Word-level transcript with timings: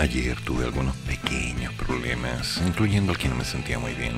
Ayer 0.00 0.40
tuve 0.40 0.64
algunos 0.64 0.96
pequeños 0.96 1.74
problemas, 1.74 2.58
incluyendo 2.66 3.12
el 3.12 3.18
que 3.18 3.28
no 3.28 3.34
me 3.34 3.44
sentía 3.44 3.78
muy 3.78 3.92
bien, 3.92 4.14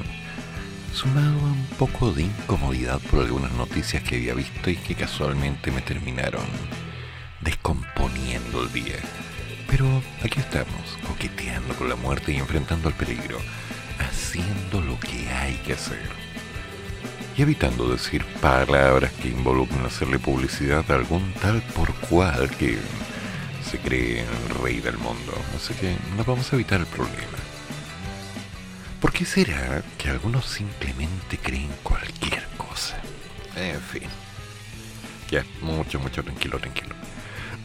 sumado 0.94 1.40
a 1.40 1.50
un 1.52 1.66
poco 1.76 2.12
de 2.12 2.22
incomodidad 2.22 3.00
por 3.10 3.20
algunas 3.20 3.52
noticias 3.52 4.02
que 4.04 4.14
había 4.14 4.34
visto 4.34 4.70
y 4.70 4.76
que 4.76 4.94
casualmente 4.94 5.72
me 5.72 5.80
terminaron 5.80 6.44
descomponiendo 7.40 8.62
el 8.62 8.72
día. 8.72 8.96
Pero 9.68 9.86
aquí 10.22 10.38
estamos, 10.38 10.98
coqueteando 11.08 11.74
con 11.74 11.88
la 11.88 11.96
muerte 11.96 12.32
y 12.32 12.36
enfrentando 12.36 12.88
el 12.88 12.94
peligro, 12.94 13.38
haciendo 13.98 14.80
lo 14.80 15.00
que 15.00 15.28
hay 15.30 15.54
que 15.66 15.72
hacer. 15.72 16.08
Y 17.36 17.42
evitando 17.42 17.88
decir 17.88 18.24
palabras 18.40 19.10
que 19.14 19.28
involucren 19.28 19.84
hacerle 19.84 20.20
publicidad 20.20 20.88
a 20.88 20.94
algún 20.94 21.32
tal 21.40 21.60
por 21.74 21.92
cual 21.94 22.48
que 22.50 22.78
se 23.62 23.78
cree 23.78 24.24
rey 24.62 24.80
del 24.80 24.98
mundo. 24.98 25.32
Así 25.56 25.74
que 25.74 25.96
no 26.16 26.24
vamos 26.24 26.52
a 26.52 26.56
evitar 26.56 26.80
el 26.80 26.86
problema. 26.86 27.38
¿Por 29.00 29.12
qué 29.12 29.24
será 29.24 29.82
que 29.98 30.10
algunos 30.10 30.44
simplemente 30.44 31.38
creen 31.38 31.70
cualquier 31.82 32.46
cosa? 32.56 33.00
En 33.56 33.80
fin. 33.80 34.08
Ya, 35.30 35.44
mucho, 35.60 35.98
mucho, 35.98 36.22
tranquilo, 36.22 36.58
tranquilo. 36.58 36.94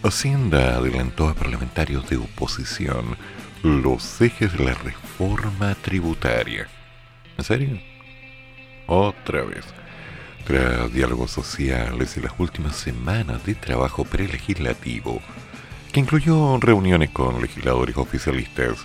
Hacienda 0.04 0.78
adelantó 0.78 1.28
a 1.28 1.34
parlamentarios 1.34 2.10
de 2.10 2.18
oposición 2.18 3.18
los 3.64 4.22
ejes 4.22 4.54
de 4.58 4.64
la 4.64 4.74
reforma 4.74 5.76
tributaria. 5.76 6.68
¿En 7.38 7.44
serio? 7.44 7.80
Otra 8.88 9.44
vez. 9.44 9.66
Tras 10.46 10.94
diálogos 10.94 11.32
sociales 11.32 12.16
y 12.16 12.22
las 12.22 12.34
últimas 12.38 12.76
semanas 12.78 13.46
de 13.46 13.54
trabajo 13.56 14.06
prelegislativo, 14.06 15.22
que 15.92 16.00
incluyó 16.00 16.58
reuniones 16.60 17.10
con 17.12 17.42
legisladores 17.42 17.98
oficialistas, 17.98 18.78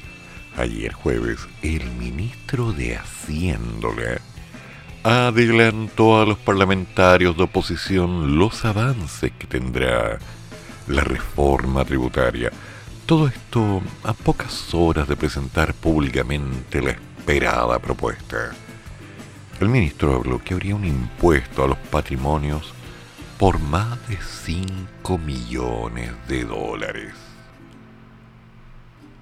ayer 0.56 0.92
jueves 0.92 1.41
el 1.62 1.91
ministro 1.92 2.72
de 2.72 2.97
Hacienda 2.97 3.89
adelantó 5.03 6.20
a 6.20 6.27
los 6.27 6.39
parlamentarios 6.39 7.36
de 7.36 7.42
oposición 7.44 8.39
los 8.39 8.64
avances 8.64 9.33
que 9.33 9.47
tendrá 9.47 10.19
la 10.86 11.03
reforma 11.03 11.84
tributaria. 11.84 12.50
Todo 13.06 13.27
esto 13.27 13.83
a 14.05 14.12
pocas 14.12 14.72
horas 14.72 15.09
de 15.09 15.16
presentar 15.16 15.75
públicamente 15.75 16.81
la 16.81 16.92
esperada 16.92 17.78
propuesta. 17.78 18.53
El 19.61 19.69
ministro 19.69 20.16
habló 20.16 20.39
que 20.39 20.55
habría 20.55 20.77
un 20.77 20.84
impuesto 20.84 21.64
a 21.64 21.69
los 21.69 21.78
patrimonios 21.78 22.72
por 23.42 23.58
más 23.58 23.98
de 24.06 24.16
5 24.18 25.18
millones 25.18 26.12
de 26.28 26.44
dólares. 26.44 27.12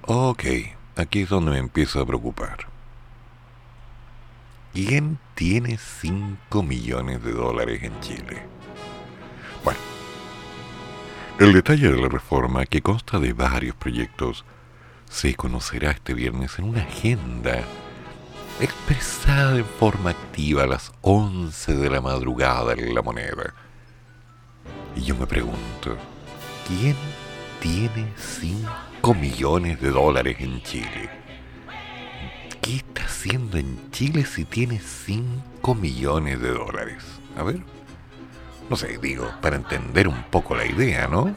Ok, 0.03 0.43
aquí 0.95 1.21
es 1.21 1.29
donde 1.29 1.49
me 1.49 1.57
empiezo 1.57 1.99
a 1.99 2.05
preocupar. 2.05 2.67
¿Quién 4.73 5.17
tiene 5.33 5.79
5 5.79 6.61
millones 6.61 7.23
de 7.23 7.31
dólares 7.31 7.81
en 7.81 7.99
Chile? 8.01 8.43
Bueno, 9.63 9.79
el 11.39 11.53
detalle 11.53 11.91
de 11.91 11.99
la 11.99 12.07
reforma, 12.07 12.67
que 12.67 12.83
consta 12.83 13.17
de 13.17 13.33
varios 13.33 13.75
proyectos, 13.75 14.45
se 15.09 15.33
conocerá 15.33 15.89
este 15.89 16.13
viernes 16.13 16.59
en 16.59 16.65
una 16.65 16.83
agenda 16.83 17.63
expresada 18.59 19.57
en 19.57 19.65
forma 19.65 20.11
activa 20.11 20.61
a 20.61 20.67
las 20.67 20.91
11 21.01 21.75
de 21.75 21.89
la 21.89 22.01
madrugada 22.01 22.73
en 22.73 22.93
la 22.93 23.01
moneda. 23.01 23.55
Y 24.95 25.01
yo 25.01 25.15
me 25.15 25.25
pregunto, 25.25 25.97
¿quién 26.67 26.95
tiene 27.59 28.11
5 28.17 29.13
millones 29.13 29.79
de 29.81 29.89
dólares 29.89 30.37
en 30.39 30.61
Chile? 30.63 31.09
¿Qué 32.61 32.77
está 32.77 33.05
haciendo 33.05 33.57
en 33.57 33.91
Chile 33.91 34.25
si 34.25 34.45
tiene 34.45 34.79
5 34.79 35.75
millones 35.75 36.41
de 36.41 36.49
dólares? 36.51 37.03
A 37.37 37.43
ver. 37.43 37.61
No 38.69 38.75
sé, 38.75 38.97
digo, 39.01 39.29
para 39.41 39.55
entender 39.55 40.07
un 40.07 40.23
poco 40.29 40.55
la 40.55 40.65
idea, 40.65 41.07
¿no? 41.07 41.35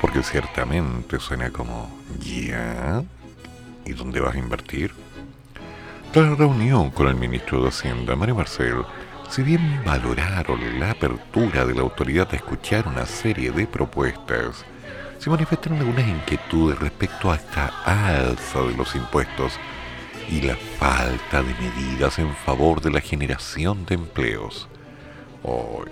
Porque 0.00 0.22
ciertamente 0.22 1.20
suena 1.20 1.50
como, 1.50 1.90
¿ya? 2.18 3.04
¿Y 3.84 3.92
dónde 3.92 4.20
vas 4.20 4.34
a 4.34 4.38
invertir? 4.38 4.92
Tras 6.12 6.38
reunión 6.38 6.90
con 6.90 7.08
el 7.08 7.14
ministro 7.14 7.62
de 7.62 7.68
Hacienda, 7.68 8.16
Mario 8.16 8.36
Marcel, 8.36 8.84
si 9.28 9.42
bien 9.42 9.82
valoraron 9.84 10.78
la 10.78 10.92
apertura 10.92 11.64
de 11.64 11.74
la 11.74 11.82
autoridad 11.82 12.28
a 12.32 12.36
escuchar 12.36 12.86
una 12.86 13.06
serie 13.06 13.50
de 13.50 13.66
propuestas, 13.66 14.64
se 15.18 15.30
manifestaron 15.30 15.78
algunas 15.78 16.06
inquietudes 16.06 16.78
respecto 16.78 17.30
a 17.30 17.36
esta 17.36 17.66
alza 17.84 18.62
de 18.62 18.76
los 18.76 18.94
impuestos 18.94 19.54
y 20.30 20.40
la 20.42 20.56
falta 20.56 21.42
de 21.42 21.54
medidas 21.54 22.18
en 22.18 22.34
favor 22.34 22.80
de 22.80 22.90
la 22.90 23.00
generación 23.00 23.84
de 23.86 23.94
empleos. 23.94 24.68
Hoy, 25.42 25.90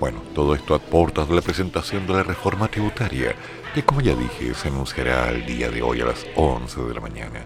bueno, 0.00 0.22
todo 0.34 0.54
esto 0.54 0.74
aporta 0.74 1.24
de 1.24 1.34
la 1.34 1.42
presentación 1.42 2.06
de 2.06 2.14
la 2.14 2.22
reforma 2.22 2.68
tributaria, 2.68 3.34
que 3.74 3.84
como 3.84 4.00
ya 4.00 4.14
dije, 4.14 4.54
se 4.54 4.68
anunciará 4.68 5.30
el 5.30 5.46
día 5.46 5.70
de 5.70 5.82
hoy 5.82 6.00
a 6.00 6.06
las 6.06 6.26
11 6.36 6.82
de 6.82 6.94
la 6.94 7.00
mañana. 7.00 7.44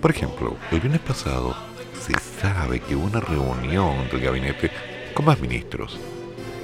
Por 0.00 0.10
ejemplo, 0.10 0.56
el 0.70 0.80
viernes 0.80 1.00
pasado 1.00 1.54
se 2.00 2.14
sabe 2.40 2.80
que 2.80 2.96
hubo 2.96 3.06
una 3.06 3.20
reunión 3.20 4.08
del 4.10 4.20
gabinete 4.20 4.70
con 5.12 5.26
más 5.26 5.38
ministros, 5.38 5.98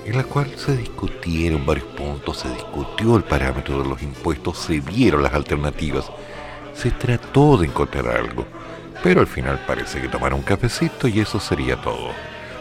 en 0.06 0.16
la 0.16 0.24
cual 0.24 0.50
se 0.56 0.76
discutieron 0.76 1.66
varios 1.66 1.86
puntos, 1.88 2.38
se 2.38 2.48
discutió 2.48 3.16
el 3.16 3.24
parámetro 3.24 3.82
de 3.82 3.88
los 3.88 4.02
impuestos, 4.02 4.58
se 4.58 4.80
vieron 4.80 5.22
las 5.22 5.34
alternativas, 5.34 6.10
se 6.74 6.90
trató 6.90 7.58
de 7.58 7.66
encontrar 7.66 8.08
algo, 8.08 8.46
pero 9.02 9.20
al 9.20 9.26
final 9.26 9.62
parece 9.66 10.00
que 10.00 10.08
tomaron 10.08 10.38
un 10.38 10.44
cafecito 10.44 11.06
y 11.06 11.20
eso 11.20 11.38
sería 11.38 11.76
todo. 11.76 12.10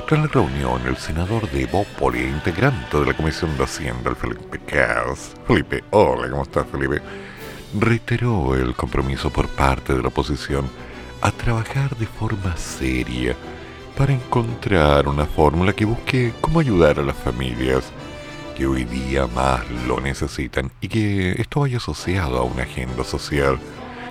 Tras 0.07 0.21
la 0.21 0.27
reunión, 0.27 0.81
el 0.85 0.97
senador 0.97 1.49
de 1.49 1.65
Bópoli 1.65 2.19
e 2.19 2.29
integrante 2.29 2.99
de 2.99 3.05
la 3.05 3.13
Comisión 3.13 3.57
de 3.57 3.63
Hacienda, 3.63 4.09
el 4.09 4.15
Felipe 4.15 4.59
Cas, 4.59 5.33
Felipe, 5.47 5.83
hola, 5.91 6.29
¿cómo 6.29 6.43
estás, 6.43 6.67
Felipe? 6.71 7.01
Reiteró 7.79 8.55
el 8.55 8.75
compromiso 8.75 9.31
por 9.31 9.47
parte 9.47 9.93
de 9.93 10.01
la 10.01 10.09
oposición 10.09 10.69
a 11.25 11.31
trabajar 11.31 11.97
de 11.97 12.05
forma 12.05 12.55
seria 12.55 13.35
para 13.97 14.13
encontrar 14.13 15.07
una 15.07 15.25
fórmula 15.25 15.73
que 15.73 15.83
busque 15.83 16.31
cómo 16.39 16.59
ayudar 16.59 16.99
a 16.99 17.03
las 17.03 17.15
familias 17.15 17.91
que 18.55 18.67
hoy 18.67 18.83
día 18.83 19.25
más 19.25 19.67
lo 19.87 19.99
necesitan 19.99 20.71
y 20.81 20.87
que 20.87 21.31
esto 21.41 21.61
vaya 21.61 21.77
asociado 21.77 22.37
a 22.37 22.43
una 22.43 22.61
agenda 22.61 23.03
social 23.03 23.57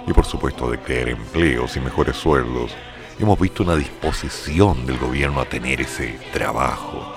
y 0.08 0.12
por 0.12 0.24
supuesto 0.24 0.68
de 0.68 0.80
crear 0.80 1.08
empleos 1.08 1.76
y 1.76 1.80
mejores 1.80 2.16
sueldos 2.16 2.72
hemos 3.20 3.38
visto 3.38 3.62
una 3.62 3.76
disposición 3.76 4.84
del 4.84 4.98
gobierno 4.98 5.40
a 5.40 5.44
tener 5.44 5.82
ese 5.82 6.18
trabajo. 6.32 7.14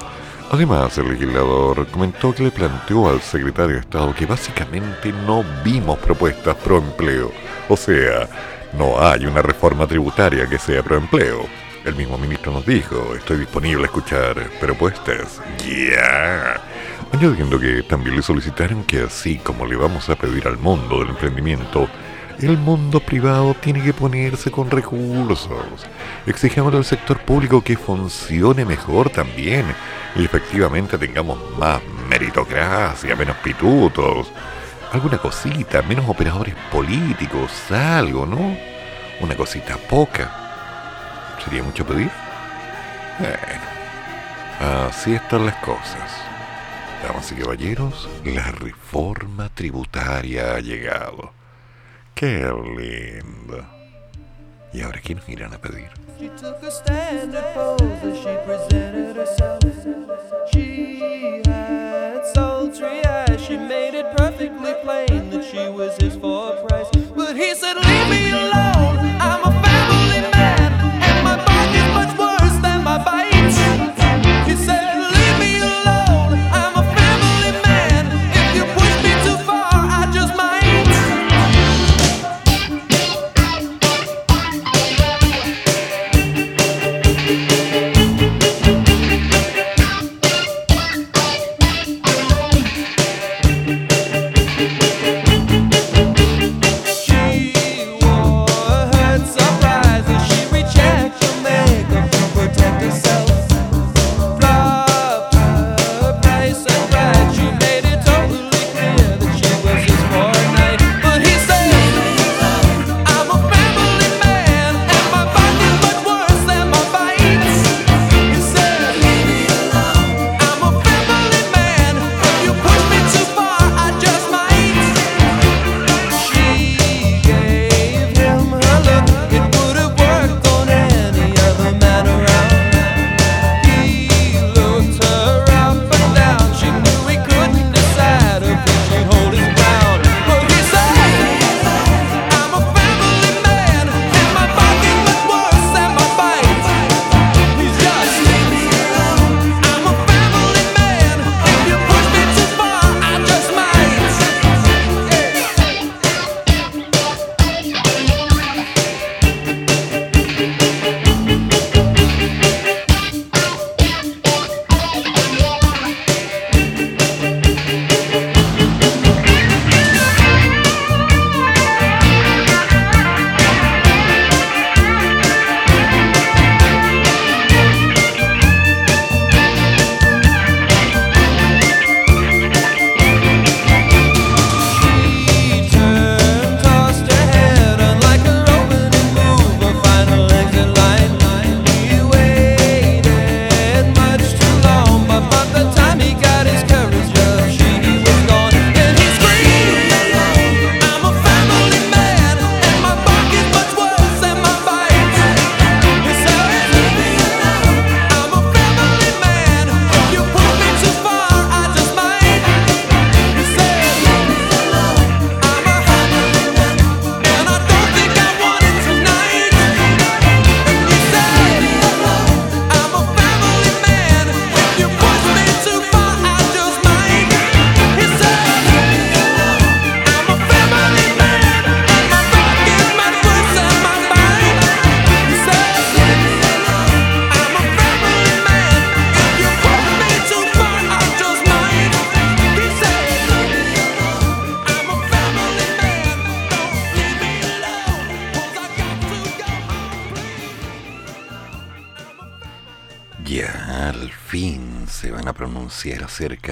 Además, 0.51 0.95
el 0.99 1.09
legislador 1.09 1.87
comentó 1.87 2.35
que 2.35 2.43
le 2.43 2.51
planteó 2.51 3.09
al 3.09 3.21
secretario 3.21 3.73
de 3.73 3.81
Estado 3.81 4.13
que 4.13 4.27
básicamente 4.27 5.11
no 5.11 5.43
vimos 5.65 5.97
propuestas 5.97 6.55
pro 6.55 6.77
empleo. 6.77 7.31
O 7.67 7.75
sea, 7.75 8.29
no 8.73 8.99
hay 8.99 9.25
una 9.25 9.41
reforma 9.41 9.87
tributaria 9.87 10.47
que 10.47 10.59
sea 10.59 10.83
pro 10.83 10.97
empleo. 10.97 11.45
El 11.85 11.95
mismo 11.95 12.17
ministro 12.17 12.51
nos 12.51 12.65
dijo, 12.65 13.15
estoy 13.15 13.37
disponible 13.37 13.83
a 13.83 13.85
escuchar 13.85 14.49
propuestas. 14.59 15.41
Ya. 15.59 16.61
Añadiendo 17.13 17.59
que 17.59 17.83
también 17.83 18.15
le 18.17 18.21
solicitaron 18.21 18.83
que 18.83 19.03
así 19.03 19.37
como 19.37 19.65
le 19.65 19.77
vamos 19.77 20.09
a 20.09 20.15
pedir 20.15 20.47
al 20.47 20.57
mundo 20.57 20.99
del 20.99 21.09
emprendimiento, 21.09 21.87
el 22.41 22.57
mundo 22.57 22.99
privado 22.99 23.55
tiene 23.55 23.81
que 23.81 23.93
ponerse 23.93 24.51
con 24.51 24.69
recursos. 24.69 25.87
Exijamos 26.25 26.73
al 26.75 26.85
sector 26.85 27.19
público 27.19 27.63
que 27.63 27.77
funcione 27.77 28.65
mejor 28.65 29.09
también 29.09 29.65
y 30.15 30.25
efectivamente 30.25 30.97
tengamos 30.97 31.39
más 31.57 31.81
meritocracia, 32.09 33.15
menos 33.15 33.37
pitutos. 33.37 34.31
Alguna 34.91 35.17
cosita, 35.17 35.81
menos 35.81 36.07
operadores 36.07 36.55
políticos, 36.71 37.71
algo, 37.71 38.25
¿no? 38.25 38.57
Una 39.19 39.35
cosita 39.35 39.77
poca. 39.77 40.31
¿Sería 41.43 41.61
mucho 41.61 41.85
pedir? 41.85 42.09
Bueno, 43.19 44.87
así 44.87 45.13
están 45.13 45.45
las 45.45 45.55
cosas. 45.57 46.11
Damas 47.03 47.31
y 47.31 47.35
caballeros, 47.35 48.09
la 48.23 48.51
reforma 48.51 49.49
tributaria 49.49 50.55
ha 50.55 50.59
llegado. 50.59 51.31
¡Qué 52.15 52.49
lindo! 52.77 53.65
¿Y 54.73 54.81
ahora 54.81 55.01
qué 55.01 55.15
nos 55.15 55.27
irán 55.29 55.53
a 55.53 55.57
pedir? 55.57 55.89
She 65.51 65.69
was 65.69 65.95
his 65.97 66.15
for 66.15 66.53
a 66.53 66.67
price. 66.67 66.89
But 67.15 67.35
he 67.35 67.55
said, 67.55 67.77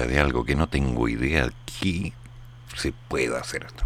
de 0.06 0.18
algo 0.18 0.44
que 0.44 0.56
no 0.56 0.68
tengo 0.68 1.08
idea 1.08 1.50
que 1.80 2.12
se 2.74 2.92
pueda 3.08 3.40
hacer 3.40 3.64
esto. 3.64 3.84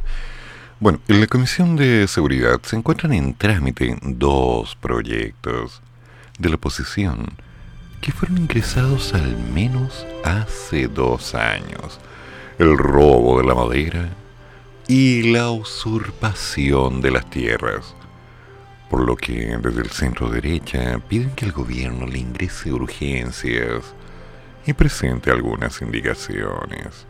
Bueno, 0.79 1.01
en 1.09 1.21
la 1.21 1.27
Comisión 1.27 1.77
de 1.77 2.09
Seguridad 2.09 2.61
se 2.63 2.77
encuentran 2.77 3.13
en 3.13 3.35
trámite 3.35 3.99
dos 4.03 4.77
proyectos 4.77 5.83
de 6.39 6.49
la 6.49 6.55
oposición 6.55 7.27
que 8.01 8.13
fueron 8.13 8.39
ingresados 8.39 9.13
al 9.13 9.37
menos 9.37 10.07
hace 10.25 10.89
dos 10.89 11.35
años. 11.35 12.01
El 12.59 12.79
robo 12.79 13.41
de 13.41 13.47
la 13.47 13.55
madera 13.55 14.09
y 14.89 15.31
la 15.31 15.51
usurpación 15.51 17.01
de 17.01 17.11
las 17.11 17.29
tierras. 17.29 17.95
Por 18.89 19.07
lo 19.07 19.17
que 19.17 19.57
desde 19.59 19.83
el 19.83 19.91
centro 19.91 20.31
derecha 20.31 20.99
piden 21.09 21.31
que 21.33 21.45
el 21.45 21.53
gobierno 21.53 22.07
le 22.07 22.19
ingrese 22.19 22.73
urgencias 22.73 23.95
y 24.71 24.73
presente 24.73 25.33
algunas 25.33 25.83
indicaciones. 25.83 27.05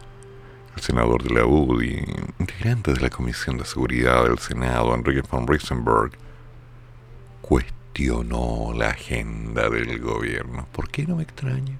El 0.74 0.82
senador 0.82 1.22
de 1.22 1.34
la 1.34 1.44
UDI, 1.44 2.06
integrante 2.38 2.94
de 2.94 3.00
la 3.00 3.10
Comisión 3.10 3.58
de 3.58 3.66
Seguridad 3.66 4.24
del 4.24 4.38
Senado, 4.38 4.94
Enrique 4.94 5.22
von 5.30 5.46
Riesenberg, 5.46 6.12
cuestionó 7.42 8.72
la 8.74 8.88
agenda 8.88 9.68
del 9.68 9.98
gobierno. 9.98 10.66
¿Por 10.72 10.88
qué 10.88 11.06
no 11.06 11.16
me 11.16 11.24
extraña? 11.24 11.78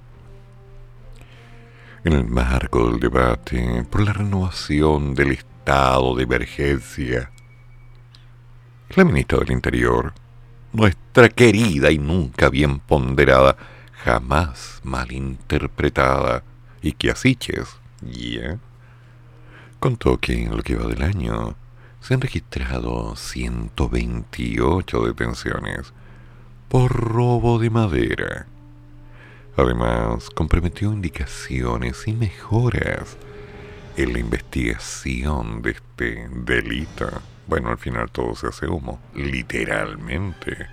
En 2.03 2.13
el 2.13 2.27
marco 2.27 2.91
del 2.91 2.99
debate 2.99 3.83
por 3.89 4.01
la 4.01 4.13
renovación 4.13 5.15
del 5.15 5.31
estado 5.31 6.15
de 6.15 6.23
emergencia, 6.23 7.31
la 8.95 9.03
ministra 9.03 9.39
del 9.39 9.51
Interior, 9.51 10.13
nuestra 10.73 11.29
querida 11.29 11.89
y 11.89 11.97
nunca 11.97 12.49
bien 12.49 12.79
ponderada 12.79 13.57
jamás 14.03 14.81
malinterpretada 14.83 16.43
y 16.81 16.93
que 16.93 17.11
Asiches, 17.11 17.77
ya, 18.01 18.57
contó 19.79 20.17
que 20.17 20.43
en 20.43 20.57
lo 20.57 20.63
que 20.63 20.75
va 20.75 20.87
del 20.87 21.03
año 21.03 21.55
se 21.99 22.15
han 22.15 22.21
registrado 22.21 23.15
128 23.15 25.05
detenciones 25.05 25.93
por 26.67 26.91
robo 26.91 27.59
de 27.59 27.69
madera. 27.69 28.47
Además, 29.55 30.29
comprometió 30.31 30.91
indicaciones 30.91 32.07
y 32.07 32.13
mejoras 32.13 33.17
en 33.97 34.13
la 34.13 34.19
investigación 34.19 35.61
de 35.61 35.71
este 35.71 36.27
delito. 36.29 37.21
Bueno, 37.45 37.69
al 37.69 37.77
final 37.77 38.09
todo 38.09 38.33
se 38.33 38.47
hace 38.47 38.67
humo, 38.67 38.99
literalmente 39.13 40.69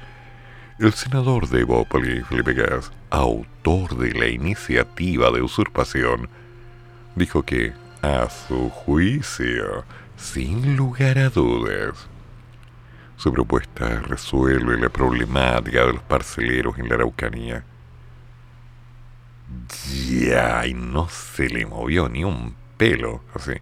el 0.78 0.92
senador 0.92 1.48
de 1.48 1.60
Evópolis, 1.60 2.24
Felipe 2.28 2.54
Gas, 2.54 2.92
autor 3.10 3.96
de 3.96 4.12
la 4.12 4.28
iniciativa 4.28 5.30
de 5.32 5.42
usurpación, 5.42 6.28
dijo 7.16 7.42
que, 7.42 7.72
a 8.00 8.30
su 8.30 8.70
juicio, 8.70 9.84
sin 10.16 10.76
lugar 10.76 11.18
a 11.18 11.30
dudas, 11.30 12.06
su 13.16 13.32
propuesta 13.32 14.00
resuelve 14.02 14.78
la 14.78 14.88
problemática 14.88 15.84
de 15.84 15.94
los 15.94 16.02
parceleros 16.02 16.78
en 16.78 16.88
la 16.88 16.94
Araucanía. 16.94 17.64
Ya, 20.20 20.64
y 20.64 20.74
no 20.74 21.08
se 21.08 21.48
le 21.48 21.66
movió 21.66 22.08
ni 22.08 22.22
un 22.22 22.54
pelo, 22.76 23.24
así, 23.34 23.54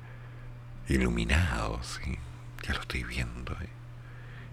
iluminado, 0.88 1.80
sí, 1.82 2.18
ya 2.62 2.74
lo 2.74 2.80
estoy 2.80 3.04
viendo, 3.04 3.52
¿eh? 3.54 3.75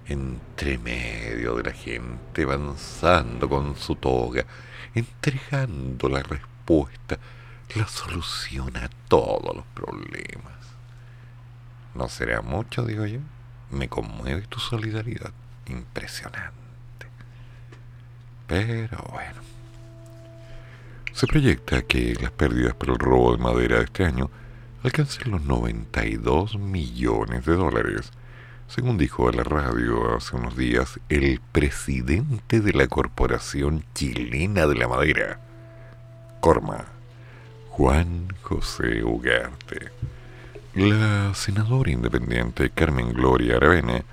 Entre 0.07 0.77
medio 0.77 1.55
de 1.55 1.63
la 1.63 1.71
gente 1.71 2.43
avanzando 2.43 3.47
con 3.47 3.75
su 3.75 3.95
toga, 3.95 4.45
entregando 4.93 6.09
la 6.09 6.21
respuesta, 6.23 7.17
la 7.75 7.87
solución 7.87 8.75
a 8.77 8.89
todos 9.07 9.55
los 9.55 9.65
problemas. 9.73 10.53
No 11.95 12.09
será 12.09 12.41
mucho, 12.41 12.83
digo 12.83 13.05
yo. 13.05 13.19
Me 13.71 13.87
conmueve 13.87 14.41
tu 14.41 14.59
solidaridad. 14.59 15.31
Impresionante. 15.67 17.07
Pero 18.47 18.97
bueno. 19.11 19.41
Se 21.13 21.27
proyecta 21.27 21.83
que 21.83 22.15
las 22.19 22.31
pérdidas 22.31 22.73
por 22.73 22.89
el 22.89 22.97
robo 22.97 23.35
de 23.35 23.43
madera 23.43 23.77
de 23.77 23.83
este 23.83 24.05
año 24.05 24.31
alcancen 24.83 25.31
los 25.31 25.41
92 25.41 26.57
millones 26.57 27.45
de 27.45 27.55
dólares, 27.55 28.11
según 28.73 28.97
dijo 28.97 29.29
a 29.29 29.31
la 29.31 29.43
radio 29.43 30.15
hace 30.15 30.35
unos 30.35 30.57
días 30.57 30.99
el 31.07 31.39
presidente 31.51 32.59
de 32.59 32.73
la 32.73 32.87
Corporación 32.87 33.85
Chilena 33.93 34.65
de 34.65 34.73
la 34.73 34.87
Madera, 34.87 35.39
Corma, 36.39 36.85
Juan 37.69 38.29
José 38.41 39.03
Ugarte. 39.03 39.91
La 40.73 41.35
senadora 41.35 41.91
independiente 41.91 42.71
Carmen 42.71 43.13
Gloria 43.13 43.57
Aravena 43.57 44.03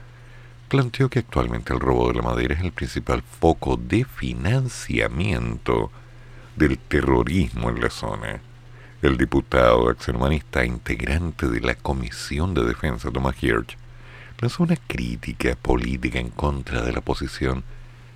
planteó 0.69 1.09
que 1.09 1.21
actualmente 1.21 1.73
el 1.73 1.81
robo 1.81 2.09
de 2.09 2.17
la 2.17 2.23
madera 2.23 2.55
es 2.55 2.61
el 2.61 2.73
principal 2.73 3.23
foco 3.23 3.79
de 3.79 4.05
financiamiento 4.05 5.91
del 6.57 6.77
terrorismo 6.77 7.71
en 7.71 7.81
la 7.81 7.89
zona. 7.89 8.43
El 9.01 9.17
diputado 9.17 9.91
exhermanista 9.91 10.67
integrante 10.67 11.49
de 11.49 11.61
la 11.63 11.77
Comisión 11.77 12.53
de 12.53 12.65
Defensa, 12.65 13.11
Thomas 13.11 13.43
Hirsch, 13.43 13.80
lanzó 14.41 14.63
una 14.63 14.77
crítica 14.77 15.57
política 15.61 16.19
en 16.19 16.31
contra 16.31 16.83
de 16.83 16.93
la 16.93 17.01
oposición 17.01 17.63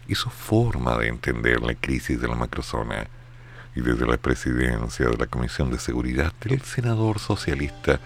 y 0.09 0.15
su 0.15 0.31
forma 0.31 0.97
de 0.99 1.09
entender 1.09 1.61
la 1.63 1.75
crisis 1.75 2.21
de 2.21 2.29
la 2.29 2.35
macrozona. 2.35 3.07
Y 3.77 3.81
desde 3.81 4.07
la 4.07 4.17
presidencia 4.17 5.09
de 5.09 5.17
la 5.17 5.27
Comisión 5.27 5.71
de 5.71 5.79
Seguridad 5.79 6.33
del 6.41 6.63
senador 6.63 7.19
socialista 7.19 7.99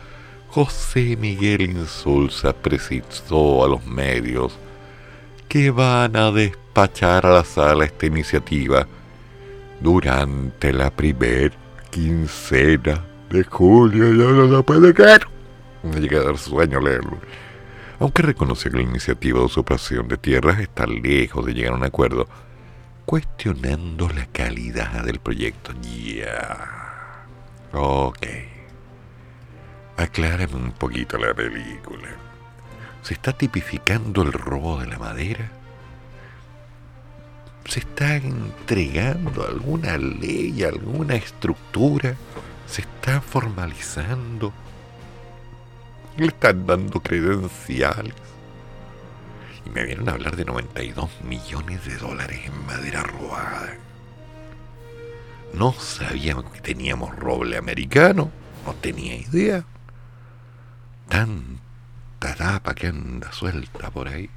José 0.48 1.16
Miguel 1.16 1.60
Insulza 1.60 2.54
precisó 2.54 3.64
a 3.64 3.68
los 3.68 3.84
medios 3.84 4.58
que 5.46 5.70
van 5.70 6.16
a 6.16 6.30
despachar 6.30 7.26
a 7.26 7.30
la 7.30 7.44
sala 7.44 7.84
esta 7.84 8.06
iniciativa 8.06 8.86
durante 9.80 10.72
la 10.72 10.90
primer 10.90 11.52
quincena 11.90 13.04
de 13.30 13.44
julio. 13.44 14.06
Ya 14.14 14.32
no 14.32 14.46
la 14.46 14.62
puede 14.62 14.94
creer. 14.94 15.26
Me 15.82 16.00
llega 16.00 16.20
a 16.20 16.24
dar 16.24 16.38
sueño 16.38 16.80
leerlo. 16.80 17.18
Aunque 18.00 18.22
reconoce 18.22 18.70
que 18.70 18.76
la 18.76 18.82
iniciativa 18.82 19.40
de 19.40 19.46
usurpación 19.46 20.06
de 20.08 20.18
tierras 20.18 20.60
está 20.60 20.86
lejos 20.86 21.44
de 21.44 21.54
llegar 21.54 21.72
a 21.72 21.76
un 21.76 21.84
acuerdo, 21.84 22.28
cuestionando 23.04 24.08
la 24.08 24.26
calidad 24.26 25.04
del 25.04 25.18
proyecto. 25.18 25.72
Ya. 25.82 27.26
Ok. 27.72 28.26
Aclárame 29.96 30.54
un 30.54 30.72
poquito 30.72 31.18
la 31.18 31.34
película. 31.34 32.08
¿Se 33.02 33.14
está 33.14 33.32
tipificando 33.32 34.22
el 34.22 34.32
robo 34.32 34.78
de 34.78 34.86
la 34.86 34.98
madera? 34.98 35.50
¿Se 37.64 37.80
está 37.80 38.16
entregando 38.16 39.44
alguna 39.44 39.98
ley, 39.98 40.62
alguna 40.62 41.16
estructura? 41.16 42.14
¿Se 42.66 42.82
está 42.82 43.20
formalizando? 43.20 44.52
¿Le 46.18 46.26
están 46.26 46.66
dando 46.66 47.00
credenciales? 47.00 48.12
Y 49.64 49.70
me 49.70 49.84
vienen 49.84 50.08
a 50.08 50.12
hablar 50.12 50.34
de 50.34 50.44
92 50.44 51.08
millones 51.22 51.84
de 51.86 51.96
dólares 51.96 52.40
en 52.44 52.66
madera 52.66 53.04
robada. 53.04 53.76
No 55.54 55.72
sabíamos 55.74 56.46
que 56.46 56.60
teníamos 56.60 57.14
roble 57.14 57.56
americano. 57.56 58.32
No 58.66 58.74
tenía 58.74 59.14
idea 59.14 59.64
tanta 61.08 62.34
tapa 62.36 62.74
que 62.74 62.88
anda 62.88 63.30
suelta 63.30 63.88
por 63.90 64.08
ahí. 64.08 64.28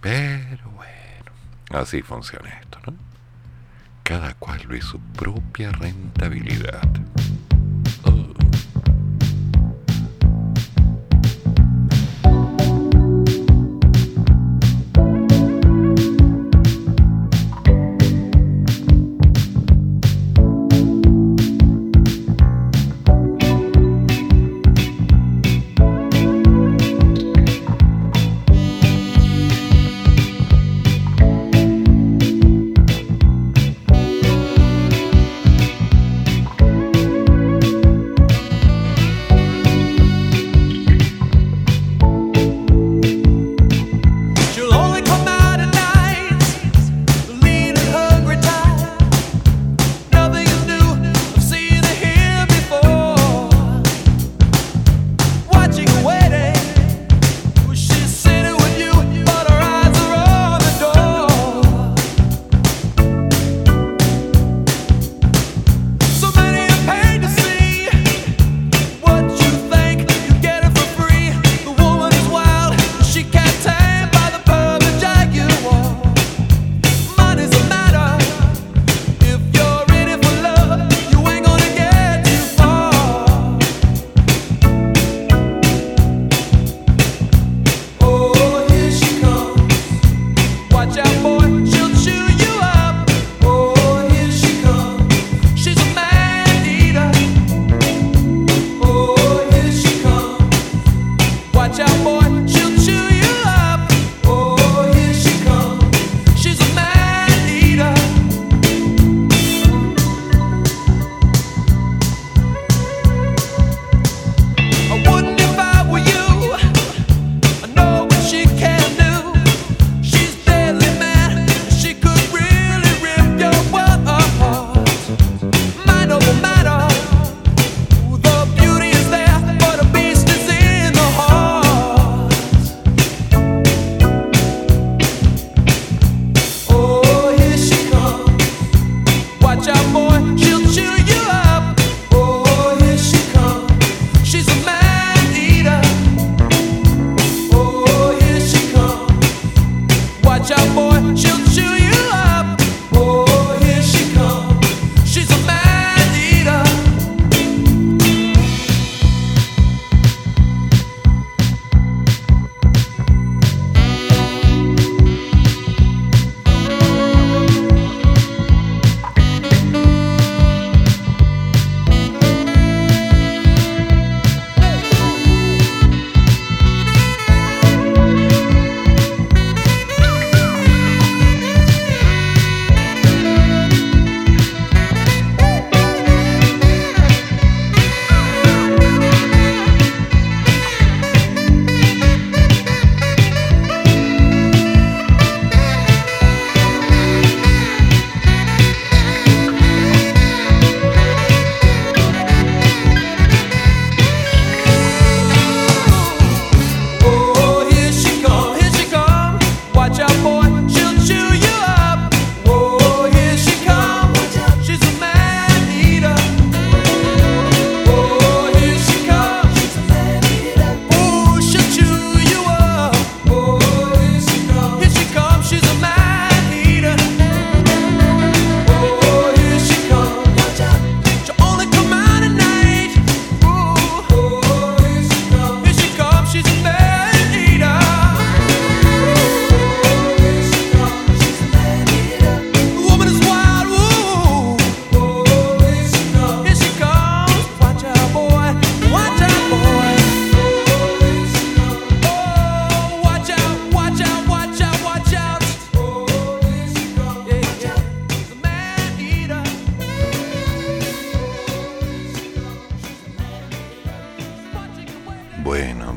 Pero 0.00 0.70
bueno, 0.70 1.78
así 1.82 2.00
funciona 2.00 2.48
esto, 2.58 2.78
¿no? 2.86 2.94
Cada 4.02 4.32
cual 4.34 4.66
ve 4.66 4.80
su 4.80 4.98
propia 4.98 5.72
rentabilidad. 5.72 6.88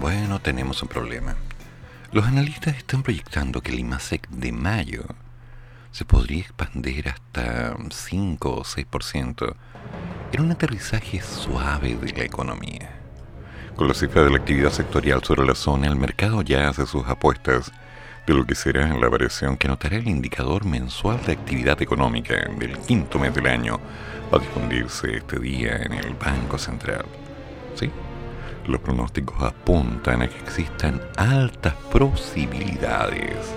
Bueno, 0.06 0.40
tenemos 0.40 0.84
un 0.84 0.88
problema. 0.88 1.36
Los 2.12 2.28
analistas 2.28 2.78
están 2.78 3.02
proyectando 3.02 3.62
que 3.62 3.72
el 3.72 3.80
IMASEC 3.80 4.30
de 4.30 4.52
mayo 4.52 5.04
se 5.92 6.06
podría 6.06 6.42
expandir 6.42 7.10
hasta 7.10 7.76
5 7.90 8.52
o 8.52 8.64
6% 8.64 9.56
en 10.32 10.42
un 10.44 10.52
aterrizaje 10.52 11.24
suave 11.24 11.96
de 11.96 12.12
la 12.12 12.24
economía. 12.24 12.92
Con 13.76 13.88
la 13.88 13.96
cifra 13.96 14.24
de 14.24 14.30
la 14.30 14.38
actividad 14.38 14.70
sectorial 14.70 15.24
sobre 15.24 15.44
la 15.44 15.56
zona, 15.56 15.88
el 15.88 15.96
mercado 15.96 16.44
ya 16.44 16.70
hace 16.70 16.86
sus 16.86 17.08
apuestas 17.08 17.72
de 18.28 18.36
lo 18.36 18.46
que 18.46 18.54
será 18.54 18.88
la 18.96 19.10
variación 19.10 19.58
que 19.58 19.68
notará 19.68 19.96
el 19.96 20.08
indicador 20.08 20.66
mensual 20.66 21.20
de 21.26 21.34
actividad 21.34 21.82
económica 21.82 22.36
del 22.60 22.78
quinto 22.78 23.18
mes 23.18 23.34
del 23.34 23.48
año 23.48 23.80
a 24.32 24.38
difundirse 24.38 25.18
este 25.18 25.40
día 25.40 25.78
en 25.78 25.94
el 25.94 26.14
Banco 26.14 26.60
Central. 26.60 27.06
¿Sí? 27.74 27.90
Los 28.68 28.82
pronósticos 28.82 29.42
apuntan 29.44 30.24
a 30.24 30.28
que 30.28 30.40
existan 30.40 31.00
altas 31.18 31.76
posibilidades, 31.92 33.54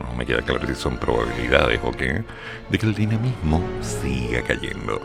no 0.00 0.14
me 0.14 0.24
queda 0.24 0.42
claro 0.42 0.66
si 0.66 0.74
son 0.74 0.96
probabilidades 0.96 1.80
o 1.82 1.92
qué, 1.92 2.24
de 2.70 2.78
que 2.78 2.86
el 2.86 2.94
dinamismo 2.94 3.62
siga 3.80 4.42
cayendo. 4.42 5.02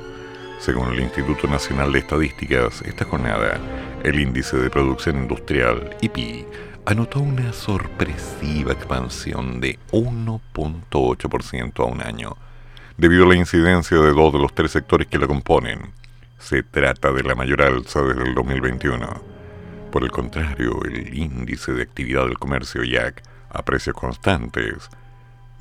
Según 0.60 0.94
el 0.94 1.02
Instituto 1.02 1.48
Nacional 1.48 1.92
de 1.92 2.00
Estadísticas, 2.00 2.82
esta 2.84 3.04
jornada, 3.04 3.60
el 4.04 4.20
índice 4.20 4.56
de 4.58 4.70
producción 4.70 5.18
industrial, 5.18 5.98
IPI, 6.00 6.46
anotó 6.86 7.20
una 7.20 7.52
sorpresiva 7.52 8.72
expansión 8.72 9.60
de 9.60 9.78
1.8% 9.92 11.80
a 11.80 11.86
un 11.86 12.02
año, 12.02 12.38
debido 12.98 13.26
a 13.26 13.30
la 13.30 13.36
incidencia 13.36 13.98
de 13.98 14.14
dos 14.14 14.32
de 14.32 14.40
los 14.40 14.54
tres 14.54 14.72
sectores 14.72 15.08
que 15.08 15.20
la 15.20 15.28
componen. 15.28 15.92
Se 16.38 16.64
trata 16.64 17.12
de 17.12 17.24
la 17.24 17.36
mayor 17.36 17.62
alza 17.62 18.02
desde 18.02 18.24
el 18.24 18.36
2021. 18.36 19.33
Por 19.94 20.04
el 20.04 20.10
contrario, 20.10 20.80
el 20.86 21.16
índice 21.16 21.72
de 21.72 21.84
actividad 21.84 22.26
del 22.26 22.40
comercio 22.40 22.84
IAC 22.84 23.22
a 23.52 23.62
precios 23.62 23.96
constantes 23.96 24.90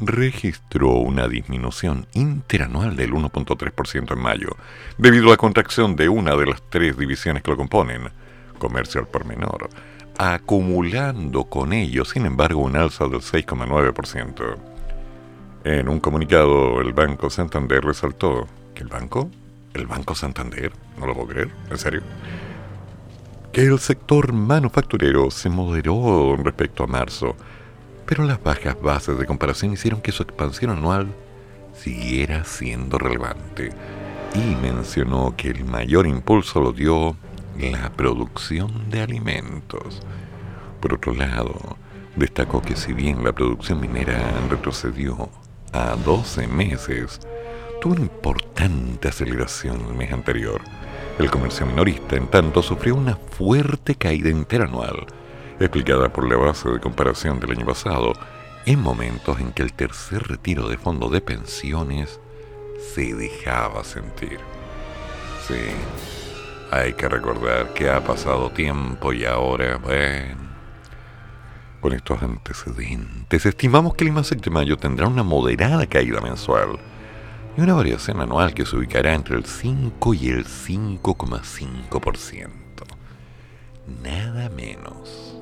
registró 0.01 0.93
una 0.93 1.29
disminución 1.29 2.07
interanual 2.15 2.97
del 2.97 3.13
1.3% 3.13 4.11
en 4.11 4.19
mayo, 4.19 4.57
debido 4.97 5.27
a 5.27 5.31
la 5.33 5.37
contracción 5.37 5.97
de 5.97 6.09
una 6.09 6.35
de 6.35 6.47
las 6.47 6.63
tres 6.71 6.97
divisiones 6.97 7.43
que 7.43 7.51
lo 7.51 7.59
componen, 7.59 8.09
comercio 8.59 9.03
al 9.03 9.07
por 9.07 9.27
menor, 9.27 9.69
acumulando 10.17 11.45
con 11.45 11.75
ello, 11.75 12.07
sin 12.07 12.25
embargo, 12.25 12.63
un 12.63 12.75
alza 12.75 13.05
del 13.09 13.21
6,9%. 13.21 14.57
En 15.65 15.91
un 15.91 16.01
comunicado, 16.01 16.81
el 16.81 16.95
Banco 16.95 17.29
Santander 17.29 17.85
resaltó 17.85 18.49
que 18.75 18.83
el 18.83 18.89
banco, 18.89 19.31
el 19.75 19.87
Banco 19.87 20.15
Santander, 20.15 20.73
no 20.99 21.07
lo 21.07 21.13
puedo 21.13 21.29
creer, 21.29 21.51
en 21.71 21.77
serio, 21.77 22.03
que 23.53 23.67
el 23.67 23.79
sector 23.79 24.33
manufacturero 24.33 25.31
se 25.31 25.51
moderó 25.51 26.37
respecto 26.37 26.85
a 26.85 26.87
marzo, 26.87 27.37
pero 28.07 28.25
las 28.25 28.43
bajas 28.43 28.81
bases 28.81 29.19
de 29.19 29.27
comparación 29.27 29.75
hicieron 29.75 30.01
que 30.01 30.11
su 30.11 30.23
expansión 30.23 30.71
anual 30.71 31.09
siguiera 31.75 32.45
siendo 32.45 32.97
relevante 32.97 33.71
y 34.35 34.55
mencionó 34.57 35.35
que 35.37 35.49
el 35.49 35.67
mayor 35.67 36.07
impulso 36.07 36.63
lo 36.63 36.73
dio 36.73 37.15
la 37.59 37.93
producción 37.93 38.89
de 38.89 39.03
alimentos. 39.03 40.01
Por 40.81 40.95
otro 40.95 41.13
lado, 41.13 41.77
destacó 42.17 42.63
que 42.63 42.75
si 42.75 42.95
bien 42.95 43.23
la 43.23 43.33
producción 43.33 43.83
minera 43.83 44.33
retrocedió 44.49 45.29
a 45.75 45.95
12 45.97 46.47
meses, 46.47 47.21
tuvo 47.83 47.93
una 47.93 48.03
importante 48.03 49.09
aceleración 49.09 49.79
el 49.89 49.95
mes 49.95 50.11
anterior 50.11 50.63
el 51.19 51.31
comercio 51.31 51.67
minorista, 51.67 52.17
en 52.17 52.27
tanto, 52.29 52.63
sufrió 52.63 52.95
una 52.95 53.17
fuerte 53.17 53.95
caída 53.95 54.31
interanual, 54.31 55.07
explicada 55.61 56.13
por 56.13 56.29
la 56.29 56.37
base 56.37 56.69
de 56.71 56.81
comparación 56.81 57.39
del 57.39 57.53
año 57.53 57.67
pasado, 57.67 58.13
en 58.65 58.81
momentos 58.81 59.39
en 59.41 59.53
que 59.53 59.63
el 59.63 59.73
tercer 59.73 60.23
retiro 60.27 60.69
de 60.69 60.79
fondos 60.79 61.13
de 61.13 61.21
pensiones 61.21 62.21
se 62.95 63.15
dejaba 63.15 63.85
sentir. 63.85 64.39
Sí, 65.47 65.61
hay 66.71 66.95
que 66.95 67.09
recordar 67.09 67.75
que 67.75 67.91
ha 67.91 68.03
pasado 68.03 68.51
tiempo 68.51 69.13
y 69.13 69.25
ahora, 69.25 69.77
bueno, 69.77 70.41
con 71.81 71.93
estos 71.93 72.23
antecedentes, 72.23 73.45
estimamos 73.45 73.95
que 73.95 74.05
el 74.05 74.09
IMASEC 74.09 74.41
de 74.41 74.51
mayo 74.51 74.77
tendrá 74.77 75.09
una 75.09 75.23
moderada 75.23 75.87
caída 75.87 76.21
mensual 76.21 76.79
y 77.57 77.61
una 77.61 77.75
variación 77.75 78.21
anual 78.21 78.55
que 78.55 78.65
se 78.65 78.77
ubicará 78.77 79.15
entre 79.15 79.37
el 79.37 79.45
5 79.45 80.15
y 80.15 80.29
el 80.29 80.47
5,5%. 80.47 82.49
Nada 84.03 84.49
menos. 84.49 85.37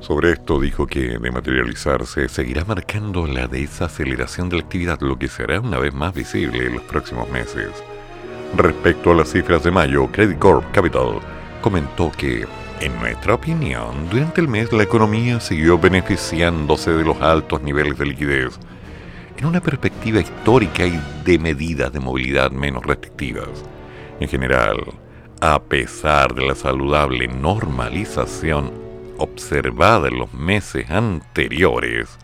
Sobre 0.00 0.32
esto 0.32 0.58
dijo 0.60 0.86
que 0.86 1.18
de 1.18 1.30
materializarse 1.30 2.28
seguirá 2.28 2.64
marcando 2.64 3.26
la 3.26 3.48
desaceleración 3.48 4.48
de 4.48 4.56
la 4.56 4.62
actividad, 4.62 4.98
lo 5.00 5.18
que 5.18 5.28
será 5.28 5.60
una 5.60 5.78
vez 5.78 5.92
más 5.92 6.14
visible 6.14 6.66
en 6.66 6.74
los 6.74 6.84
próximos 6.84 7.28
meses. 7.30 7.70
Respecto 8.56 9.10
a 9.10 9.16
las 9.16 9.32
cifras 9.32 9.64
de 9.64 9.72
mayo, 9.72 10.06
Credit 10.12 10.38
Corp 10.38 10.70
Capital 10.72 11.18
comentó 11.60 12.12
que, 12.12 12.46
en 12.80 12.98
nuestra 13.00 13.34
opinión, 13.34 14.08
durante 14.08 14.40
el 14.40 14.48
mes 14.48 14.72
la 14.72 14.84
economía 14.84 15.40
siguió 15.40 15.78
beneficiándose 15.78 16.92
de 16.92 17.04
los 17.04 17.20
altos 17.20 17.60
niveles 17.62 17.98
de 17.98 18.06
liquidez 18.06 18.58
en 19.36 19.46
una 19.46 19.60
perspectiva 19.60 20.20
histórica 20.20 20.86
y 20.86 21.00
de 21.24 21.38
medidas 21.38 21.92
de 21.92 22.00
movilidad 22.00 22.50
menos 22.50 22.84
restrictivas. 22.84 23.48
En 24.20 24.28
general, 24.28 24.78
a 25.40 25.62
pesar 25.62 26.34
de 26.34 26.46
la 26.46 26.54
saludable 26.54 27.28
normalización 27.28 28.72
observada 29.18 30.08
en 30.08 30.18
los 30.18 30.32
meses 30.32 30.90
anteriores, 30.90 32.18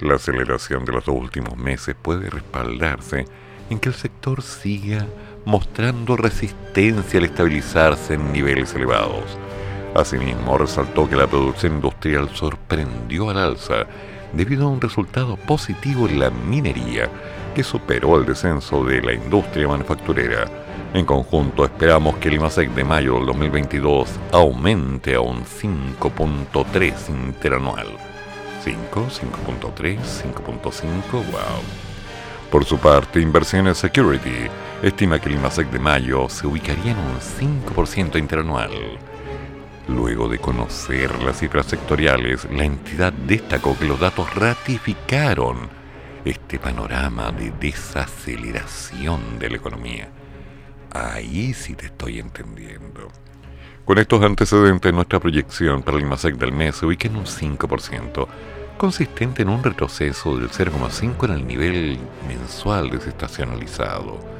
la 0.00 0.14
aceleración 0.14 0.84
de 0.84 0.92
los 0.92 1.04
dos 1.04 1.16
últimos 1.16 1.56
meses 1.56 1.96
puede 2.00 2.30
respaldarse 2.30 3.24
en 3.70 3.78
que 3.80 3.88
el 3.88 3.94
sector 3.94 4.42
siga 4.42 5.06
mostrando 5.44 6.16
resistencia 6.16 7.18
al 7.18 7.26
estabilizarse 7.26 8.14
en 8.14 8.32
niveles 8.32 8.74
elevados. 8.74 9.36
Asimismo, 9.94 10.58
resaltó 10.58 11.08
que 11.08 11.16
la 11.16 11.26
producción 11.26 11.74
industrial 11.74 12.28
sorprendió 12.34 13.30
al 13.30 13.38
alza 13.38 13.86
debido 14.32 14.66
a 14.66 14.70
un 14.70 14.80
resultado 14.80 15.36
positivo 15.36 16.08
en 16.08 16.20
la 16.20 16.30
minería 16.30 17.08
que 17.54 17.62
superó 17.62 18.18
el 18.18 18.26
descenso 18.26 18.84
de 18.84 19.02
la 19.02 19.12
industria 19.12 19.68
manufacturera. 19.68 20.46
En 20.94 21.04
conjunto 21.04 21.64
esperamos 21.64 22.16
que 22.16 22.28
el 22.28 22.34
IMASEC 22.34 22.70
de 22.70 22.84
mayo 22.84 23.14
del 23.14 23.26
2022 23.26 24.08
aumente 24.32 25.14
a 25.14 25.20
un 25.20 25.44
5.3 25.44 27.08
interanual. 27.10 27.86
5, 28.64 29.06
5.3, 29.10 29.98
5.5, 29.98 31.12
wow. 31.12 31.22
Por 32.50 32.64
su 32.64 32.78
parte, 32.78 33.20
Inversiones 33.20 33.76
Security 33.78 34.48
estima 34.82 35.18
que 35.18 35.28
el 35.28 35.34
IMASEC 35.34 35.70
de 35.70 35.78
mayo 35.78 36.28
se 36.28 36.46
ubicaría 36.46 36.92
en 36.92 36.98
un 36.98 37.18
5% 37.18 38.18
interanual. 38.18 38.70
Luego 39.88 40.28
de 40.28 40.38
conocer 40.38 41.22
las 41.22 41.38
cifras 41.38 41.64
sectoriales, 41.64 42.46
la 42.52 42.64
entidad 42.64 43.10
destacó 43.10 43.76
que 43.78 43.86
los 43.86 43.98
datos 43.98 44.34
ratificaron 44.34 45.70
este 46.26 46.58
panorama 46.58 47.32
de 47.32 47.52
desaceleración 47.52 49.38
de 49.38 49.48
la 49.48 49.56
economía. 49.56 50.10
Ahí 50.92 51.54
sí 51.54 51.74
te 51.74 51.86
estoy 51.86 52.18
entendiendo. 52.18 53.08
Con 53.86 53.96
estos 53.96 54.22
antecedentes, 54.22 54.92
nuestra 54.92 55.20
proyección 55.20 55.82
para 55.82 55.96
el 55.96 56.02
IMASEC 56.02 56.36
del 56.36 56.52
mes 56.52 56.76
se 56.76 56.84
ubica 56.84 57.08
en 57.08 57.16
un 57.16 57.24
5%, 57.24 58.26
consistente 58.76 59.40
en 59.40 59.48
un 59.48 59.64
retroceso 59.64 60.36
del 60.36 60.50
0,5 60.50 61.24
en 61.24 61.30
el 61.32 61.46
nivel 61.46 61.98
mensual 62.28 62.90
desestacionalizado 62.90 64.37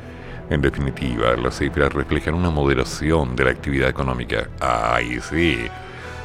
en 0.51 0.63
definitiva, 0.63 1.37
las 1.37 1.59
cifras 1.59 1.93
reflejan 1.93 2.35
una 2.35 2.51
moderación 2.51 3.37
de 3.37 3.45
la 3.45 3.51
actividad 3.51 3.89
económica. 3.89 4.49
¡Ay, 4.61 5.21
sí! 5.21 5.69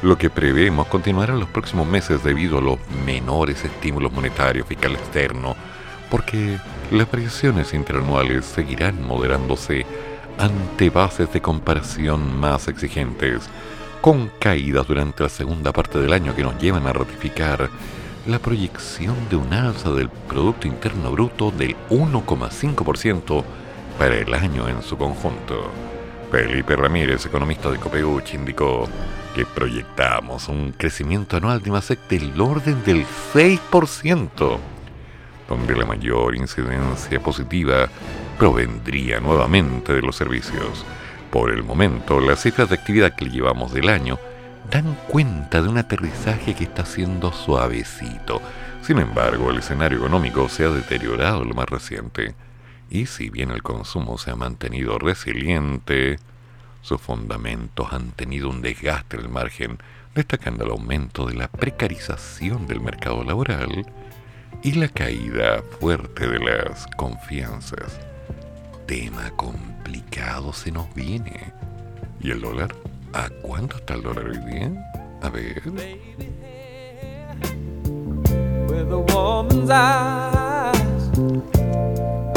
Lo 0.02 0.16
que 0.16 0.30
prevemos 0.30 0.86
continuará 0.86 1.34
en 1.34 1.40
los 1.40 1.48
próximos 1.48 1.86
meses 1.86 2.22
debido 2.22 2.58
a 2.58 2.62
los 2.62 2.78
menores 3.04 3.64
estímulos 3.64 4.12
monetarios 4.12 4.66
fiscal 4.66 4.92
externo, 4.92 5.56
porque 6.10 6.58
las 6.90 7.10
variaciones 7.10 7.74
interanuales 7.74 8.44
seguirán 8.44 9.02
moderándose 9.02 9.86
ante 10.38 10.90
bases 10.90 11.32
de 11.32 11.40
comparación 11.40 12.38
más 12.38 12.68
exigentes, 12.68 13.48
con 14.00 14.30
caídas 14.38 14.86
durante 14.86 15.22
la 15.22 15.28
segunda 15.28 15.72
parte 15.72 15.98
del 15.98 16.12
año 16.12 16.34
que 16.34 16.42
nos 16.42 16.58
llevan 16.60 16.86
a 16.86 16.92
ratificar 16.92 17.70
la 18.26 18.38
proyección 18.38 19.14
de 19.28 19.36
un 19.36 19.52
alza 19.52 19.90
del 19.90 20.08
Producto 20.08 20.66
Interno 20.66 21.10
Bruto 21.10 21.50
del 21.50 21.76
1,5% 21.90 23.44
para 23.98 24.16
el 24.16 24.32
año 24.34 24.68
en 24.68 24.82
su 24.82 24.96
conjunto. 24.96 25.70
Felipe 26.30 26.74
Ramírez, 26.74 27.26
economista 27.26 27.70
de 27.70 27.78
Copeuch, 27.78 28.34
indicó 28.34 28.88
que 29.34 29.46
proyectamos 29.46 30.48
un 30.48 30.72
crecimiento 30.72 31.36
anual 31.36 31.62
de 31.62 31.68
IMASEC 31.68 32.08
del 32.08 32.40
orden 32.40 32.82
del 32.84 33.04
6%, 33.32 34.58
donde 35.48 35.76
la 35.76 35.86
mayor 35.86 36.34
incidencia 36.34 37.20
positiva 37.20 37.88
provendría 38.38 39.20
nuevamente 39.20 39.92
de 39.92 40.02
los 40.02 40.16
servicios. 40.16 40.84
Por 41.30 41.50
el 41.50 41.62
momento, 41.62 42.20
las 42.20 42.42
cifras 42.42 42.68
de 42.68 42.76
actividad 42.76 43.14
que 43.14 43.28
llevamos 43.28 43.72
del 43.72 43.88
año 43.88 44.18
dan 44.70 44.96
cuenta 45.08 45.62
de 45.62 45.68
un 45.68 45.78
aterrizaje 45.78 46.54
que 46.54 46.64
está 46.64 46.84
siendo 46.84 47.32
suavecito. 47.32 48.40
Sin 48.82 48.98
embargo, 48.98 49.50
el 49.50 49.58
escenario 49.58 49.98
económico 49.98 50.48
se 50.48 50.64
ha 50.64 50.70
deteriorado 50.70 51.44
lo 51.44 51.54
más 51.54 51.66
reciente. 51.66 52.34
Y 52.94 53.06
si 53.06 53.28
bien 53.28 53.50
el 53.50 53.64
consumo 53.64 54.18
se 54.18 54.30
ha 54.30 54.36
mantenido 54.36 55.00
resiliente, 55.00 56.20
sus 56.80 57.00
fundamentos 57.00 57.92
han 57.92 58.12
tenido 58.12 58.48
un 58.48 58.62
desgaste 58.62 59.16
en 59.16 59.22
el 59.24 59.28
margen, 59.28 59.78
destacando 60.14 60.64
el 60.64 60.70
aumento 60.70 61.26
de 61.26 61.34
la 61.34 61.48
precarización 61.48 62.68
del 62.68 62.80
mercado 62.80 63.24
laboral 63.24 63.84
y 64.62 64.72
la 64.74 64.86
caída 64.86 65.64
fuerte 65.80 66.28
de 66.28 66.38
las 66.38 66.86
confianzas. 66.96 67.98
Tema 68.86 69.28
complicado 69.32 70.52
se 70.52 70.70
nos 70.70 70.94
viene. 70.94 71.52
¿Y 72.20 72.30
el 72.30 72.42
dólar? 72.42 72.76
¿A 73.12 73.28
cuánto 73.42 73.78
está 73.78 73.94
el 73.94 74.02
dólar 74.02 74.26
hoy 74.26 74.38
día? 74.52 74.70
A 75.20 75.30
ver. 75.30 75.62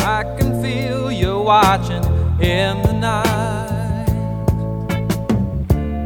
I 0.08 0.24
can 0.38 0.62
feel 0.62 1.12
you 1.12 1.41
watching 1.41 2.02
in 2.39 2.82
the 2.82 2.93
night. 2.93 4.08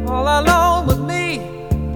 All 0.10 0.28
alone 0.42 0.88
with 0.88 1.02
me, 1.02 1.40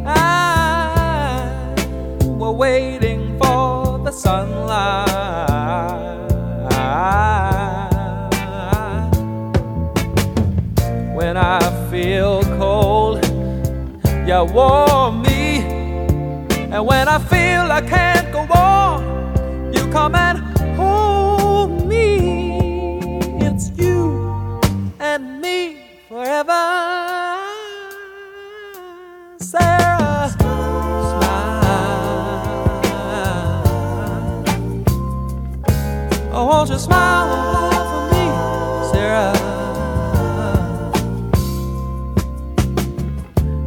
I 0.06 1.74
we're 2.22 2.52
waiting 2.52 3.40
for 3.40 3.98
the 4.06 4.12
sunlight. 4.12 5.10
When 11.16 11.38
I 11.38 11.60
feel 11.90 12.44
cold, 12.60 13.26
you 14.28 14.44
warm 14.54 15.24
me. 15.24 15.58
And 16.70 16.86
when 16.86 17.08
I 17.08 17.18
feel 17.18 17.64
I 17.72 17.82
can't 17.82 18.32
go 18.32 18.42
on, 18.54 19.74
you 19.74 19.92
come 19.92 20.14
and 20.14 20.45
smile 36.80 37.28
for 37.90 38.04
me, 38.14 38.26
Sarah? 38.92 39.34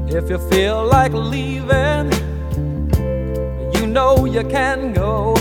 If 0.09 0.31
you 0.31 0.39
feel 0.51 0.87
like 0.87 1.13
leaving, 1.13 2.13
you 3.75 3.87
know 3.87 4.25
you 4.25 4.43
can 4.45 4.93
go. 4.93 5.35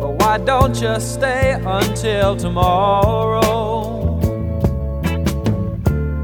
But 0.00 0.12
why 0.20 0.38
don't 0.38 0.80
you 0.80 1.00
stay 1.00 1.60
until 1.64 2.36
tomorrow? 2.36 4.18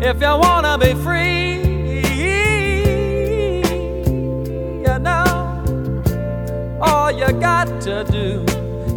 If 0.01 0.21
you 0.21 0.38
wanna 0.38 0.79
be 0.79 0.95
free, 0.95 1.57
you 4.87 4.99
know, 4.99 5.25
all 6.81 7.11
you 7.11 7.33
got 7.40 7.81
to 7.83 8.05
do 8.05 8.56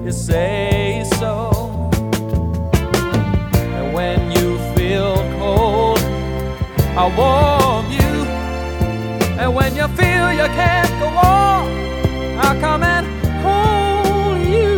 is 0.10 0.26
say 0.26 1.04
so. 1.19 1.52
And 3.78 3.93
when 3.93 4.32
you 4.32 4.58
feel 4.76 5.15
cold, 5.38 6.00
I 7.02 7.06
warm 7.19 7.86
you. 7.91 8.15
And 9.41 9.54
when 9.54 9.76
you 9.76 9.88
feel 10.00 10.26
you 10.41 10.48
can't 10.62 10.93
go 11.04 11.08
on, 11.08 11.62
I'll 12.43 12.60
come 12.60 12.84
and 12.95 13.06
hold 13.45 14.39
you. 14.56 14.74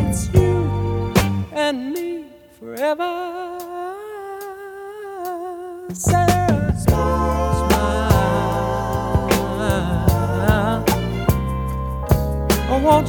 It's 0.00 0.22
you 0.34 0.52
and 1.52 1.92
me 1.92 2.24
forever. 2.58 3.12
Smile. 5.94 6.52
Oh, 12.74 12.80
won't 12.82 13.06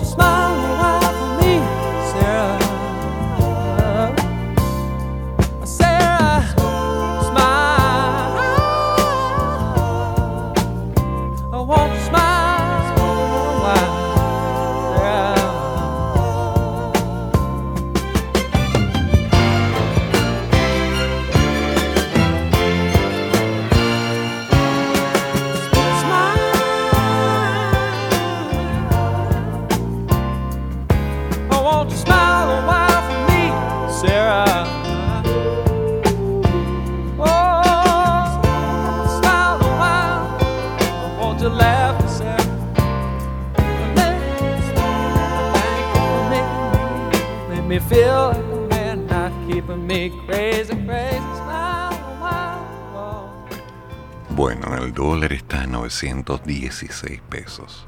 Bueno, 54.30 54.78
el 54.78 54.94
dólar 54.94 55.34
está 55.34 55.64
a 55.64 55.68
916 55.68 57.22
pesos. 57.30 57.86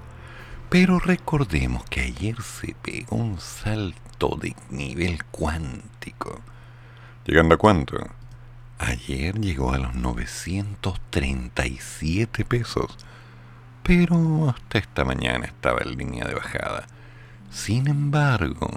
Pero 0.70 1.00
recordemos 1.00 1.86
que 1.86 2.02
ayer 2.02 2.36
se 2.42 2.76
pegó 2.82 3.16
un 3.16 3.40
salto 3.40 4.38
de 4.42 4.54
nivel 4.70 5.24
cuántico. 5.26 6.42
¿Llegando 7.26 7.56
a 7.56 7.58
cuánto? 7.58 7.96
Ayer 8.78 9.40
llegó 9.40 9.72
a 9.72 9.78
los 9.78 9.96
937 9.96 12.44
pesos. 12.46 12.98
Pero 13.82 14.50
hasta 14.50 14.78
esta 14.78 15.06
mañana 15.06 15.46
estaba 15.46 15.80
en 15.82 15.98
línea 15.98 16.26
de 16.26 16.36
bajada. 16.36 16.86
Sin 17.50 17.88
embargo, 17.88 18.70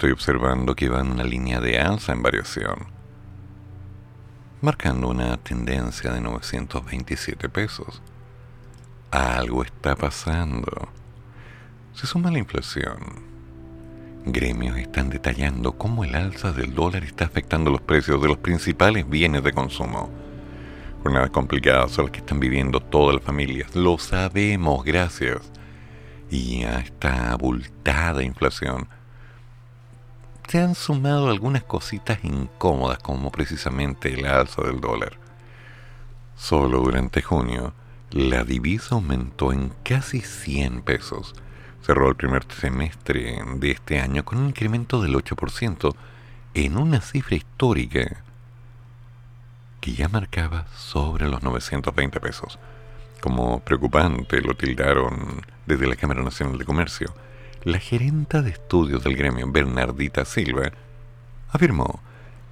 estoy 0.00 0.12
observando 0.12 0.74
que 0.74 0.88
va 0.88 1.00
en 1.00 1.10
una 1.10 1.24
línea 1.24 1.60
de 1.60 1.78
alza 1.78 2.14
en 2.14 2.22
variación, 2.22 2.86
marcando 4.62 5.08
una 5.08 5.36
tendencia 5.36 6.10
de 6.10 6.22
927 6.22 7.50
pesos. 7.50 8.00
Algo 9.10 9.62
está 9.62 9.96
pasando. 9.96 10.88
Se 11.92 12.06
suma 12.06 12.30
la 12.30 12.38
inflación. 12.38 12.96
Gremios 14.24 14.78
están 14.78 15.10
detallando 15.10 15.72
cómo 15.72 16.02
el 16.02 16.14
alza 16.14 16.52
del 16.52 16.74
dólar 16.74 17.04
está 17.04 17.26
afectando 17.26 17.70
los 17.70 17.82
precios 17.82 18.22
de 18.22 18.28
los 18.28 18.38
principales 18.38 19.06
bienes 19.06 19.44
de 19.44 19.52
consumo. 19.52 20.08
Jornadas 21.02 21.28
complicadas 21.28 21.90
son 21.90 22.06
las 22.06 22.12
que 22.12 22.20
están 22.20 22.40
viviendo 22.40 22.80
todas 22.80 23.16
las 23.16 23.22
familias. 23.22 23.76
Lo 23.76 23.98
sabemos, 23.98 24.82
gracias. 24.82 25.52
Y 26.30 26.62
a 26.62 26.78
esta 26.78 27.32
abultada 27.32 28.22
inflación 28.22 28.88
se 30.50 30.58
han 30.58 30.74
sumado 30.74 31.30
algunas 31.30 31.62
cositas 31.62 32.24
incómodas 32.24 32.98
como 32.98 33.30
precisamente 33.30 34.12
el 34.12 34.26
alza 34.26 34.62
del 34.62 34.80
dólar. 34.80 35.12
Solo 36.34 36.80
durante 36.80 37.22
junio, 37.22 37.72
la 38.10 38.42
divisa 38.42 38.96
aumentó 38.96 39.52
en 39.52 39.72
casi 39.84 40.20
100 40.20 40.82
pesos. 40.82 41.36
Cerró 41.82 42.08
el 42.08 42.16
primer 42.16 42.44
semestre 42.52 43.40
de 43.58 43.70
este 43.70 44.00
año 44.00 44.24
con 44.24 44.38
un 44.38 44.48
incremento 44.48 45.00
del 45.00 45.14
8% 45.14 45.94
en 46.54 46.76
una 46.76 47.00
cifra 47.00 47.36
histórica 47.36 48.24
que 49.80 49.92
ya 49.92 50.08
marcaba 50.08 50.66
sobre 50.74 51.28
los 51.28 51.44
920 51.44 52.18
pesos. 52.18 52.58
Como 53.20 53.60
preocupante 53.60 54.40
lo 54.40 54.56
tildaron 54.56 55.42
desde 55.64 55.86
la 55.86 55.94
Cámara 55.94 56.24
Nacional 56.24 56.58
de 56.58 56.64
Comercio 56.64 57.14
la 57.64 57.78
gerenta 57.78 58.40
de 58.42 58.50
estudios 58.50 59.04
del 59.04 59.16
gremio, 59.16 59.50
Bernardita 59.50 60.24
Silva, 60.24 60.72
afirmó 61.50 62.00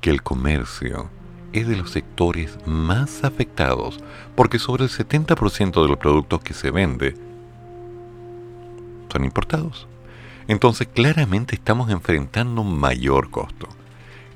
que 0.00 0.10
el 0.10 0.22
comercio 0.22 1.08
es 1.52 1.66
de 1.66 1.76
los 1.76 1.90
sectores 1.90 2.58
más 2.66 3.24
afectados 3.24 4.00
porque 4.36 4.58
sobre 4.58 4.84
el 4.84 4.90
70% 4.90 5.82
de 5.82 5.88
los 5.88 5.96
productos 5.96 6.40
que 6.42 6.52
se 6.52 6.70
vende 6.70 7.14
son 9.10 9.24
importados. 9.24 9.86
Entonces 10.46 10.88
claramente 10.92 11.54
estamos 11.54 11.90
enfrentando 11.90 12.60
un 12.60 12.78
mayor 12.78 13.30
costo. 13.30 13.68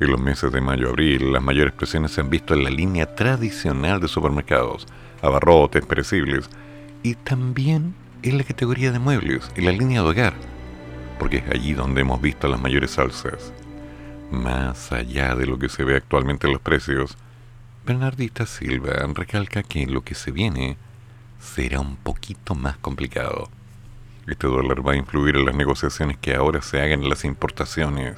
En 0.00 0.10
los 0.10 0.20
meses 0.20 0.50
de 0.52 0.60
mayo-abril, 0.60 1.32
las 1.32 1.42
mayores 1.42 1.74
presiones 1.74 2.12
se 2.12 2.22
han 2.22 2.30
visto 2.30 2.54
en 2.54 2.64
la 2.64 2.70
línea 2.70 3.14
tradicional 3.14 4.00
de 4.00 4.08
supermercados, 4.08 4.86
abarrotes, 5.20 5.86
perecibles, 5.86 6.50
y 7.02 7.14
también 7.14 7.94
en 8.22 8.38
la 8.38 8.44
categoría 8.44 8.90
de 8.90 8.98
muebles, 8.98 9.50
en 9.54 9.66
la 9.66 9.72
línea 9.72 10.02
de 10.02 10.08
hogar, 10.08 10.34
porque 11.22 11.36
es 11.36 11.48
allí 11.52 11.72
donde 11.72 12.00
hemos 12.00 12.20
visto 12.20 12.48
las 12.48 12.60
mayores 12.60 12.98
alzas. 12.98 13.52
Más 14.32 14.90
allá 14.90 15.36
de 15.36 15.46
lo 15.46 15.56
que 15.56 15.68
se 15.68 15.84
ve 15.84 15.94
actualmente 15.94 16.48
en 16.48 16.52
los 16.52 16.60
precios, 16.60 17.16
Bernardita 17.86 18.44
Silva 18.44 18.94
recalca 19.14 19.62
que 19.62 19.86
lo 19.86 20.02
que 20.02 20.16
se 20.16 20.32
viene 20.32 20.76
será 21.38 21.78
un 21.78 21.94
poquito 21.94 22.56
más 22.56 22.76
complicado. 22.78 23.48
Este 24.26 24.48
dólar 24.48 24.84
va 24.84 24.94
a 24.94 24.96
influir 24.96 25.36
en 25.36 25.44
las 25.44 25.54
negociaciones 25.54 26.18
que 26.18 26.34
ahora 26.34 26.60
se 26.60 26.80
hagan 26.80 27.04
en 27.04 27.08
las 27.08 27.24
importaciones 27.24 28.16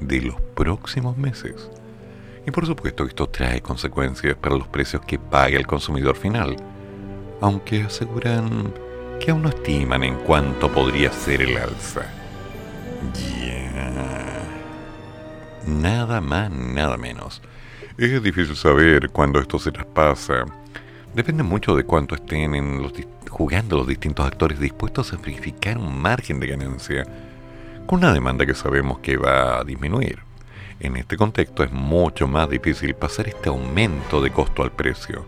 de 0.00 0.22
los 0.22 0.40
próximos 0.56 1.16
meses. 1.16 1.70
Y 2.44 2.50
por 2.50 2.66
supuesto 2.66 3.04
que 3.04 3.10
esto 3.10 3.28
trae 3.28 3.60
consecuencias 3.60 4.34
para 4.34 4.56
los 4.56 4.66
precios 4.66 5.00
que 5.06 5.20
paga 5.20 5.56
el 5.56 5.68
consumidor 5.68 6.16
final, 6.16 6.56
aunque 7.40 7.82
aseguran 7.82 8.74
que 9.20 9.30
aún 9.30 9.42
no 9.42 9.48
estiman 9.48 10.02
en 10.02 10.16
cuánto 10.16 10.72
podría 10.72 11.12
ser 11.12 11.42
el 11.42 11.56
alza. 11.56 12.15
Ya. 13.14 14.42
Nada 15.66 16.20
más, 16.20 16.50
nada 16.50 16.96
menos. 16.96 17.42
Es 17.98 18.22
difícil 18.22 18.56
saber 18.56 19.10
cuándo 19.10 19.40
esto 19.40 19.58
se 19.58 19.72
traspasa. 19.72 20.44
Depende 21.14 21.42
mucho 21.42 21.74
de 21.74 21.84
cuánto 21.84 22.14
estén 22.14 22.54
en 22.54 22.82
los 22.82 22.92
jugando 23.28 23.76
los 23.76 23.86
distintos 23.86 24.26
actores 24.26 24.60
dispuestos 24.60 25.12
a 25.12 25.16
verificar 25.16 25.78
un 25.78 26.00
margen 26.00 26.40
de 26.40 26.46
ganancia 26.46 27.06
con 27.86 27.98
una 28.00 28.12
demanda 28.12 28.46
que 28.46 28.54
sabemos 28.54 28.98
que 29.00 29.16
va 29.16 29.60
a 29.60 29.64
disminuir. 29.64 30.18
En 30.80 30.96
este 30.96 31.16
contexto 31.16 31.64
es 31.64 31.72
mucho 31.72 32.28
más 32.28 32.50
difícil 32.50 32.94
pasar 32.94 33.28
este 33.28 33.48
aumento 33.48 34.20
de 34.20 34.30
costo 34.30 34.62
al 34.62 34.72
precio. 34.72 35.24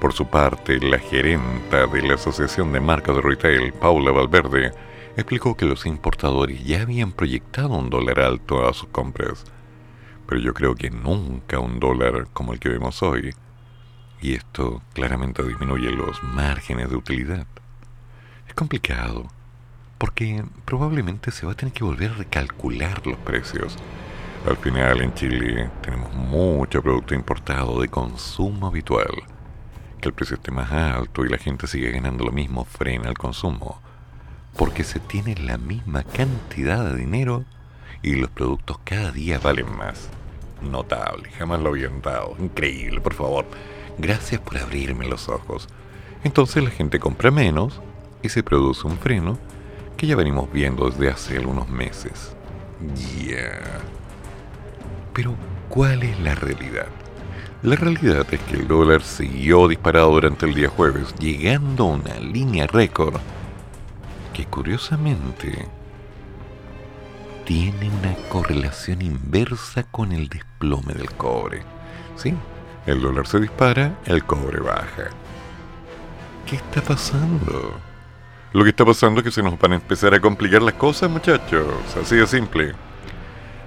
Por 0.00 0.12
su 0.12 0.26
parte, 0.26 0.78
la 0.78 0.98
gerenta 0.98 1.86
de 1.86 2.02
la 2.02 2.14
Asociación 2.14 2.72
de 2.72 2.80
Marcas 2.80 3.16
de 3.16 3.22
Retail, 3.22 3.72
Paula 3.72 4.12
Valverde, 4.12 4.72
explicó 5.16 5.56
que 5.56 5.66
los 5.66 5.86
importadores 5.86 6.64
ya 6.64 6.82
habían 6.82 7.12
proyectado 7.12 7.70
un 7.70 7.90
dólar 7.90 8.20
alto 8.20 8.68
a 8.68 8.72
sus 8.72 8.88
compras 8.90 9.44
pero 10.26 10.40
yo 10.40 10.54
creo 10.54 10.74
que 10.74 10.90
nunca 10.90 11.58
un 11.58 11.78
dólar 11.78 12.28
como 12.32 12.52
el 12.52 12.58
que 12.58 12.68
vemos 12.68 13.02
hoy, 13.02 13.34
y 14.20 14.34
esto 14.34 14.82
claramente 14.92 15.42
disminuye 15.42 15.90
los 15.90 16.22
márgenes 16.22 16.90
de 16.90 16.96
utilidad. 16.96 17.46
Es 18.48 18.54
complicado, 18.54 19.26
porque 19.98 20.44
probablemente 20.64 21.30
se 21.30 21.46
va 21.46 21.52
a 21.52 21.56
tener 21.56 21.72
que 21.72 21.84
volver 21.84 22.12
a 22.12 22.14
recalcular 22.14 23.06
los 23.06 23.18
precios. 23.18 23.76
Al 24.46 24.56
final 24.56 25.00
en 25.00 25.14
Chile 25.14 25.70
tenemos 25.82 26.12
mucho 26.14 26.82
producto 26.82 27.14
importado 27.14 27.80
de 27.80 27.88
consumo 27.88 28.66
habitual. 28.66 29.10
Que 30.00 30.08
el 30.08 30.14
precio 30.14 30.36
esté 30.36 30.50
más 30.50 30.70
alto 30.72 31.24
y 31.24 31.28
la 31.28 31.38
gente 31.38 31.66
siga 31.66 31.90
ganando 31.90 32.24
lo 32.24 32.32
mismo 32.32 32.64
frena 32.64 33.08
el 33.08 33.18
consumo, 33.18 33.80
porque 34.56 34.84
se 34.84 35.00
tiene 35.00 35.34
la 35.36 35.58
misma 35.58 36.02
cantidad 36.02 36.84
de 36.84 36.96
dinero 36.96 37.44
y 38.02 38.14
los 38.14 38.30
productos 38.30 38.78
cada 38.84 39.12
día 39.12 39.38
valen 39.38 39.76
más. 39.76 40.08
Notable, 40.62 41.30
jamás 41.32 41.60
lo 41.60 41.70
había 41.70 41.88
notado. 41.88 42.34
Increíble, 42.38 43.00
por 43.00 43.14
favor. 43.14 43.44
Gracias 43.98 44.40
por 44.40 44.58
abrirme 44.58 45.08
los 45.08 45.28
ojos. 45.28 45.68
Entonces 46.24 46.62
la 46.64 46.70
gente 46.70 46.98
compra 46.98 47.30
menos 47.30 47.80
y 48.22 48.28
se 48.28 48.42
produce 48.42 48.86
un 48.86 48.98
freno 48.98 49.38
que 49.96 50.06
ya 50.06 50.16
venimos 50.16 50.50
viendo 50.52 50.88
desde 50.88 51.10
hace 51.10 51.36
algunos 51.36 51.68
meses. 51.68 52.34
Ya. 53.26 53.60
Pero, 55.12 55.34
¿cuál 55.68 56.02
es 56.02 56.18
la 56.20 56.34
realidad? 56.34 56.86
La 57.62 57.76
realidad 57.76 58.26
es 58.30 58.40
que 58.40 58.54
el 58.54 58.68
dólar 58.68 59.02
siguió 59.02 59.66
disparado 59.68 60.12
durante 60.12 60.46
el 60.46 60.54
día 60.54 60.68
jueves, 60.68 61.14
llegando 61.18 61.84
a 61.84 61.94
una 61.94 62.14
línea 62.20 62.66
récord 62.66 63.16
que 64.36 64.44
curiosamente 64.44 65.66
tiene 67.46 67.88
una 67.88 68.14
correlación 68.28 69.00
inversa 69.00 69.84
con 69.84 70.12
el 70.12 70.28
desplome 70.28 70.92
del 70.92 71.10
cobre. 71.12 71.62
¿Sí? 72.16 72.34
El 72.84 73.00
dólar 73.00 73.26
se 73.26 73.40
dispara, 73.40 73.98
el 74.04 74.24
cobre 74.24 74.60
baja. 74.60 75.08
¿Qué 76.44 76.56
está 76.56 76.82
pasando? 76.82 77.80
Lo 78.52 78.62
que 78.62 78.70
está 78.70 78.84
pasando 78.84 79.20
es 79.20 79.24
que 79.24 79.30
se 79.30 79.42
nos 79.42 79.58
van 79.58 79.72
a 79.72 79.76
empezar 79.76 80.12
a 80.12 80.20
complicar 80.20 80.60
las 80.60 80.74
cosas, 80.74 81.08
muchachos. 81.08 81.66
Así 81.98 82.16
de 82.16 82.26
simple. 82.26 82.74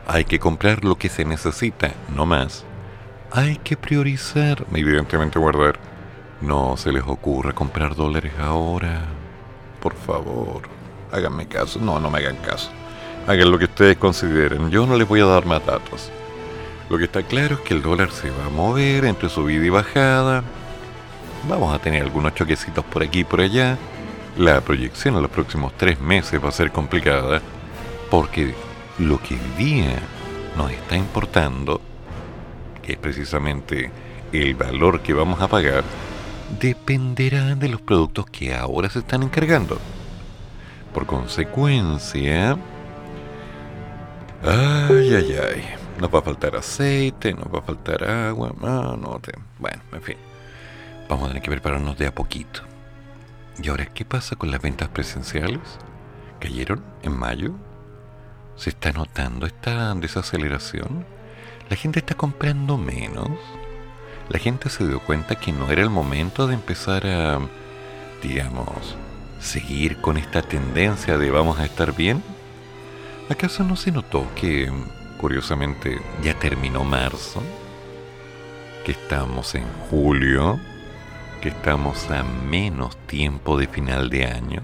Hay 0.06 0.24
que 0.24 0.38
comprar 0.38 0.86
lo 0.86 1.00
que 1.00 1.10
se 1.10 1.26
necesita, 1.26 1.94
no 2.16 2.28
más. 2.28 2.64
Hay 3.32 3.58
que 3.58 3.76
priorizar, 3.76 4.68
evidentemente 4.72 5.40
guardar. 5.40 5.80
No 6.42 6.78
se 6.78 6.92
les 6.92 7.04
ocurra 7.08 7.54
comprar 7.54 7.96
dólares 7.96 8.34
ahora. 8.40 9.19
Por 9.82 9.96
favor, 9.96 10.62
háganme 11.12 11.48
caso. 11.48 11.80
No, 11.80 12.00
no 12.00 12.10
me 12.10 12.20
hagan 12.20 12.38
caso 12.38 12.70
hagan 13.30 13.52
lo 13.52 13.60
que 13.60 13.66
ustedes 13.66 13.98
consideren. 13.98 14.72
Yo 14.72 14.88
no 14.88 14.98
les 14.98 15.08
voy 15.08 15.22
a 15.22 15.26
dar 15.26 15.46
más 15.46 15.64
datos. 15.64 16.10
Lo 16.90 16.98
que 16.98 17.04
está 17.04 17.22
claro 17.22 17.56
es 17.56 17.62
que 17.62 17.76
el 17.76 17.84
dólar 17.84 18.10
se 18.10 18.32
va 18.32 18.48
a 18.48 18.50
mover 18.50 19.06
entre 19.06 19.30
subida 19.30 19.64
y 19.64 19.70
bajada. 19.70 20.44
Vamos 21.48 21.74
a 21.74 21.80
tener 21.80 22.02
algunos 22.02 22.34
choquecitos 22.34 22.84
por 22.86 23.04
aquí 23.04 23.20
y 23.20 23.24
por 23.24 23.42
allá. 23.42 23.78
La 24.36 24.62
proyección 24.62 25.16
en 25.16 25.22
los 25.22 25.30
próximos 25.30 25.74
tres 25.78 26.00
meses 26.00 26.44
va 26.44 26.50
a 26.50 26.52
ser 26.52 26.72
complicada 26.72 27.42
porque 28.10 28.56
lo 28.98 29.22
que 29.22 29.36
el 29.36 29.58
día 29.58 30.00
nos 30.58 30.72
está 30.72 30.98
importando, 30.98 31.80
que 32.82 32.94
es 32.94 32.98
precisamente 32.98 33.92
el 34.32 34.56
valor 34.56 35.02
que 35.02 35.14
vamos 35.14 35.40
a 35.40 35.48
pagar, 35.48 35.84
dependerá 36.60 37.56
de 37.56 37.70
los 37.70 37.82
productos 37.82 38.26
que 38.26 38.56
ahora 38.56 38.90
se 38.90 39.00
están 39.00 39.24
encargando. 39.24 39.80
Por 40.94 41.06
consecuencia, 41.06 42.58
Ay, 44.42 45.16
ay, 45.16 45.36
ay. 45.38 45.66
Nos 46.00 46.14
va 46.14 46.20
a 46.20 46.22
faltar 46.22 46.56
aceite, 46.56 47.34
nos 47.34 47.54
va 47.54 47.60
a 47.60 47.62
faltar 47.62 48.04
agua. 48.06 48.54
No, 48.62 49.20
te... 49.20 49.34
Bueno, 49.58 49.82
en 49.92 50.02
fin. 50.02 50.18
Vamos 51.10 51.26
a 51.26 51.28
tener 51.30 51.44
que 51.44 51.52
prepararnos 51.52 51.98
de 51.98 52.08
a 52.08 52.16
poquito. 52.16 52.62
¿Y 53.62 53.68
ahora 53.68 53.86
qué 53.88 54.06
pasa 54.06 54.38
con 54.38 54.50
las 54.52 54.62
ventas 54.62 54.88
presenciales? 54.88 55.60
¿Cayeron 56.40 56.82
en 57.04 57.18
mayo? 57.18 57.52
¿Se 58.56 58.70
está 58.70 58.94
notando 58.94 59.46
esta 59.46 59.94
desaceleración? 59.96 61.06
¿La 61.70 61.76
gente 61.76 62.00
está 62.00 62.16
comprando 62.16 62.78
menos? 62.78 63.30
¿La 64.30 64.38
gente 64.38 64.70
se 64.70 64.88
dio 64.88 65.00
cuenta 65.00 65.40
que 65.40 65.52
no 65.52 65.72
era 65.72 65.82
el 65.82 65.90
momento 65.90 66.46
de 66.46 66.54
empezar 66.54 67.08
a, 67.08 67.40
digamos, 68.22 68.96
seguir 69.40 69.98
con 70.02 70.18
esta 70.18 70.44
tendencia 70.44 71.18
de 71.18 71.32
vamos 71.32 71.58
a 71.58 71.66
estar 71.66 71.96
bien? 71.96 72.22
¿Acaso 73.28 73.64
no 73.64 73.76
se 73.76 73.92
notó 73.92 74.28
que, 74.36 74.72
curiosamente, 75.18 76.00
ya 76.22 76.36
terminó 76.36 76.84
marzo? 76.84 77.42
Que 78.86 78.92
estamos 78.92 79.56
en 79.56 79.66
julio, 79.90 80.60
que 81.42 81.50
estamos 81.50 82.12
a 82.12 82.22
menos 82.24 82.98
tiempo 83.08 83.58
de 83.58 83.66
final 83.66 84.12
de 84.12 84.26
año, 84.26 84.62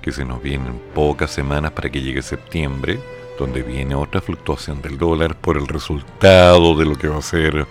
que 0.00 0.12
se 0.12 0.24
nos 0.24 0.42
vienen 0.42 0.80
pocas 0.94 1.30
semanas 1.30 1.72
para 1.72 1.90
que 1.90 2.00
llegue 2.00 2.22
septiembre, 2.22 2.98
donde 3.38 3.62
viene 3.62 3.94
otra 3.94 4.22
fluctuación 4.22 4.80
del 4.80 4.96
dólar 4.96 5.36
por 5.36 5.58
el 5.58 5.68
resultado 5.68 6.74
de 6.74 6.86
lo 6.86 6.96
que 6.96 7.08
va 7.08 7.18
a 7.18 7.22
ser 7.22 7.66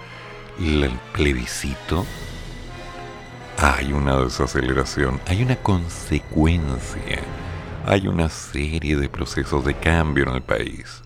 el 0.72 1.00
plebiscito. 1.14 2.06
Hay 3.58 3.94
una 3.94 4.18
desaceleración, 4.18 5.20
hay 5.28 5.44
una 5.44 5.56
consecuencia 5.58 7.22
hay 7.86 8.08
una 8.08 8.30
serie 8.30 8.96
de 8.96 9.10
procesos 9.10 9.66
de 9.66 9.74
cambio 9.74 10.24
en 10.24 10.36
el 10.36 10.42
país. 10.42 11.02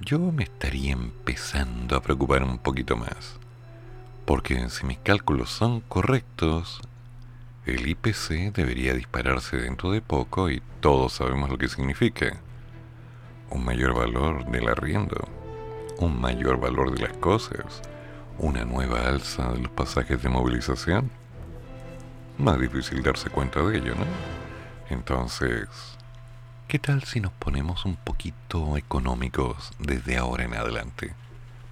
Yo 0.00 0.20
me 0.20 0.44
estaría 0.44 0.92
empezando 0.92 1.96
a 1.96 2.02
preocupar 2.02 2.44
un 2.44 2.58
poquito 2.58 2.96
más, 2.96 3.34
porque 4.26 4.70
si 4.70 4.86
mis 4.86 4.98
cálculos 4.98 5.50
son 5.50 5.80
correctos, 5.80 6.80
el 7.64 7.88
IPC 7.88 8.52
debería 8.54 8.94
dispararse 8.94 9.56
dentro 9.56 9.90
de 9.90 10.00
poco 10.00 10.50
y 10.50 10.62
todos 10.80 11.14
sabemos 11.14 11.50
lo 11.50 11.58
que 11.58 11.68
significa. 11.68 12.40
Un 13.50 13.64
mayor 13.64 13.92
valor 13.92 14.46
del 14.46 14.68
arriendo, 14.68 15.28
un 15.98 16.20
mayor 16.20 16.60
valor 16.60 16.92
de 16.92 17.06
las 17.06 17.16
cosas, 17.18 17.82
una 18.38 18.64
nueva 18.64 19.08
alza 19.08 19.52
de 19.52 19.60
los 19.60 19.70
pasajes 19.70 20.22
de 20.22 20.28
movilización. 20.28 21.10
Más 22.38 22.60
difícil 22.60 23.02
darse 23.02 23.30
cuenta 23.30 23.62
de 23.62 23.78
ello, 23.78 23.94
¿no? 23.94 24.04
Entonces, 24.90 25.68
¿qué 26.68 26.78
tal 26.78 27.02
si 27.04 27.20
nos 27.20 27.32
ponemos 27.32 27.84
un 27.84 27.96
poquito 27.96 28.76
económicos 28.76 29.72
desde 29.78 30.16
ahora 30.16 30.44
en 30.44 30.54
adelante? 30.54 31.14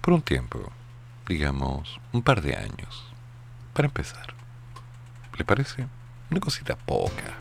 Por 0.00 0.14
un 0.14 0.22
tiempo, 0.22 0.72
digamos, 1.28 2.00
un 2.12 2.22
par 2.22 2.40
de 2.42 2.56
años, 2.56 3.04
para 3.72 3.88
empezar. 3.88 4.34
¿Le 5.36 5.44
parece? 5.44 5.86
Una 6.30 6.40
cosita 6.40 6.76
poca. 6.76 7.34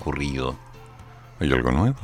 Ocurrido. 0.00 0.54
¿Hay 1.40 1.52
algo 1.52 1.70
nuevo? 1.70 1.96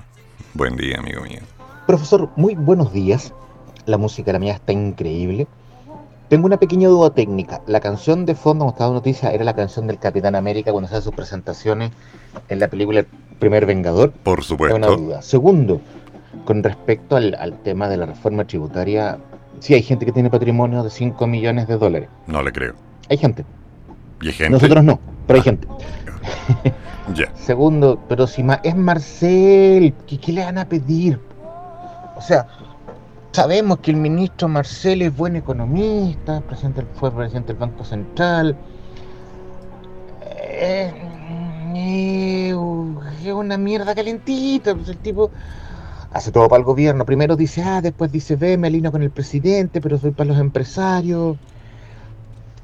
Buen 0.52 0.76
día, 0.76 0.98
amigo 0.98 1.22
mío. 1.22 1.40
Profesor, 1.86 2.28
muy 2.36 2.54
buenos 2.54 2.92
días. 2.92 3.32
La 3.86 3.96
música 3.96 4.32
la 4.32 4.38
mía 4.38 4.54
está 4.54 4.72
increíble. 4.72 5.46
Tengo 6.28 6.46
una 6.46 6.58
pequeña 6.58 6.88
duda 6.88 7.10
técnica. 7.10 7.62
La 7.66 7.80
canción 7.80 8.26
de 8.26 8.34
fondo, 8.34 8.64
como 8.64 8.72
estaba 8.72 8.92
noticia, 8.92 9.32
era 9.32 9.44
la 9.44 9.54
canción 9.54 9.86
del 9.86 9.98
Capitán 9.98 10.34
América 10.34 10.72
cuando 10.72 10.88
hace 10.88 11.00
sus 11.00 11.14
presentaciones 11.14 11.90
en 12.48 12.60
la 12.60 12.68
película 12.68 13.00
El 13.00 13.06
Primer 13.38 13.64
Vengador. 13.64 14.10
Por 14.10 14.44
supuesto. 14.44 14.76
Es 14.76 14.86
una 14.86 14.94
duda. 14.94 15.22
Segundo, 15.22 15.80
con 16.44 16.62
respecto 16.62 17.16
al, 17.16 17.34
al 17.34 17.62
tema 17.62 17.88
de 17.88 17.96
la 17.96 18.06
reforma 18.06 18.44
tributaria, 18.44 19.18
sí 19.60 19.72
hay 19.72 19.82
gente 19.82 20.04
que 20.04 20.12
tiene 20.12 20.28
patrimonio 20.28 20.82
de 20.82 20.90
5 20.90 21.26
millones 21.26 21.66
de 21.66 21.78
dólares. 21.78 22.08
No 22.26 22.42
le 22.42 22.52
creo. 22.52 22.74
Hay 23.08 23.16
gente. 23.16 23.44
¿Y 24.20 24.26
hay 24.26 24.32
gente? 24.34 24.50
Nosotros 24.50 24.84
no, 24.84 24.98
pero 25.26 25.38
hay 25.38 25.44
gente. 25.44 25.66
Segundo, 27.34 28.00
pero 28.08 28.26
si 28.26 28.44
es 28.62 28.76
Marcel, 28.76 29.94
¿qué, 30.06 30.32
le 30.32 30.44
van 30.44 30.58
a 30.58 30.68
pedir? 30.68 31.20
O 32.16 32.20
sea, 32.20 32.48
sabemos 33.32 33.78
que 33.78 33.92
el 33.92 33.96
ministro 33.96 34.48
Marcel 34.48 35.02
es 35.02 35.16
buen 35.16 35.36
economista, 35.36 36.40
presidente, 36.40 36.84
fue 36.94 37.12
presidente 37.12 37.48
del 37.48 37.58
Banco 37.58 37.84
Central. 37.84 38.56
Eh, 40.22 40.92
eh, 41.76 42.54
es 43.24 43.32
una 43.32 43.58
mierda 43.58 43.94
calentita, 43.94 44.74
pues 44.74 44.88
el 44.88 44.98
tipo 44.98 45.30
hace 46.12 46.32
todo 46.32 46.48
para 46.48 46.58
el 46.58 46.64
gobierno. 46.64 47.04
Primero 47.04 47.36
dice 47.36 47.62
A, 47.62 47.80
después 47.80 48.10
dice 48.10 48.36
B, 48.36 48.56
me 48.56 48.68
alineo 48.68 48.90
con 48.90 49.02
el 49.02 49.10
presidente, 49.10 49.80
pero 49.80 49.98
soy 49.98 50.10
para 50.10 50.28
los 50.28 50.38
empresarios. 50.38 51.36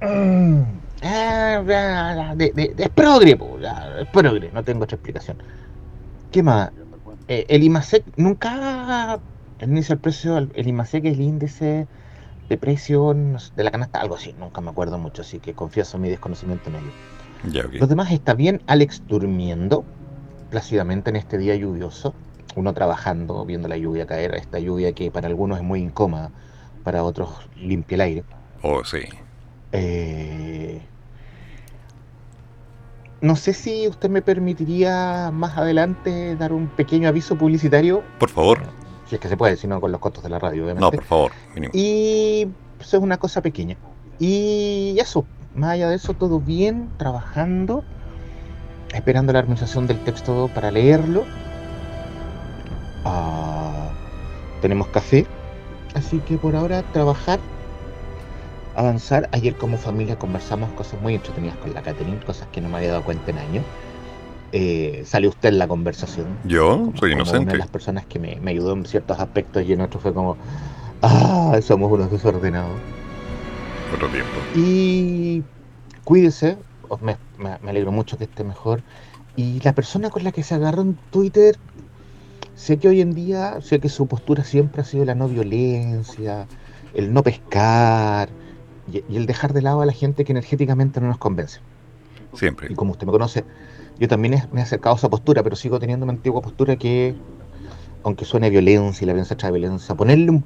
Ah, 0.01 0.07
ah, 0.09 0.82
de- 1.03 2.53
de- 2.55 2.75
de- 2.75 2.85
es 2.85 2.91
progre, 2.91 3.37
po, 3.37 3.59
es 3.59 4.09
progre, 4.09 4.51
no 4.53 4.63
tengo 4.63 4.85
otra 4.85 4.97
explicación. 4.97 5.39
¿Qué 6.31 6.43
más? 6.43 6.71
Eh, 7.29 7.47
el 7.49 7.63
IMASEC 7.63 8.05
nunca 8.17 9.21
el 9.59 9.99
precio, 9.99 10.39
el, 10.39 10.69
IMASEC 10.69 11.05
es 11.07 11.15
el 11.15 11.21
índice 11.21 11.87
de 12.49 12.59
precio 12.59 13.15
de 13.15 13.65
la 13.65 13.71
canasta, 13.71 14.01
algo 14.01 14.17
así, 14.17 14.35
nunca 14.39 14.61
me 14.61 14.71
acuerdo 14.71 14.99
mucho, 14.99 15.23
así 15.23 15.39
que 15.39 15.55
confieso 15.55 15.99
mi 15.99 16.09
desconocimiento 16.09 16.71
en 16.71 16.77
ello. 16.77 16.93
Ya. 17.51 17.63
Los 17.63 17.89
demás 17.89 18.11
está 18.13 18.35
bien 18.35 18.61
Alex 18.67 19.03
durmiendo 19.09 19.85
plácidamente 20.51 21.11
en 21.11 21.17
este 21.17 21.39
día 21.39 21.57
lluvioso, 21.57 22.15
uno 22.57 22.75
trabajando, 22.75 23.45
viendo 23.45 23.69
la 23.69 23.77
lluvia 23.77 24.07
caer, 24.07 24.35
esta 24.35 24.59
lluvia 24.59 24.93
que 24.93 25.11
para 25.11 25.29
algunos 25.29 25.59
es 25.59 25.65
muy 25.65 25.81
incómoda, 25.81 26.31
para 26.83 27.03
otros 27.05 27.31
limpia 27.57 27.95
el 27.97 28.01
aire. 28.03 28.25
Oh, 28.63 28.85
sí. 28.85 29.01
Eh, 29.73 30.83
no 33.23 33.37
sé 33.37 33.55
si 33.55 33.89
usted 33.89 34.11
me 34.11 34.21
permitiría 34.21 35.31
más 35.33 35.57
adelante 35.57 36.37
dar 36.37 36.53
un 36.53 36.67
pequeño 36.69 37.09
aviso 37.09 37.37
publicitario, 37.37 38.03
Por 38.19 38.29
favor. 38.31 38.59
si 39.09 39.15
es 39.15 39.21
que 39.21 39.29
se 39.29 39.37
puede, 39.37 39.57
si 39.57 39.67
no 39.67 39.81
con 39.81 39.91
los 39.93 40.01
costos 40.01 40.23
de 40.25 40.29
la 40.29 40.39
radio, 40.39 40.65
obviamente. 40.65 40.81
No, 40.85 40.91
por 40.91 41.05
favor. 41.05 41.33
mínimo. 41.55 41.71
Y 41.75 42.49
eso 42.81 42.97
es 42.99 43.03
una 43.03 43.17
cosa 43.19 43.41
pequeña. 43.41 43.77
Y 44.19 44.97
eso, 44.99 45.25
más 45.55 45.71
allá 45.71 45.89
de 45.89 45.97
eso, 45.97 46.15
todo 46.15 46.41
bien, 46.41 46.91
trabajando, 46.99 47.85
esperando 48.93 49.33
la 49.33 49.39
armonización 49.39 49.87
del 49.87 49.99
texto 50.05 50.51
para 50.55 50.71
leerlo. 50.71 51.25
Ah, 53.05 53.91
tenemos 54.61 54.89
café, 54.89 55.27
así 55.95 56.19
que 56.21 56.37
por 56.39 56.55
ahora 56.57 56.83
trabajar, 56.93 57.39
avanzar. 58.77 59.29
Ayer 59.33 59.55
como 59.57 59.77
familia 59.77 60.19
conversamos 60.19 60.71
cosas 60.73 61.01
muy 61.03 61.15
entretenidas 61.15 61.57
con 61.59 61.75
la 61.75 61.83
Catherine, 61.83 62.19
cosas 62.25 62.49
que 62.53 62.61
no 62.61 62.69
me 62.69 62.79
había 62.79 62.91
dado 62.91 63.05
cuenta 63.05 63.31
en 63.31 63.39
años. 63.39 63.65
Eh, 64.53 65.03
sale 65.07 65.29
usted 65.29 65.49
en 65.51 65.59
la 65.59 65.67
conversación. 65.69 66.27
Yo 66.45 66.69
como- 66.79 66.97
soy 66.97 67.13
como 67.13 67.23
Una 67.23 67.31
inocente. 67.31 67.53
de 67.53 67.59
las 67.59 67.69
personas 67.69 68.05
que 68.07 68.19
me, 68.19 68.37
me 68.37 68.51
ayudó 68.51 68.75
en 68.75 68.85
ciertos 68.85 69.19
aspectos 69.19 69.63
y 69.67 69.73
en 69.73 69.81
otros 69.81 70.03
fue 70.03 70.13
como, 70.13 70.37
ah, 71.01 71.59
somos 71.63 71.91
unos 71.91 72.11
desordenados. 72.11 72.77
Otro 73.95 74.09
tiempo. 74.09 74.31
Y 74.55 75.43
cuídese, 76.05 76.59
os- 76.89 77.01
me, 77.01 77.17
me- 77.39 77.59
me 77.63 77.71
alegro 77.71 77.93
mucho 77.93 78.19
que 78.19 78.25
esté 78.25 78.45
mejor. 78.45 78.83
Y 79.37 79.61
la 79.61 79.73
persona 79.73 80.11
con 80.11 80.25
la 80.25 80.33
que 80.33 80.43
se 80.43 80.55
agarró 80.55 80.83
en 80.83 80.99
Twitter, 81.11 81.57
sé 82.55 82.77
que 82.77 82.89
hoy 82.89 83.01
en 83.01 83.15
día, 83.15 83.59
sé 83.63 83.81
que 83.81 83.89
su 83.89 84.07
postura 84.07 84.45
siempre 84.45 84.83
ha 84.83 84.85
sido 84.85 85.07
la 85.07 85.15
no 85.15 85.29
violencia, 85.29 86.47
el 86.93 87.15
no 87.15 87.23
pescar 87.23 88.29
y, 88.91 89.03
y 89.13 89.17
el 89.17 89.27
dejar 89.27 89.53
de 89.53 89.63
lado 89.63 89.81
a 89.83 89.87
la 89.87 89.93
gente 89.93 90.25
que 90.25 90.33
energéticamente 90.33 91.01
no 91.01 91.09
nos 91.09 91.19
convence. 91.19 91.61
Siempre. 92.35 92.69
Y 92.71 92.75
como 92.75 92.93
usted 92.93 93.07
me 93.07 93.13
conoce, 93.13 93.45
yo 93.99 94.09
también 94.09 94.35
he- 94.35 94.49
me 94.53 94.61
he 94.61 94.63
acercado 94.63 94.95
a 94.95 94.99
esa 94.99 95.11
postura, 95.11 95.43
pero 95.43 95.55
sigo 95.57 95.79
teniendo 95.79 96.05
una 96.05 96.13
antigua 96.13 96.41
postura 96.41 96.77
que, 96.77 97.15
aunque 98.05 98.25
suene 98.25 98.49
violencia 98.51 99.05
y 99.05 99.07
la 99.07 99.13
violencia 99.13 99.37
trae 99.37 99.53
violencia, 99.53 99.95
ponerle 99.95 100.31
un 100.31 100.45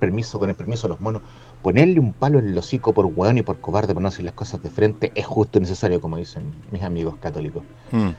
permiso, 0.00 0.38
con 0.38 0.50
el 0.50 0.56
permiso 0.56 0.82
de 0.88 0.90
los 0.90 1.00
monos, 1.00 1.22
ponerle 1.62 1.98
un 2.00 2.12
palo 2.12 2.38
en 2.40 2.48
el 2.48 2.58
hocico 2.58 2.92
por 2.92 3.06
hueón 3.06 3.38
y 3.38 3.42
por 3.42 3.58
cobarde 3.60 3.94
por 3.94 4.02
no 4.02 4.10
decir 4.10 4.24
las 4.24 4.34
cosas 4.34 4.62
de 4.62 4.68
frente 4.70 5.12
es 5.14 5.24
justo 5.24 5.58
y 5.58 5.62
necesario, 5.62 6.00
como 6.00 6.16
dicen 6.18 6.52
mis 6.72 6.82
amigos 6.82 7.16
católicos. 7.20 7.62
Mm. 7.92 8.10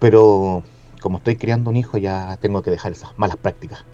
Pero 0.00 0.62
como 1.00 1.18
estoy 1.18 1.36
criando 1.36 1.70
un 1.70 1.76
hijo, 1.76 1.98
ya 1.98 2.36
tengo 2.40 2.62
que 2.62 2.70
dejar 2.70 2.92
esas 2.92 3.16
malas 3.18 3.36
prácticas. 3.36 3.84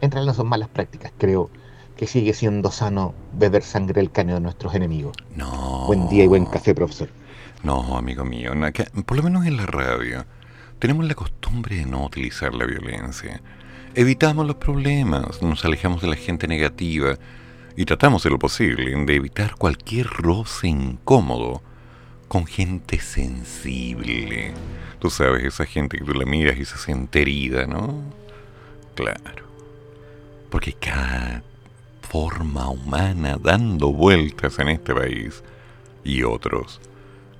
En 0.00 0.10
realidad 0.10 0.32
no 0.32 0.36
son 0.36 0.48
malas 0.48 0.68
prácticas, 0.68 1.12
creo 1.18 1.50
que 1.98 2.06
sigue 2.06 2.32
siendo 2.32 2.70
sano 2.70 3.12
beber 3.32 3.64
sangre 3.64 4.00
del 4.00 4.12
caño 4.12 4.34
de 4.34 4.40
nuestros 4.40 4.72
enemigos. 4.72 5.16
No. 5.34 5.84
Buen 5.88 6.08
día 6.08 6.24
y 6.24 6.28
buen 6.28 6.46
café, 6.46 6.72
profesor. 6.72 7.08
No, 7.64 7.98
amigo 7.98 8.24
mío, 8.24 8.52
por 9.04 9.16
lo 9.16 9.24
menos 9.24 9.44
en 9.46 9.56
la 9.56 9.66
radio, 9.66 10.24
tenemos 10.78 11.04
la 11.06 11.16
costumbre 11.16 11.74
de 11.74 11.86
no 11.86 12.04
utilizar 12.04 12.54
la 12.54 12.66
violencia. 12.66 13.42
Evitamos 13.96 14.46
los 14.46 14.56
problemas, 14.56 15.42
nos 15.42 15.64
alejamos 15.64 16.00
de 16.00 16.06
la 16.06 16.14
gente 16.14 16.46
negativa 16.46 17.18
y 17.76 17.84
tratamos 17.84 18.22
de 18.22 18.30
lo 18.30 18.38
posible 18.38 18.94
de 19.04 19.16
evitar 19.16 19.56
cualquier 19.56 20.06
roce 20.06 20.68
incómodo 20.68 21.62
con 22.28 22.46
gente 22.46 23.00
sensible. 23.00 24.54
Tú 25.00 25.10
sabes, 25.10 25.42
esa 25.42 25.66
gente 25.66 25.98
que 25.98 26.04
tú 26.04 26.14
la 26.14 26.26
miras 26.26 26.58
y 26.58 26.64
se 26.64 26.78
siente 26.78 27.22
herida, 27.22 27.66
¿no? 27.66 28.00
Claro. 28.94 29.48
Porque 30.48 30.74
cada 30.74 31.42
forma 32.08 32.68
humana 32.70 33.36
dando 33.38 33.92
vueltas 33.92 34.58
en 34.58 34.68
este 34.68 34.94
país 34.94 35.42
y 36.04 36.22
otros 36.22 36.80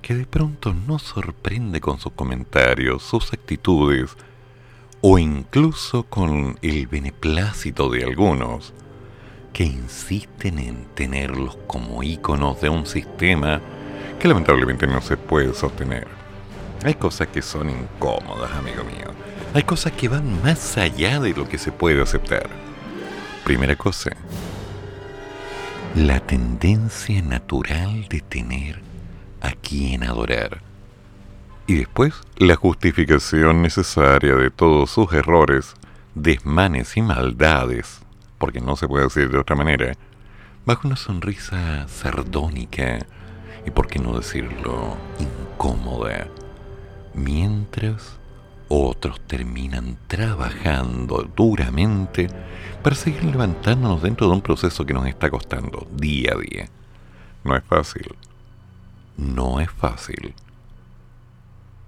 que 0.01 0.13
de 0.13 0.25
pronto 0.25 0.73
nos 0.73 1.01
sorprende 1.01 1.81
con 1.81 1.99
sus 1.99 2.13
comentarios, 2.13 3.03
sus 3.03 3.33
actitudes 3.33 4.15
o 5.01 5.17
incluso 5.17 6.03
con 6.03 6.59
el 6.61 6.87
beneplácito 6.87 7.89
de 7.89 8.03
algunos 8.03 8.73
que 9.53 9.63
insisten 9.63 10.59
en 10.59 10.85
tenerlos 10.93 11.57
como 11.65 12.03
íconos 12.03 12.61
de 12.61 12.69
un 12.69 12.85
sistema 12.85 13.61
que 14.19 14.27
lamentablemente 14.27 14.85
no 14.85 15.01
se 15.01 15.17
puede 15.17 15.53
sostener. 15.53 16.07
Hay 16.83 16.93
cosas 16.93 17.27
que 17.27 17.41
son 17.41 17.69
incómodas, 17.69 18.51
amigo 18.51 18.83
mío. 18.83 19.13
Hay 19.53 19.63
cosas 19.63 19.93
que 19.93 20.07
van 20.07 20.41
más 20.43 20.77
allá 20.77 21.19
de 21.19 21.33
lo 21.33 21.49
que 21.49 21.57
se 21.57 21.71
puede 21.71 22.01
aceptar. 22.01 22.47
Primera 23.43 23.75
cosa, 23.75 24.11
la 25.95 26.19
tendencia 26.19 27.21
natural 27.21 28.07
de 28.09 28.21
tener 28.21 28.79
a 29.41 29.51
quien 29.53 30.03
adorar. 30.03 30.61
Y 31.65 31.75
después, 31.75 32.13
la 32.37 32.55
justificación 32.55 33.61
necesaria 33.61 34.35
de 34.35 34.51
todos 34.51 34.91
sus 34.91 35.11
errores, 35.13 35.73
desmanes 36.13 36.95
y 36.95 37.01
maldades, 37.01 38.01
porque 38.37 38.61
no 38.61 38.75
se 38.75 38.87
puede 38.87 39.05
decir 39.05 39.29
de 39.29 39.39
otra 39.39 39.55
manera, 39.55 39.93
bajo 40.65 40.87
una 40.87 40.95
sonrisa 40.95 41.87
sardónica 41.87 42.99
y, 43.65 43.71
por 43.71 43.87
qué 43.87 43.99
no 43.99 44.17
decirlo, 44.17 44.95
incómoda, 45.19 46.27
mientras 47.15 48.18
otros 48.69 49.19
terminan 49.21 49.97
trabajando 50.07 51.29
duramente 51.35 52.29
para 52.81 52.95
seguir 52.95 53.25
levantándonos 53.25 54.01
dentro 54.01 54.27
de 54.27 54.33
un 54.33 54.41
proceso 54.41 54.85
que 54.85 54.93
nos 54.93 55.07
está 55.07 55.29
costando 55.29 55.87
día 55.91 56.33
a 56.33 56.39
día. 56.39 56.69
No 57.43 57.55
es 57.55 57.63
fácil. 57.63 58.15
No 59.17 59.59
es 59.59 59.69
fácil. 59.71 60.33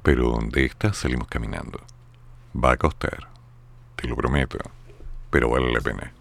Pero 0.03 0.39
de 0.51 0.65
esta 0.65 0.91
salimos 0.93 1.27
caminando. 1.27 1.79
Va 2.53 2.73
a 2.73 2.77
costar. 2.77 3.29
Te 3.95 4.07
lo 4.07 4.15
prometo. 4.15 4.57
Pero 5.29 5.49
vale 5.49 5.71
la 5.71 5.79
pena. 5.79 6.11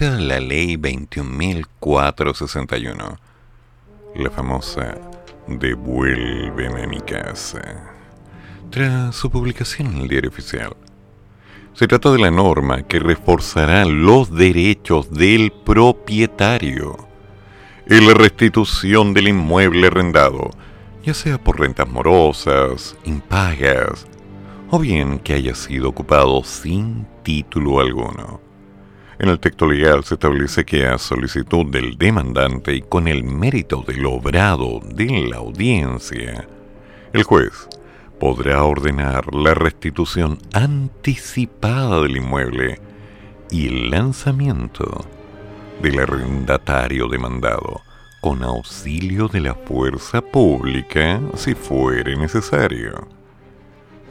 La 0.00 0.38
Ley 0.38 0.76
21.461, 0.76 3.18
la 4.14 4.30
famosa 4.30 4.96
Devuélveme 5.48 6.84
a 6.84 6.86
mi 6.86 7.00
casa, 7.00 7.60
tras 8.70 9.16
su 9.16 9.28
publicación 9.28 9.88
en 9.88 10.02
el 10.02 10.08
diario 10.08 10.30
oficial. 10.30 10.76
Se 11.74 11.88
trata 11.88 12.12
de 12.12 12.18
la 12.18 12.30
norma 12.30 12.84
que 12.84 13.00
reforzará 13.00 13.84
los 13.86 14.32
derechos 14.32 15.10
del 15.10 15.50
propietario 15.50 17.08
en 17.86 18.06
la 18.06 18.14
restitución 18.14 19.14
del 19.14 19.26
inmueble 19.28 19.88
arrendado, 19.88 20.50
ya 21.02 21.14
sea 21.14 21.38
por 21.38 21.58
rentas 21.58 21.88
morosas, 21.88 22.94
impagas, 23.04 24.06
o 24.70 24.78
bien 24.78 25.18
que 25.18 25.34
haya 25.34 25.56
sido 25.56 25.88
ocupado 25.88 26.44
sin 26.44 27.04
título 27.24 27.80
alguno. 27.80 28.47
En 29.20 29.28
el 29.28 29.40
texto 29.40 29.66
legal 29.66 30.04
se 30.04 30.14
establece 30.14 30.64
que 30.64 30.86
a 30.86 30.96
solicitud 30.96 31.66
del 31.66 31.98
demandante 31.98 32.74
y 32.74 32.82
con 32.82 33.08
el 33.08 33.24
mérito 33.24 33.82
del 33.84 34.06
obrado 34.06 34.80
de 34.94 35.26
la 35.28 35.38
audiencia, 35.38 36.46
el 37.12 37.24
juez 37.24 37.68
podrá 38.20 38.62
ordenar 38.62 39.34
la 39.34 39.54
restitución 39.54 40.38
anticipada 40.52 42.02
del 42.02 42.18
inmueble 42.18 42.80
y 43.50 43.66
el 43.66 43.90
lanzamiento 43.90 45.04
del 45.82 45.98
arrendatario 45.98 47.08
demandado 47.08 47.80
con 48.20 48.44
auxilio 48.44 49.26
de 49.26 49.40
la 49.40 49.54
fuerza 49.54 50.20
pública 50.20 51.20
si 51.34 51.54
fuere 51.54 52.16
necesario. 52.16 53.17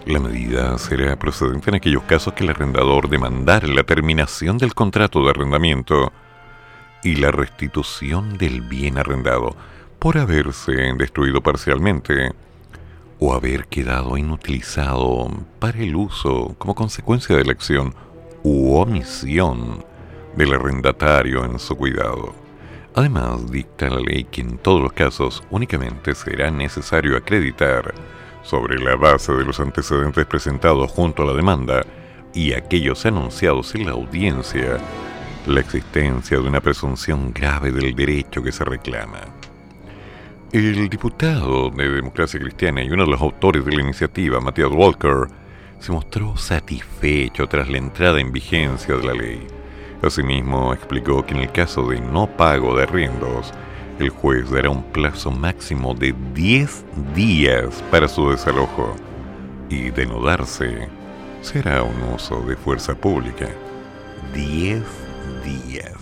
La 0.08 0.22
medida 0.22 0.78
será 0.78 1.20
procedente 1.20 1.70
en 1.70 1.76
aquellos 1.76 2.04
casos 2.04 2.32
que 2.32 2.46
el 2.46 2.52
arrendador 2.52 3.10
demandara 3.10 3.68
la 3.68 3.84
terminación 3.84 4.58
del 4.58 4.74
contrato 4.74 5.22
de 5.22 5.32
arrendamiento 5.32 6.14
y 7.04 7.18
la 7.18 7.30
restitución 7.30 8.38
del 8.38 8.62
bien 8.62 8.98
arrendado 8.98 9.54
por 10.00 10.18
haberse 10.18 10.72
destruido 10.98 11.44
parcialmente 11.44 12.32
o 13.20 13.34
haber 13.34 13.68
quedado 13.68 14.18
inutilizado 14.18 15.30
para 15.60 15.80
el 15.80 15.94
uso 15.98 16.56
como 16.58 16.74
consecuencia 16.74 17.36
de 17.36 17.44
la 17.44 17.52
acción 17.52 17.94
u 18.44 18.76
omisión 18.76 19.84
del 20.38 20.54
arrendatario 20.54 21.44
en 21.44 21.60
su 21.60 21.76
cuidado. 21.76 22.34
Además, 22.96 23.52
dicta 23.52 23.90
la 23.90 24.00
ley 24.00 24.24
que 24.24 24.40
en 24.40 24.58
todos 24.58 24.82
los 24.82 24.94
casos 24.94 25.44
únicamente 25.50 26.16
será 26.16 26.50
necesario 26.50 27.18
acreditar 27.18 27.94
sobre 28.48 28.80
la 28.80 28.96
base 28.96 29.34
de 29.34 29.44
los 29.44 29.60
antecedentes 29.60 30.26
presentados 30.26 30.90
junto 30.92 31.24
a 31.24 31.26
la 31.26 31.34
demanda 31.34 31.86
y 32.34 32.54
aquellos 32.54 33.06
anunciados 33.06 33.76
en 33.76 33.86
la 33.86 33.92
audiencia, 33.92 34.78
la 35.46 35.60
existencia 35.60 36.40
de 36.40 36.48
una 36.48 36.62
presunción 36.62 37.34
grave 37.34 37.72
del 37.74 37.94
derecho 37.94 38.42
que 38.42 38.54
se 38.54 38.64
reclama. 38.64 39.20
El 40.54 40.88
diputado 40.88 41.70
de 41.72 41.90
Democracia 41.90 42.40
Cristiana 42.40 42.82
y 42.82 42.90
uno 42.90 43.04
de 43.04 43.12
los 43.12 43.22
autores 43.22 43.66
de 43.66 43.76
la 43.76 43.82
iniciativa, 43.82 44.40
Matías 44.40 44.72
Walker, 44.72 45.28
se 45.80 45.92
mostró 45.92 46.38
satisfecho 46.38 47.48
tras 47.48 47.70
la 47.70 47.80
entrada 47.80 48.22
en 48.22 48.32
vigencia 48.32 48.96
de 48.96 49.04
la 49.04 49.14
ley. 49.14 49.46
Asimismo, 50.02 50.74
explicó 50.74 51.26
que 51.26 51.34
en 51.34 51.42
el 51.42 51.52
caso 51.52 51.90
de 51.90 52.00
no 52.00 52.28
pago 52.28 52.78
de 52.78 52.84
arriendos, 52.84 53.52
el 54.00 54.10
juez 54.10 54.50
dará 54.52 54.70
un 54.70 54.84
plazo 54.84 55.32
máximo 55.32 55.96
de 55.96 56.14
10 56.34 56.86
días 57.16 57.84
para 57.90 58.08
su 58.08 58.30
desalojo 58.30 58.96
y 59.70 59.90
de 59.90 60.06
no 60.06 60.22
darse, 60.22 60.88
será 61.42 61.82
un 61.82 62.02
uso 62.14 62.42
de 62.42 62.56
fuerza 62.56 62.94
pública. 62.94 63.50
10 64.34 64.84
días. 65.44 65.94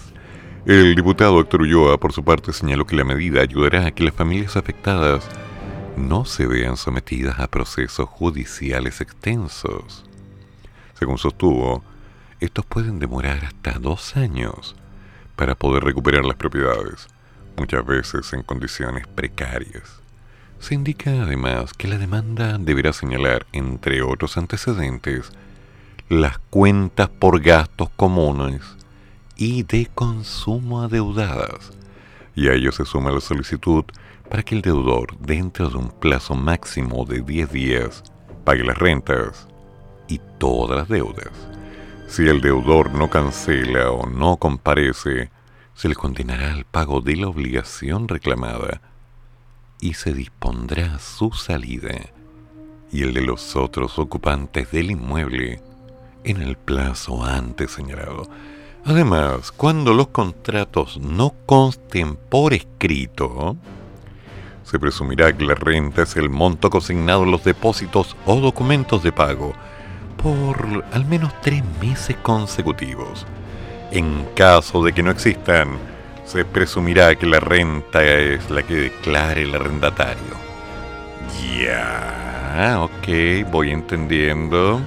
El 0.65 0.95
diputado 0.95 1.39
Héctor 1.39 1.61
Ulloa, 1.61 1.97
por 1.97 2.11
su 2.11 2.23
parte, 2.23 2.51
señaló 2.51 2.85
que 2.85 2.97
la 2.97 3.05
medida 3.05 3.41
ayudará 3.41 3.85
a 3.85 3.91
que 3.91 4.03
las 4.03 4.13
familias 4.13 4.57
afectadas 4.57 5.25
no 5.95 6.25
se 6.25 6.47
vean 6.47 6.75
sometidas 6.75 7.39
a 7.39 7.47
procesos 7.47 8.09
judiciales 8.09 8.99
extensos. 8.99 10.05
Según 10.95 11.17
sostuvo, 11.17 11.83
estos 12.41 12.65
pueden 12.65 12.99
demorar 12.99 13.45
hasta 13.45 13.79
dos 13.79 14.17
años 14.17 14.75
para 15.37 15.55
poder 15.55 15.83
recuperar 15.83 16.25
las 16.25 16.35
propiedades 16.35 17.07
muchas 17.57 17.85
veces 17.85 18.31
en 18.33 18.43
condiciones 18.43 19.07
precarias. 19.07 20.01
Se 20.59 20.73
indica 20.73 21.23
además 21.23 21.73
que 21.73 21.87
la 21.87 21.97
demanda 21.97 22.57
deberá 22.57 22.93
señalar, 22.93 23.45
entre 23.51 24.01
otros 24.01 24.37
antecedentes, 24.37 25.31
las 26.09 26.37
cuentas 26.37 27.09
por 27.09 27.41
gastos 27.41 27.89
comunes 27.95 28.61
y 29.35 29.63
de 29.63 29.87
consumo 29.93 30.81
adeudadas, 30.81 31.71
y 32.35 32.47
a 32.47 32.53
ello 32.53 32.71
se 32.71 32.85
suma 32.85 33.11
la 33.11 33.21
solicitud 33.21 33.85
para 34.29 34.43
que 34.43 34.55
el 34.55 34.61
deudor, 34.61 35.17
dentro 35.19 35.69
de 35.69 35.77
un 35.77 35.89
plazo 35.89 36.35
máximo 36.35 37.05
de 37.05 37.21
10 37.21 37.51
días, 37.51 38.03
pague 38.43 38.63
las 38.63 38.77
rentas 38.77 39.47
y 40.07 40.19
todas 40.39 40.77
las 40.77 40.87
deudas. 40.87 41.31
Si 42.07 42.27
el 42.27 42.41
deudor 42.41 42.91
no 42.91 43.09
cancela 43.09 43.91
o 43.91 44.07
no 44.07 44.37
comparece, 44.37 45.31
se 45.75 45.89
le 45.89 45.95
condenará 45.95 46.53
al 46.53 46.65
pago 46.65 47.01
de 47.01 47.17
la 47.17 47.27
obligación 47.27 48.07
reclamada 48.07 48.81
y 49.81 49.93
se 49.93 50.13
dispondrá 50.13 50.99
su 50.99 51.31
salida 51.31 51.91
y 52.91 53.03
el 53.03 53.13
de 53.13 53.21
los 53.21 53.55
otros 53.57 53.99
ocupantes 53.99 54.71
del 54.71 54.91
inmueble 54.91 55.61
en 56.23 56.41
el 56.41 56.55
plazo 56.55 57.23
antes 57.23 57.71
señalado. 57.71 58.27
Además, 58.85 59.51
cuando 59.51 59.93
los 59.93 60.07
contratos 60.07 60.97
no 60.99 61.33
consten 61.45 62.15
por 62.15 62.53
escrito, 62.53 63.57
se 64.63 64.79
presumirá 64.79 65.35
que 65.35 65.45
la 65.45 65.55
renta 65.55 66.03
es 66.03 66.15
el 66.15 66.29
monto 66.29 66.69
consignado 66.69 67.23
en 67.23 67.31
los 67.31 67.43
depósitos 67.43 68.15
o 68.25 68.39
documentos 68.39 69.03
de 69.03 69.11
pago 69.11 69.53
por 70.23 70.85
al 70.91 71.05
menos 71.05 71.33
tres 71.41 71.63
meses 71.81 72.15
consecutivos 72.17 73.25
en 73.95 74.25
caso 74.35 74.83
de 74.83 74.91
que 74.91 75.01
no 75.01 75.11
existan, 75.11 75.77
se 76.25 76.43
presumirá 76.43 77.15
que 77.15 77.25
la 77.25 77.39
renta 77.39 78.03
es 78.03 78.49
la 78.49 78.61
que 78.61 78.75
declare 78.75 79.43
el 79.43 79.55
arrendatario. 79.55 80.35
Ya, 81.57 82.81
ok, 82.81 83.49
voy 83.49 83.71
entendiendo. 83.71 84.81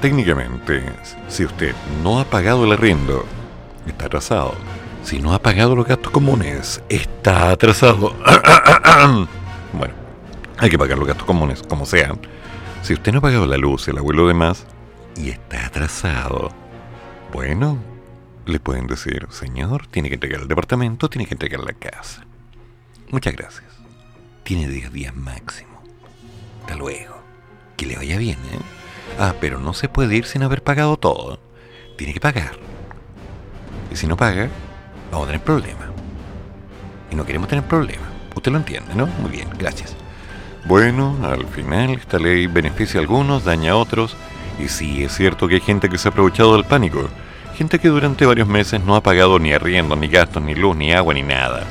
Técnicamente, 0.00 0.82
si 1.28 1.44
usted 1.44 1.74
no 2.02 2.20
ha 2.20 2.24
pagado 2.24 2.64
el 2.64 2.72
arriendo, 2.72 3.26
está 3.86 4.06
atrasado. 4.06 4.54
Si 5.02 5.20
no 5.20 5.34
ha 5.34 5.38
pagado 5.38 5.76
los 5.76 5.86
gastos 5.86 6.10
comunes, 6.10 6.82
está 6.88 7.50
atrasado. 7.50 8.14
bueno, 9.74 9.94
hay 10.56 10.70
que 10.70 10.78
pagar 10.78 10.96
los 10.96 11.06
gastos 11.06 11.26
comunes, 11.26 11.62
como 11.62 11.84
sean. 11.84 12.18
Si 12.82 12.94
usted 12.94 13.12
no 13.12 13.18
ha 13.18 13.22
pagado 13.22 13.46
la 13.46 13.58
luz, 13.58 13.88
el 13.88 13.98
abuelo 13.98 14.26
de 14.26 14.34
más, 14.34 14.64
y 15.16 15.30
está 15.30 15.66
atrasado, 15.66 16.50
bueno, 17.32 17.78
le 18.46 18.60
pueden 18.60 18.86
decir, 18.86 19.26
señor, 19.30 19.86
tiene 19.88 20.08
que 20.08 20.14
entregar 20.14 20.40
el 20.40 20.48
departamento, 20.48 21.10
tiene 21.10 21.26
que 21.26 21.34
entregar 21.34 21.60
la 21.60 21.72
casa. 21.72 22.24
Muchas 23.10 23.34
gracias. 23.34 23.64
Tiene 24.44 24.68
10 24.68 24.92
días 24.92 25.14
máximo. 25.14 25.82
Hasta 26.60 26.76
luego. 26.76 27.16
Que 27.76 27.86
le 27.86 27.96
vaya 27.96 28.16
bien, 28.18 28.38
¿eh? 28.52 28.58
Ah, 29.18 29.34
pero 29.40 29.58
no 29.58 29.74
se 29.74 29.88
puede 29.88 30.16
ir 30.16 30.26
sin 30.26 30.42
haber 30.42 30.62
pagado 30.62 30.96
todo. 30.96 31.38
Tiene 31.96 32.14
que 32.14 32.20
pagar. 32.20 32.52
Y 33.90 33.96
si 33.96 34.06
no 34.06 34.16
paga, 34.16 34.48
vamos 35.10 35.26
a 35.26 35.32
tener 35.32 35.44
problemas. 35.44 35.88
Y 37.10 37.16
no 37.16 37.24
queremos 37.24 37.48
tener 37.48 37.64
problemas. 37.64 38.08
Usted 38.34 38.52
lo 38.52 38.58
entiende, 38.58 38.94
¿no? 38.94 39.06
Muy 39.06 39.30
bien, 39.30 39.48
gracias. 39.58 39.96
Bueno, 40.64 41.16
al 41.22 41.46
final 41.46 41.90
esta 41.90 42.18
ley 42.18 42.46
beneficia 42.46 42.98
a 42.98 43.02
algunos, 43.02 43.44
daña 43.44 43.72
a 43.72 43.76
otros 43.76 44.16
y 44.58 44.68
sí, 44.68 45.04
es 45.04 45.14
cierto 45.14 45.48
que 45.48 45.56
hay 45.56 45.60
gente 45.60 45.88
que 45.88 45.98
se 45.98 46.08
ha 46.08 46.10
aprovechado 46.10 46.54
del 46.54 46.64
pánico. 46.64 47.08
Gente 47.56 47.78
que 47.78 47.88
durante 47.88 48.26
varios 48.26 48.48
meses 48.48 48.82
no 48.84 48.96
ha 48.96 49.02
pagado 49.02 49.38
ni 49.38 49.52
arriendo, 49.52 49.96
ni 49.96 50.08
gastos, 50.08 50.42
ni 50.42 50.54
luz, 50.54 50.76
ni 50.76 50.92
agua, 50.92 51.14
ni 51.14 51.22
nada. 51.22 51.64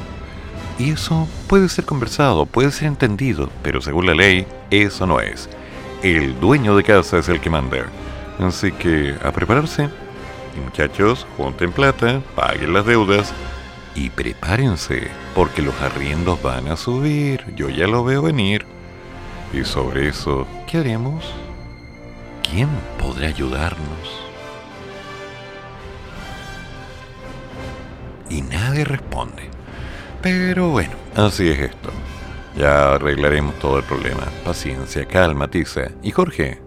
Y 0.77 0.91
eso 0.91 1.27
puede 1.47 1.69
ser 1.69 1.85
conversado, 1.85 2.45
puede 2.45 2.71
ser 2.71 2.87
entendido, 2.87 3.49
pero 3.63 3.81
según 3.81 4.07
la 4.07 4.13
ley, 4.13 4.45
eso 4.71 5.05
no 5.05 5.19
es. 5.19 5.49
El 6.03 6.39
dueño 6.39 6.75
de 6.75 6.83
casa 6.83 7.17
es 7.19 7.29
el 7.29 7.39
que 7.39 7.49
manda. 7.49 7.85
Así 8.39 8.71
que 8.71 9.15
a 9.23 9.31
prepararse. 9.31 9.89
Y 10.55 10.59
muchachos, 10.59 11.25
junten 11.37 11.71
plata, 11.71 12.21
paguen 12.35 12.73
las 12.73 12.85
deudas 12.85 13.33
y 13.93 14.09
prepárense, 14.09 15.09
porque 15.33 15.61
los 15.61 15.79
arriendos 15.81 16.41
van 16.41 16.67
a 16.67 16.77
subir. 16.77 17.45
Yo 17.55 17.69
ya 17.69 17.87
lo 17.87 18.03
veo 18.03 18.21
venir. 18.21 18.65
Y 19.53 19.63
sobre 19.63 20.09
eso, 20.09 20.45
¿qué 20.67 20.79
haremos? 20.79 21.23
¿Quién 22.49 22.69
podrá 22.99 23.27
ayudarnos? 23.27 24.25
Y 28.29 28.41
nadie 28.41 28.85
responde. 28.85 29.49
Pero 30.21 30.69
bueno, 30.69 30.93
así 31.15 31.49
es 31.49 31.59
esto. 31.59 31.91
Ya 32.55 32.93
arreglaremos 32.93 33.57
todo 33.59 33.77
el 33.77 33.83
problema. 33.83 34.23
Paciencia, 34.43 35.05
calma, 35.05 35.49
Tiza. 35.49 35.91
Y 36.01 36.11
Jorge, 36.11 36.61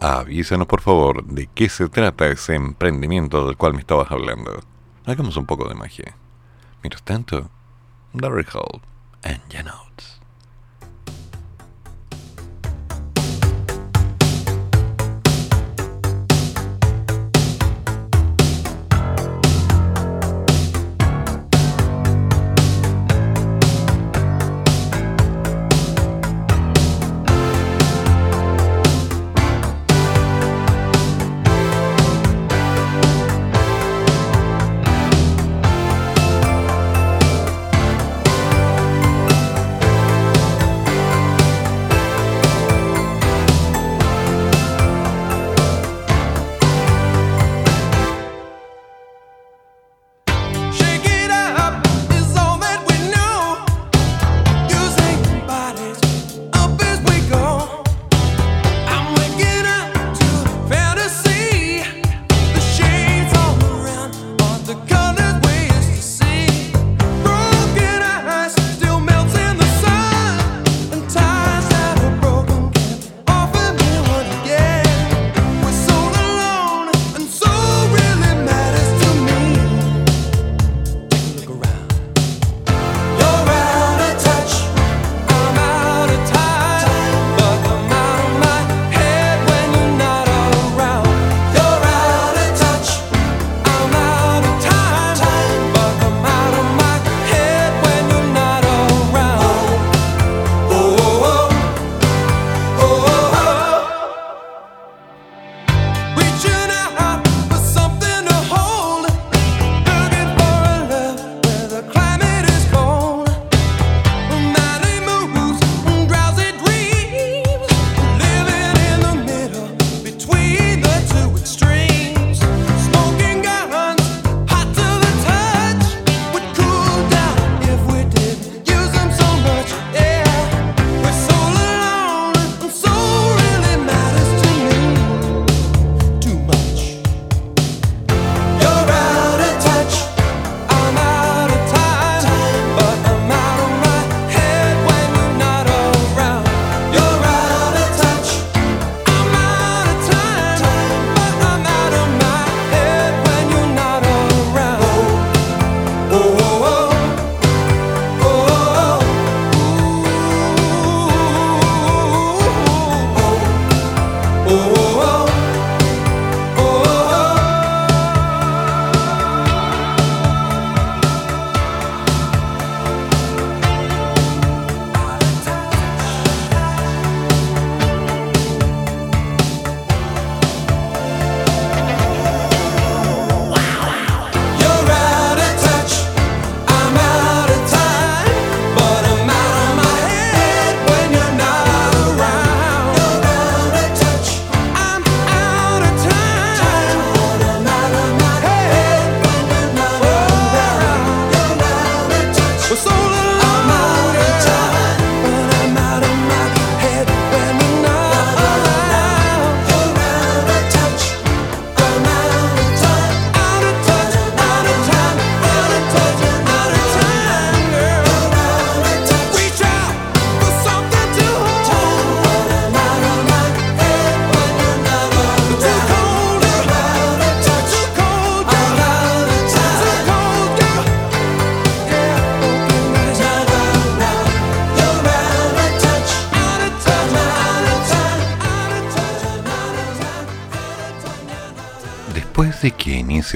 avísanos 0.00 0.66
por 0.66 0.80
favor 0.80 1.24
de 1.24 1.48
qué 1.54 1.68
se 1.68 1.88
trata 1.88 2.26
ese 2.26 2.54
emprendimiento 2.54 3.46
del 3.46 3.56
cual 3.56 3.74
me 3.74 3.80
estabas 3.80 4.10
hablando. 4.10 4.60
Hagamos 5.06 5.36
un 5.36 5.46
poco 5.46 5.68
de 5.68 5.74
magia. 5.74 6.16
Mientras 6.82 7.02
tanto, 7.02 7.50
Darry 8.12 8.44
Hall 8.52 8.82
and 9.22 9.40
Notes. 9.64 9.83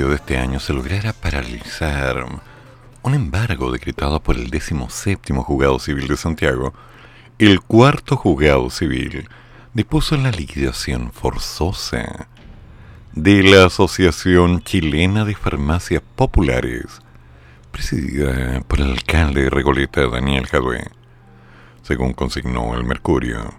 De 0.07 0.14
este 0.14 0.38
año 0.38 0.61
se 0.61 0.72
lograra 0.72 1.12
paralizar 1.12 2.24
un 3.03 3.14
embargo 3.14 3.72
decretado 3.72 4.22
por 4.22 4.36
el 4.36 4.49
17 4.49 5.34
Juzgado 5.34 5.80
Civil 5.80 6.07
de 6.07 6.16
Santiago, 6.16 6.72
el 7.38 7.61
cuarto 7.61 8.16
juzgado 8.16 8.70
civil 8.70 9.28
dispuso 9.74 10.16
la 10.16 10.30
liquidación 10.30 11.11
forzosa 11.11 12.28
de 13.12 13.42
la 13.42 13.66
Asociación 13.66 14.62
Chilena 14.62 15.24
de 15.24 15.34
Farmacias 15.34 16.03
Populares, 16.14 17.01
presidida 17.72 18.61
por 18.68 18.80
el 18.80 18.92
alcalde 18.92 19.51
de 19.51 20.11
Daniel 20.11 20.46
Jadue. 20.46 20.84
Según 21.82 22.12
consignó 22.12 22.74
el 22.74 22.84
Mercurio, 22.84 23.53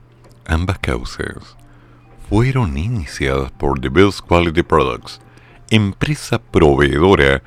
ambas 0.46 0.80
causas 0.80 1.58
fueron 2.30 2.78
iniciadas 2.78 3.52
por 3.52 3.82
The 3.82 3.90
Best 3.90 4.22
Quality 4.22 4.64
Products, 4.64 5.20
empresa 5.70 6.40
proveedora 6.40 7.44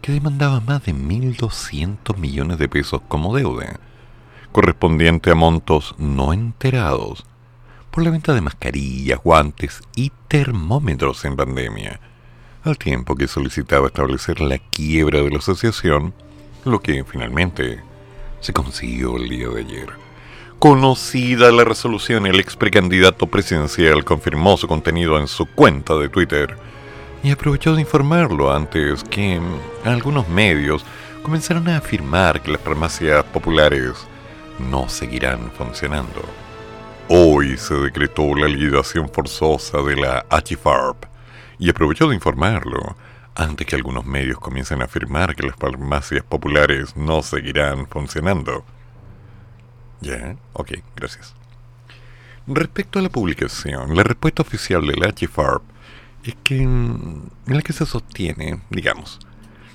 que 0.00 0.12
demandaba 0.12 0.60
más 0.60 0.84
de 0.84 0.94
1.200 0.94 2.16
millones 2.16 2.58
de 2.58 2.68
pesos 2.68 3.02
como 3.08 3.36
deuda, 3.36 3.80
correspondiente 4.52 5.30
a 5.30 5.34
montos 5.34 5.94
no 5.98 6.32
enterados 6.32 7.26
por 7.90 8.04
la 8.04 8.10
venta 8.10 8.34
de 8.34 8.40
mascarillas, 8.40 9.20
guantes 9.22 9.80
y 9.94 10.12
termómetros 10.28 11.24
en 11.24 11.36
pandemia, 11.36 12.00
al 12.62 12.78
tiempo 12.78 13.14
que 13.14 13.26
solicitaba 13.26 13.86
establecer 13.86 14.40
la 14.40 14.58
quiebra 14.58 15.22
de 15.22 15.30
la 15.30 15.38
asociación, 15.38 16.14
lo 16.64 16.80
que 16.80 17.04
finalmente 17.04 17.80
se 18.40 18.52
consiguió 18.52 19.16
el 19.16 19.28
día 19.28 19.48
de 19.48 19.60
ayer. 19.60 19.88
Conocida 20.58 21.50
la 21.52 21.64
resolución, 21.64 22.26
el 22.26 22.40
ex 22.40 22.56
precandidato 22.56 23.26
presidencial 23.26 24.04
confirmó 24.04 24.56
su 24.56 24.68
contenido 24.68 25.18
en 25.18 25.26
su 25.26 25.46
cuenta 25.46 25.94
de 25.96 26.08
Twitter, 26.08 26.56
y 27.26 27.32
aprovechó 27.32 27.74
de 27.74 27.80
informarlo 27.80 28.54
antes 28.54 29.02
que 29.02 29.40
algunos 29.82 30.28
medios 30.28 30.84
comenzaron 31.24 31.68
a 31.68 31.78
afirmar 31.78 32.40
que 32.40 32.52
las 32.52 32.60
farmacias 32.60 33.24
populares 33.24 34.06
no 34.60 34.88
seguirán 34.88 35.50
funcionando. 35.50 36.22
Hoy 37.08 37.56
se 37.56 37.74
decretó 37.74 38.32
la 38.36 38.46
liquidación 38.46 39.08
forzosa 39.08 39.82
de 39.82 39.96
la 39.96 40.24
HFARP 40.30 41.06
y 41.58 41.68
aprovechó 41.68 42.08
de 42.08 42.14
informarlo 42.14 42.96
antes 43.34 43.66
que 43.66 43.74
algunos 43.74 44.06
medios 44.06 44.38
comiencen 44.38 44.80
a 44.80 44.84
afirmar 44.84 45.34
que 45.34 45.48
las 45.48 45.56
farmacias 45.56 46.22
populares 46.22 46.96
no 46.96 47.24
seguirán 47.24 47.88
funcionando. 47.88 48.64
¿Ya? 50.00 50.36
Ok, 50.52 50.74
gracias. 50.94 51.34
Respecto 52.46 53.00
a 53.00 53.02
la 53.02 53.08
publicación, 53.08 53.96
la 53.96 54.04
respuesta 54.04 54.42
oficial 54.42 54.86
de 54.86 54.94
la 54.94 55.08
HFARP 55.08 55.74
es 56.30 56.36
que 56.42 56.62
en 56.62 57.30
la 57.46 57.62
que 57.62 57.72
se 57.72 57.86
sostiene, 57.86 58.60
digamos, 58.70 59.18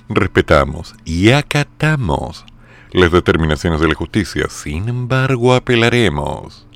respetamos 0.08 0.94
y 1.04 1.30
acatamos 1.30 2.44
las 2.92 3.10
determinaciones 3.10 3.80
de 3.80 3.88
la 3.88 3.94
justicia, 3.94 4.48
sin 4.50 4.88
embargo 4.88 5.54
apelaremos. 5.54 6.66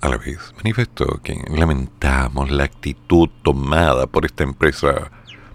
A 0.00 0.08
la 0.08 0.16
vez, 0.16 0.54
manifestó 0.56 1.20
que 1.22 1.42
lamentamos 1.48 2.50
la 2.50 2.64
actitud 2.64 3.28
tomada 3.42 4.06
por 4.06 4.24
esta 4.24 4.44
empresa 4.44 5.10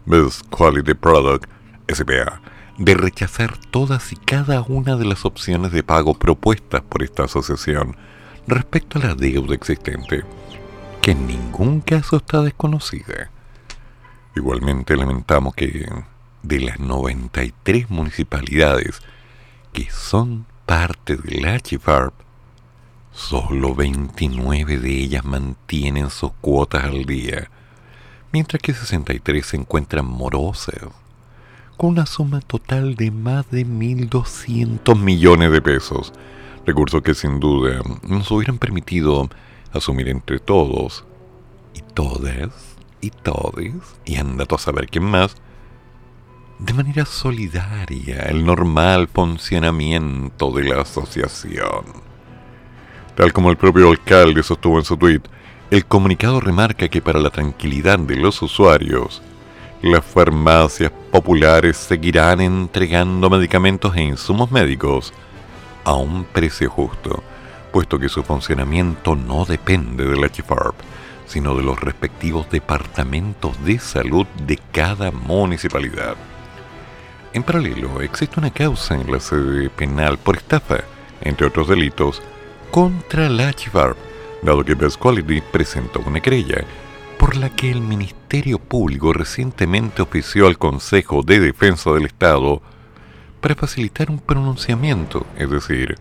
Best 0.06 0.46
Quality 0.50 0.94
Product, 0.94 1.50
SPA, 1.92 2.42
de 2.78 2.94
rechazar 2.94 3.58
todas 3.72 4.12
y 4.12 4.18
cada 4.18 4.62
una 4.62 4.98
de 4.98 5.06
las 5.06 5.26
opciones 5.26 5.72
de 5.72 5.84
pago 5.84 6.14
propuestas 6.14 6.82
por 6.82 7.04
esta 7.04 7.24
asociación 7.24 7.96
respecto 8.48 9.00
a 9.00 9.04
la 9.04 9.16
deuda 9.16 9.56
existente 9.56 10.24
que 11.04 11.12
en 11.12 11.28
ningún 11.28 11.82
caso 11.82 12.16
está 12.16 12.42
desconocida. 12.42 13.30
Igualmente 14.38 14.96
lamentamos 14.96 15.54
que 15.54 15.86
de 16.44 16.60
las 16.62 16.80
93 16.80 17.90
municipalidades 17.90 19.02
que 19.74 19.92
son 19.92 20.46
parte 20.66 21.18
de 21.18 21.42
la 21.42 21.60
HFARP, 21.60 22.14
solo 23.12 23.76
29 23.76 24.78
de 24.78 24.92
ellas 24.92 25.26
mantienen 25.26 26.10
sus 26.10 26.32
cuotas 26.40 26.86
al 26.86 27.04
día, 27.04 27.50
mientras 28.32 28.62
que 28.62 28.74
63 28.74 29.46
se 29.46 29.58
encuentran 29.58 30.06
morosas, 30.06 30.88
con 31.76 31.90
una 31.90 32.06
suma 32.06 32.40
total 32.40 32.96
de 32.96 33.12
más 33.12 33.52
de 33.52 33.66
1.200 33.66 34.98
millones 34.98 35.52
de 35.52 35.62
pesos, 35.62 36.14
recursos 36.66 37.02
que 37.02 37.14
sin 37.14 37.42
duda 37.42 37.82
nos 38.04 38.32
hubieran 38.32 38.58
permitido 38.58 39.30
asumir 39.74 40.10
entre 40.10 40.40
todos. 40.40 41.06
Y 41.74 41.82
todas 41.82 42.74
y 43.04 43.10
todes, 43.10 43.74
y 44.06 44.16
anda 44.16 44.46
a 44.50 44.58
saber 44.58 44.88
quién 44.88 45.04
más, 45.04 45.36
de 46.60 46.74
manera 46.74 47.06
solidaria 47.06 48.24
el 48.30 48.46
normal 48.46 49.10
funcionamiento 49.10 50.52
de 50.52 50.64
la 50.64 50.82
asociación. 50.82 51.84
Tal 53.16 53.34
como 53.34 53.52
el 53.52 53.58
propio 53.58 53.90
alcalde 53.90 54.42
sostuvo 54.42 54.80
en 54.80 54.86
su 54.86 54.96
tweet, 54.96 55.22
el 55.70 55.86
comunicado 55.86 56.40
remarca 56.40 56.88
que 56.88 57.02
para 57.02 57.20
la 57.20 57.30
tranquilidad 57.30 58.00
de 58.00 58.16
los 58.16 58.42
usuarios, 58.42 59.22
las 59.82 60.06
farmacias 60.06 60.92
populares 61.12 61.76
seguirán 61.76 62.40
entregando 62.40 63.30
medicamentos 63.30 63.96
e 63.98 64.04
insumos 64.04 64.50
médicos 64.50 65.14
a 65.84 65.94
un 65.94 66.24
precio 66.24 66.70
justo 66.70 67.22
puesto 67.74 67.98
que 67.98 68.08
su 68.08 68.24
funcionamiento 68.24 69.16
no 69.16 69.46
depende 69.46 70.06
de 70.06 70.16
la 70.16 70.28
HFARP, 70.28 70.76
sino 71.26 71.56
de 71.56 71.64
los 71.64 71.82
respectivos 71.82 72.48
departamentos 72.52 73.62
de 73.66 73.80
salud 73.80 74.28
de 74.46 74.60
cada 74.72 75.10
municipalidad. 75.10 76.16
En 77.34 77.42
paralelo, 77.42 78.00
existe 78.02 78.40
una 78.40 78.52
causa 78.52 78.94
en 78.94 79.12
la 79.12 79.20
sede 79.20 79.72
penal 79.72 80.20
por 80.20 80.38
estafa, 80.38 80.82
entre 81.22 81.48
otros 81.48 81.68
delitos, 81.68 82.22
contra 82.70 83.28
la 83.28 83.52
HFARP, 83.52 83.98
dado 84.44 84.64
que 84.64 84.76
Best 84.76 85.00
Quality 85.00 85.42
presentó 85.52 86.00
una 86.02 86.20
querella 86.20 86.64
por 87.18 87.36
la 87.36 87.50
que 87.50 87.72
el 87.72 87.82
Ministerio 87.82 88.60
Público 88.60 89.14
recientemente 89.14 90.04
ofició 90.04 90.46
al 90.46 90.60
Consejo 90.60 91.24
de 91.24 91.40
Defensa 91.40 91.92
del 91.92 92.06
Estado 92.06 92.62
para 93.42 93.56
facilitar 93.56 94.12
un 94.12 94.20
pronunciamiento, 94.20 95.26
es 95.38 95.50
decir, 95.50 95.96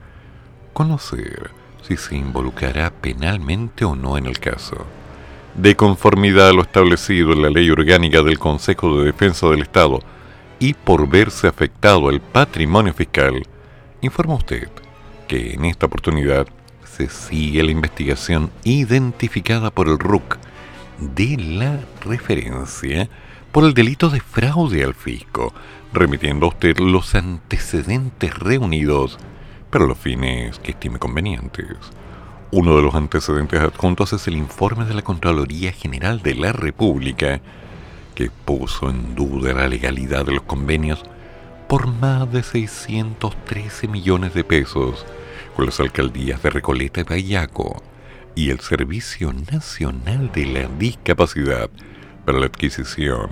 conocer 0.75 1.61
si 1.87 1.97
se 1.97 2.16
involucrará 2.16 2.91
penalmente 2.91 3.85
o 3.85 3.95
no 3.95 4.16
en 4.16 4.26
el 4.26 4.39
caso. 4.39 4.87
De 5.55 5.76
conformidad 5.76 6.49
a 6.49 6.53
lo 6.53 6.62
establecido 6.62 7.33
en 7.33 7.43
la 7.43 7.51
ley 7.51 7.68
orgánica 7.70 8.22
del 8.22 8.39
Consejo 8.39 8.99
de 8.99 9.07
Defensa 9.07 9.49
del 9.49 9.62
Estado 9.62 10.01
y 10.59 10.74
por 10.74 11.09
verse 11.09 11.49
afectado 11.49 12.09
el 12.09 12.20
patrimonio 12.20 12.95
fiscal, 12.95 13.43
informa 14.01 14.35
usted 14.35 14.68
que 15.28 15.55
en 15.55 15.64
esta 15.64 15.87
oportunidad 15.87 16.47
se 16.85 17.09
sigue 17.09 17.62
la 17.62 17.70
investigación 17.70 18.51
identificada 18.64 19.70
por 19.70 19.89
el 19.89 19.99
RUC 19.99 20.39
de 20.99 21.37
la 21.37 21.80
referencia 22.05 23.09
por 23.51 23.64
el 23.64 23.74
delito 23.74 24.09
de 24.09 24.20
fraude 24.20 24.85
al 24.85 24.95
fisco, 24.95 25.53
remitiendo 25.93 26.47
a 26.47 26.51
usted 26.51 26.78
los 26.78 27.14
antecedentes 27.14 28.39
reunidos 28.39 29.18
pero 29.73 29.87
los 29.87 29.97
fines 29.97 30.59
que 30.59 30.73
estime 30.73 30.99
convenientes. 30.99 31.66
Uno 32.51 32.77
de 32.77 32.83
los 32.83 32.95
antecedentes 32.95 33.59
adjuntos 33.59 34.12
es 34.12 34.29
el 34.29 34.37
informe 34.37 34.85
de 34.85 34.93
la 34.93 35.01
Contraloría 35.01 35.73
General 35.73 36.20
de 36.20 36.35
la 36.35 36.53
República, 36.53 37.41
que 38.14 38.31
puso 38.31 38.91
en 38.91 39.14
duda 39.14 39.55
la 39.55 39.68
legalidad 39.68 40.27
de 40.27 40.35
los 40.35 40.43
convenios 40.43 41.03
por 41.68 41.87
más 41.87 42.31
de 42.31 42.43
613 42.43 43.89
millones 43.89 44.35
de 44.35 44.45
pesos 44.45 45.07
con 45.57 45.64
las 45.64 45.81
alcaldías 45.81 46.43
de 46.43 46.51
Recoleta 46.51 47.01
y 47.01 47.05
Bayaco 47.05 47.83
y 48.35 48.51
el 48.51 48.61
Servicio 48.61 49.33
Nacional 49.33 50.31
de 50.33 50.45
la 50.45 50.68
Discapacidad 50.79 51.70
para 52.27 52.39
la 52.39 52.47
adquisición 52.47 53.31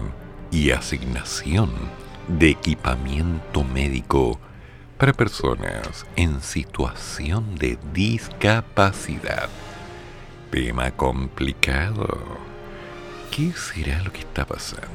y 0.50 0.70
asignación 0.70 1.70
de 2.28 2.48
equipamiento 2.48 3.62
médico 3.62 4.40
para 5.00 5.14
personas 5.14 6.04
en 6.14 6.42
situación 6.42 7.54
de 7.54 7.78
discapacidad. 7.94 9.48
Tema 10.50 10.90
complicado. 10.90 12.06
¿Qué 13.30 13.50
será 13.52 14.02
lo 14.02 14.12
que 14.12 14.18
está 14.18 14.44
pasando? 14.44 14.90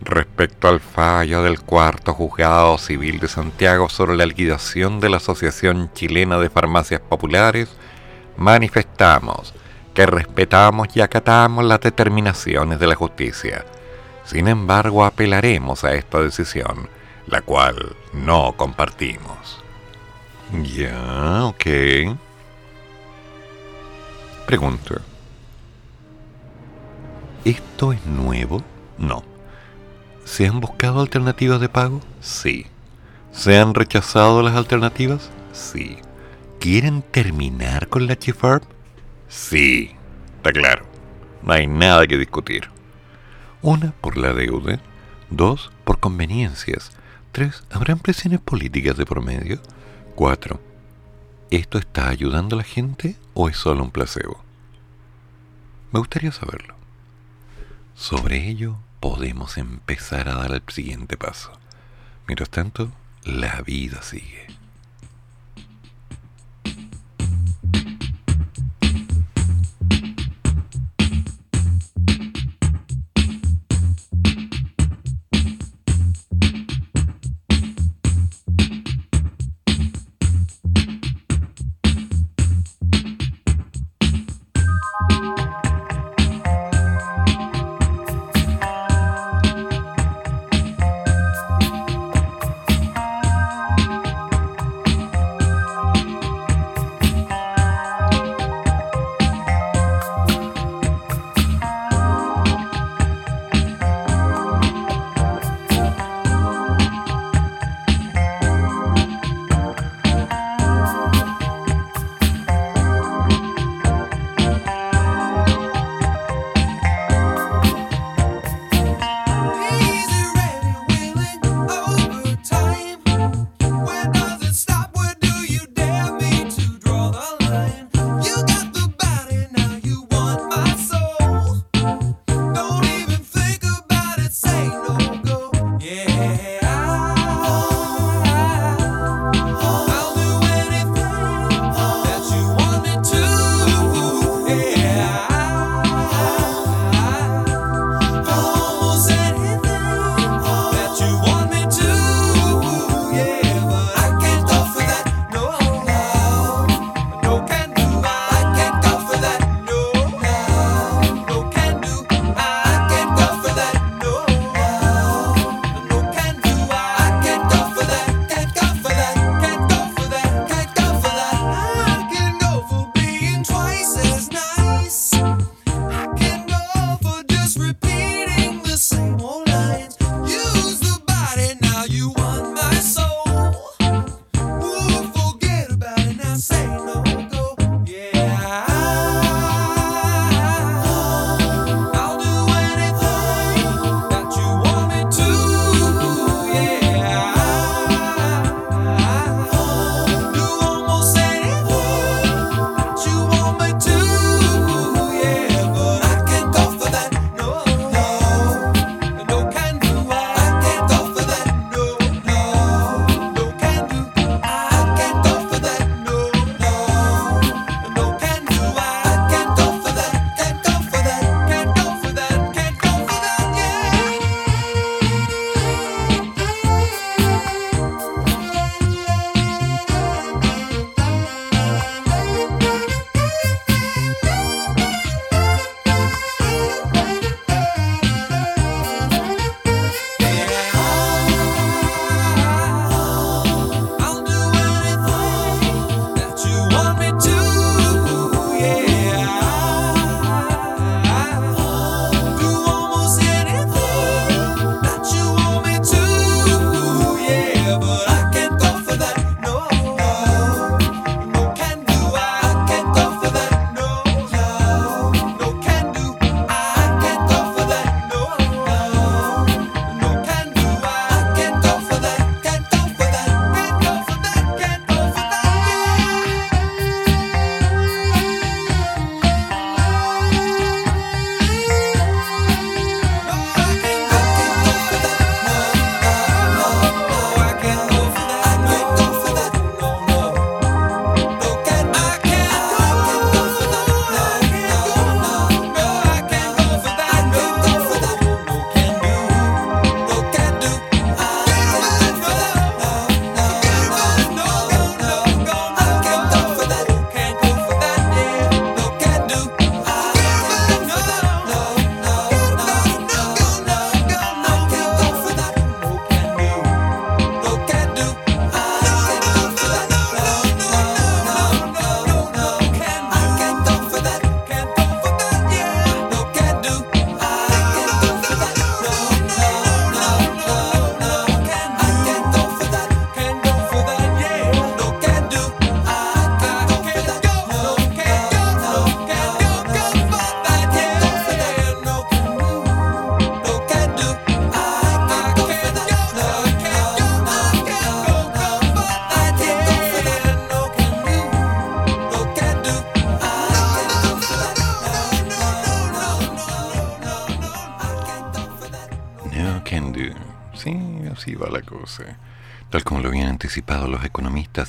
Respecto 0.00 0.66
al 0.66 0.80
fallo 0.80 1.44
del 1.44 1.60
cuarto 1.60 2.12
juzgado 2.12 2.76
civil 2.76 3.20
de 3.20 3.28
Santiago 3.28 3.88
sobre 3.88 4.16
la 4.16 4.26
liquidación 4.26 4.98
de 4.98 5.10
la 5.10 5.18
Asociación 5.18 5.92
Chilena 5.94 6.38
de 6.38 6.50
Farmacias 6.50 7.00
Populares, 7.00 7.68
manifestamos 8.36 9.54
que 9.94 10.06
respetamos 10.06 10.88
y 10.96 11.02
acatamos 11.02 11.64
las 11.64 11.78
determinaciones 11.78 12.80
de 12.80 12.86
la 12.88 12.96
justicia. 12.96 13.64
Sin 14.24 14.48
embargo, 14.48 15.04
apelaremos 15.04 15.84
a 15.84 15.94
esta 15.94 16.20
decisión, 16.20 16.88
la 17.26 17.40
cual 17.42 17.96
no 18.12 18.54
compartimos. 18.56 19.62
Ya, 20.62 21.44
ok. 21.44 22.16
Pregunto. 24.46 25.00
¿Esto 27.44 27.92
es 27.92 28.04
nuevo? 28.06 28.62
No. 28.98 29.24
¿Se 30.24 30.46
han 30.46 30.60
buscado 30.60 31.00
alternativas 31.00 31.60
de 31.60 31.68
pago? 31.68 32.00
Sí. 32.20 32.66
¿Se 33.32 33.58
han 33.58 33.74
rechazado 33.74 34.42
las 34.42 34.54
alternativas? 34.56 35.30
Sí. 35.52 35.96
¿Quieren 36.60 37.02
terminar 37.02 37.88
con 37.88 38.06
la 38.06 38.16
Chifarm? 38.16 38.62
Sí, 39.28 39.96
está 40.36 40.52
claro. 40.52 40.84
No 41.42 41.54
hay 41.54 41.66
nada 41.66 42.06
que 42.06 42.18
discutir. 42.18 42.68
Una, 43.62 43.92
por 44.00 44.16
la 44.16 44.32
deuda. 44.32 44.80
Dos, 45.30 45.72
por 45.84 45.98
conveniencias. 45.98 46.92
Tres, 47.32 47.64
¿habrán 47.70 47.98
presiones 47.98 48.40
políticas 48.40 48.98
de 48.98 49.06
promedio? 49.06 49.58
Cuatro, 50.14 50.60
¿esto 51.50 51.78
está 51.78 52.10
ayudando 52.10 52.56
a 52.56 52.58
la 52.58 52.62
gente 52.62 53.16
o 53.32 53.48
es 53.48 53.56
solo 53.56 53.82
un 53.82 53.90
placebo? 53.90 54.44
Me 55.92 55.98
gustaría 55.98 56.30
saberlo. 56.30 56.74
Sobre 57.94 58.46
ello 58.48 58.76
podemos 59.00 59.56
empezar 59.56 60.28
a 60.28 60.34
dar 60.34 60.52
el 60.52 60.62
siguiente 60.68 61.16
paso. 61.16 61.52
Mientras 62.26 62.50
tanto, 62.50 62.92
la 63.24 63.62
vida 63.62 64.02
sigue. 64.02 64.51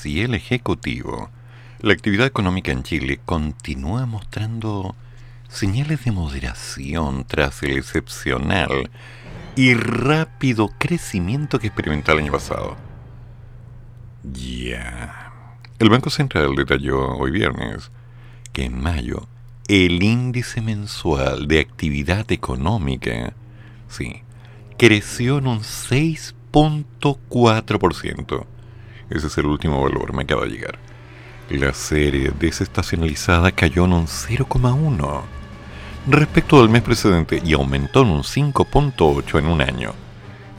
Y 0.05 0.21
el 0.21 0.33
Ejecutivo, 0.33 1.29
la 1.79 1.93
actividad 1.93 2.25
económica 2.25 2.71
en 2.71 2.83
Chile 2.83 3.19
continúa 3.25 4.05
mostrando 4.05 4.95
señales 5.49 6.03
de 6.03 6.11
moderación 6.11 7.25
tras 7.25 7.61
el 7.63 7.77
excepcional 7.77 8.89
y 9.55 9.75
rápido 9.75 10.69
crecimiento 10.77 11.59
que 11.59 11.67
experimentó 11.67 12.13
el 12.13 12.19
año 12.19 12.31
pasado. 12.31 12.75
Ya. 14.23 15.33
El 15.77 15.89
Banco 15.89 16.09
Central 16.09 16.55
detalló 16.55 17.17
hoy 17.17 17.31
viernes 17.31 17.91
que 18.51 18.65
en 18.65 18.81
mayo 18.81 19.27
el 19.67 20.01
índice 20.03 20.61
mensual 20.61 21.47
de 21.47 21.59
actividad 21.59 22.31
económica, 22.31 23.33
sí, 23.87 24.23
creció 24.77 25.37
en 25.37 25.47
un 25.47 25.59
6.4%. 25.59 28.45
Ese 29.09 29.27
es 29.27 29.37
el 29.37 29.45
último 29.45 29.81
valor, 29.81 30.13
me 30.13 30.23
acaba 30.23 30.45
de 30.45 30.51
llegar. 30.51 30.79
La 31.49 31.73
serie 31.73 32.31
desestacionalizada 32.39 33.51
cayó 33.51 33.85
en 33.85 33.93
un 33.93 34.07
0,1 34.07 35.21
respecto 36.07 36.59
al 36.59 36.69
mes 36.69 36.81
precedente 36.81 37.41
y 37.43 37.53
aumentó 37.53 38.01
en 38.01 38.09
un 38.09 38.23
5.8 38.23 39.39
en 39.39 39.47
un 39.47 39.61
año. 39.61 39.93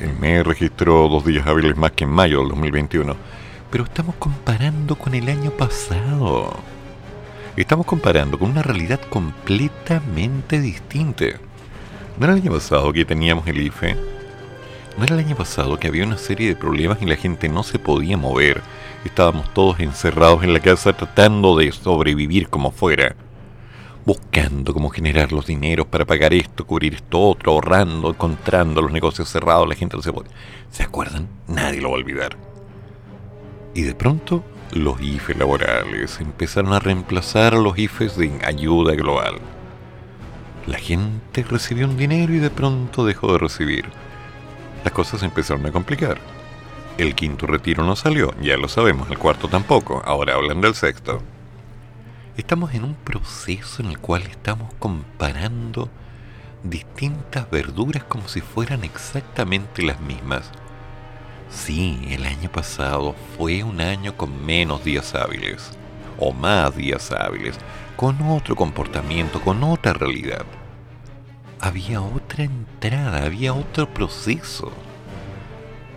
El 0.00 0.14
mes 0.18 0.44
registró 0.44 1.08
dos 1.08 1.24
días 1.24 1.46
hábiles 1.46 1.76
más 1.76 1.92
que 1.92 2.04
en 2.04 2.10
mayo 2.10 2.40
del 2.40 2.48
2021, 2.48 3.16
pero 3.70 3.84
estamos 3.84 4.14
comparando 4.16 4.96
con 4.96 5.14
el 5.14 5.28
año 5.28 5.50
pasado. 5.50 6.54
Estamos 7.56 7.86
comparando 7.86 8.38
con 8.38 8.50
una 8.50 8.62
realidad 8.62 9.00
completamente 9.08 10.60
distinta. 10.60 11.26
¿No 12.18 12.26
era 12.26 12.34
el 12.34 12.42
año 12.42 12.52
pasado 12.52 12.92
que 12.92 13.04
teníamos 13.04 13.46
el 13.46 13.60
IFE? 13.60 14.13
¿No 14.96 15.04
era 15.04 15.14
el 15.14 15.24
año 15.24 15.36
pasado 15.36 15.78
que 15.78 15.88
había 15.88 16.04
una 16.04 16.18
serie 16.18 16.48
de 16.48 16.56
problemas 16.56 17.02
y 17.02 17.06
la 17.06 17.16
gente 17.16 17.48
no 17.48 17.62
se 17.62 17.78
podía 17.78 18.16
mover? 18.16 18.62
Estábamos 19.04 19.52
todos 19.52 19.80
encerrados 19.80 20.44
en 20.44 20.52
la 20.52 20.60
casa 20.60 20.92
tratando 20.92 21.56
de 21.56 21.72
sobrevivir 21.72 22.48
como 22.48 22.70
fuera 22.70 23.16
buscando 24.04 24.74
cómo 24.74 24.90
generar 24.90 25.32
los 25.32 25.46
dineros 25.46 25.86
para 25.86 26.04
pagar 26.04 26.34
esto, 26.34 26.66
cubrir 26.66 26.94
esto 26.94 27.20
otro, 27.20 27.52
ahorrando, 27.52 28.10
encontrando 28.10 28.82
los 28.82 28.92
negocios 28.92 29.28
cerrados, 29.28 29.68
la 29.68 29.74
gente 29.74 29.96
no 29.96 30.02
se 30.02 30.12
puede. 30.12 30.28
¿Se 30.70 30.82
acuerdan? 30.82 31.28
Nadie 31.48 31.80
lo 31.80 31.90
va 31.90 31.96
a 31.96 31.98
olvidar. 31.98 32.36
Y 33.74 33.82
de 33.82 33.94
pronto 33.94 34.44
los 34.72 35.00
IFE 35.00 35.34
laborales 35.34 36.20
empezaron 36.20 36.72
a 36.72 36.80
reemplazar 36.80 37.54
a 37.54 37.58
los 37.58 37.78
IFEs 37.78 38.16
de 38.16 38.40
ayuda 38.44 38.94
global. 38.94 39.36
La 40.66 40.78
gente 40.78 41.42
recibió 41.42 41.86
un 41.86 41.96
dinero 41.96 42.32
y 42.32 42.38
de 42.38 42.50
pronto 42.50 43.04
dejó 43.04 43.32
de 43.32 43.38
recibir. 43.38 43.86
Las 44.84 44.92
cosas 44.92 45.22
empezaron 45.22 45.64
a 45.66 45.72
complicar. 45.72 46.18
El 46.98 47.14
quinto 47.14 47.46
retiro 47.46 47.82
no 47.84 47.96
salió, 47.96 48.34
ya 48.40 48.56
lo 48.58 48.68
sabemos, 48.68 49.10
el 49.10 49.18
cuarto 49.18 49.48
tampoco, 49.48 50.02
ahora 50.04 50.34
hablan 50.34 50.60
del 50.60 50.74
sexto. 50.74 51.22
Estamos 52.36 52.74
en 52.74 52.84
un 52.84 52.94
proceso 52.94 53.82
en 53.82 53.88
el 53.88 53.98
cual 53.98 54.22
estamos 54.22 54.72
comparando 54.78 55.88
distintas 56.62 57.50
verduras 57.50 58.04
como 58.04 58.28
si 58.28 58.42
fueran 58.42 58.84
exactamente 58.84 59.82
las 59.82 60.00
mismas. 60.00 60.50
Sí, 61.50 62.06
el 62.10 62.26
año 62.26 62.50
pasado 62.50 63.14
fue 63.36 63.62
un 63.64 63.80
año 63.80 64.16
con 64.16 64.44
menos 64.44 64.84
días 64.84 65.14
hábiles, 65.14 65.72
o 66.18 66.32
más 66.32 66.76
días 66.76 67.10
hábiles, 67.10 67.56
con 67.96 68.20
otro 68.22 68.54
comportamiento, 68.54 69.40
con 69.40 69.64
otra 69.64 69.94
realidad. 69.94 70.44
Había 71.60 72.00
otra 72.02 72.44
entrada, 72.44 73.24
había 73.24 73.54
otro 73.54 73.92
proceso. 73.92 74.72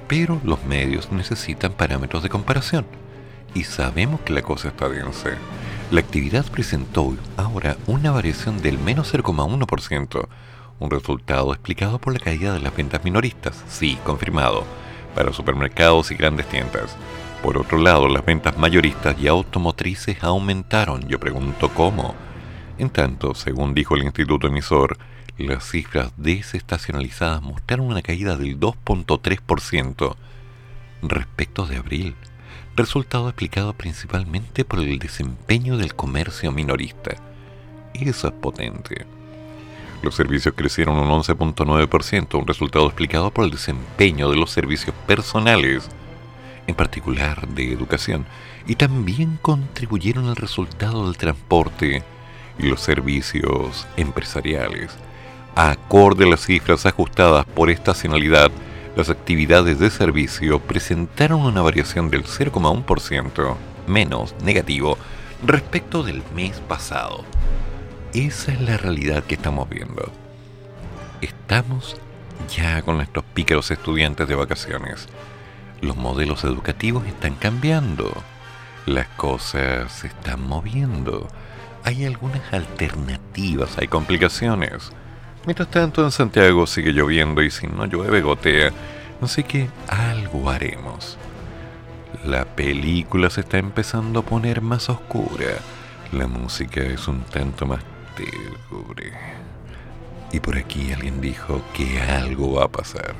Pero 0.08 0.40
los 0.44 0.64
medios 0.66 1.12
necesitan 1.12 1.74
parámetros 1.74 2.24
de 2.24 2.30
comparación. 2.30 2.86
Y 3.54 3.64
sabemos 3.64 4.22
que 4.22 4.34
la 4.34 4.42
cosa 4.42 4.70
está 4.70 4.88
densa 4.88 5.38
la 5.90 6.02
actividad 6.02 6.46
presentó 6.52 7.16
ahora 7.38 7.78
una 7.88 8.12
variación 8.12 8.62
del 8.62 8.78
menos 8.78 9.14
0,1%, 9.14 10.28
un 10.80 10.92
resultado 10.92 11.54
explicado 11.54 11.98
por 11.98 12.12
la 12.12 12.20
caída 12.20 12.54
de 12.54 12.60
las 12.60 12.76
ventas 12.76 13.06
minoristas, 13.06 13.64
sí, 13.70 13.98
confirmado, 14.04 14.66
para 15.16 15.32
supermercados 15.32 16.12
y 16.12 16.16
grandes 16.16 16.50
tiendas. 16.50 16.98
Por 17.42 17.58
otro 17.58 17.78
lado, 17.78 18.10
las 18.10 18.26
ventas 18.26 18.58
mayoristas 18.58 19.16
y 19.18 19.30
automotrices 19.30 20.22
aumentaron. 20.26 21.08
Yo 21.08 21.22
pregunto 21.22 21.70
cómo. 21.70 22.16
En 22.78 22.90
tanto, 22.90 23.34
según 23.34 23.74
dijo 23.74 23.96
el 23.96 24.04
instituto 24.04 24.48
emisor, 24.48 24.98
las 25.38 25.70
cifras 25.70 26.12
desestacionalizadas 26.18 27.42
mostraron 27.42 27.88
una 27.88 28.02
caída 28.02 28.36
del 28.36 28.60
2.3% 28.60 30.16
respecto 31.04 31.68
de 31.68 31.78
abril 31.78 32.16
resultado 32.78 33.28
explicado 33.28 33.74
principalmente 33.74 34.64
por 34.64 34.80
el 34.80 35.00
desempeño 35.00 35.78
del 35.78 35.96
comercio 35.96 36.52
minorista. 36.52 37.16
Eso 37.94 38.28
es 38.28 38.34
potente. 38.36 39.06
Los 40.04 40.14
servicios 40.14 40.54
crecieron 40.56 40.96
un 40.98 41.10
11.9%, 41.10 42.40
un 42.40 42.48
resultado 42.48 42.86
explicado 42.86 43.32
por 43.32 43.46
el 43.46 43.52
desempeño 43.52 44.30
de 44.30 44.38
los 44.38 44.52
servicios 44.52 44.96
personales, 45.08 45.90
en 46.68 46.76
particular 46.76 47.48
de 47.48 47.74
educación, 47.74 48.28
y 48.68 48.76
también 48.76 49.40
contribuyeron 49.42 50.28
al 50.30 50.36
resultado 50.36 51.06
del 51.06 51.18
transporte 51.18 52.04
y 52.60 52.64
los 52.68 52.80
servicios 52.80 53.88
empresariales. 53.98 54.96
Acorde 55.60 56.26
a 56.26 56.28
las 56.28 56.46
cifras 56.46 56.86
ajustadas 56.86 57.44
por 57.48 57.72
estacionalidad, 57.72 58.52
las 58.96 59.10
actividades 59.10 59.80
de 59.80 59.90
servicio 59.90 60.60
presentaron 60.60 61.42
una 61.42 61.64
variación 61.64 62.12
del 62.12 62.26
0,1% 62.26 63.56
menos 63.88 64.36
negativo 64.44 65.00
respecto 65.44 66.04
del 66.04 66.22
mes 66.36 66.60
pasado. 66.60 67.26
Esa 68.14 68.52
es 68.52 68.62
la 68.62 68.78
realidad 68.78 69.24
que 69.24 69.34
estamos 69.34 69.68
viendo. 69.68 70.12
Estamos 71.22 71.98
ya 72.56 72.84
con 72.84 72.98
nuestros 72.98 73.26
pícaros 73.26 73.72
estudiantes 73.72 74.28
de 74.28 74.36
vacaciones. 74.36 75.08
Los 75.82 75.98
modelos 75.98 76.44
educativos 76.44 77.08
están 77.08 77.34
cambiando. 77.34 78.14
Las 78.86 79.08
cosas 79.08 79.92
se 79.92 80.06
están 80.06 80.48
moviendo. 80.48 81.28
Hay 81.84 82.06
algunas 82.06 82.54
alternativas, 82.54 83.76
hay 83.80 83.88
complicaciones. 83.88 84.92
Mientras 85.48 85.70
tanto, 85.70 86.04
en 86.04 86.12
Santiago 86.12 86.68
sigue 86.68 86.92
lloviendo 86.92 87.42
y 87.42 87.50
si 87.50 87.68
no 87.68 87.86
llueve, 87.86 88.20
gotea. 88.20 88.74
Así 89.22 89.44
que 89.44 89.70
algo 89.88 90.50
haremos. 90.50 91.18
La 92.26 92.44
película 92.44 93.30
se 93.30 93.40
está 93.40 93.58
empezando 93.58 94.20
a 94.20 94.24
poner 94.24 94.60
más 94.60 94.90
oscura. 94.90 95.56
La 96.12 96.28
música 96.28 96.82
es 96.82 97.08
un 97.08 97.22
tanto 97.22 97.66
más 97.66 97.80
telubre. 98.18 99.14
Y 100.34 100.42
por 100.42 100.58
aquí 100.58 100.92
alguien 100.92 101.22
dijo 101.22 101.62
que 101.74 102.02
algo 102.02 102.56
va 102.56 102.66
a 102.66 102.68
pasar. 102.68 103.16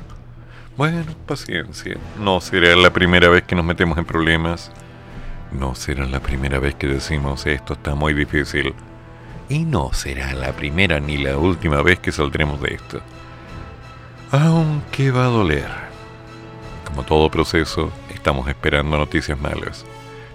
Bueno, 0.76 1.06
paciencia. 1.24 1.96
No 2.20 2.42
será 2.42 2.76
la 2.76 2.92
primera 2.92 3.30
vez 3.30 3.44
que 3.44 3.56
nos 3.56 3.64
metemos 3.64 3.96
en 3.96 4.04
problemas. 4.04 4.70
No 5.50 5.74
será 5.74 6.04
la 6.04 6.20
primera 6.20 6.58
vez 6.58 6.74
que 6.74 6.88
decimos 6.88 7.46
esto 7.46 7.72
está 7.72 7.94
muy 7.94 8.12
difícil 8.12 8.74
y 9.48 9.60
no 9.60 9.92
será 9.92 10.34
la 10.34 10.52
primera 10.52 11.00
ni 11.00 11.16
la 11.16 11.38
última 11.38 11.82
vez 11.82 11.98
que 11.98 12.12
saldremos 12.12 12.60
de 12.60 12.74
esto. 12.74 13.00
Aunque 14.30 15.10
va 15.10 15.24
a 15.24 15.28
doler. 15.28 15.68
Como 16.84 17.02
todo 17.02 17.30
proceso, 17.30 17.90
estamos 18.14 18.48
esperando 18.48 18.96
noticias 18.98 19.40
malas. 19.40 19.86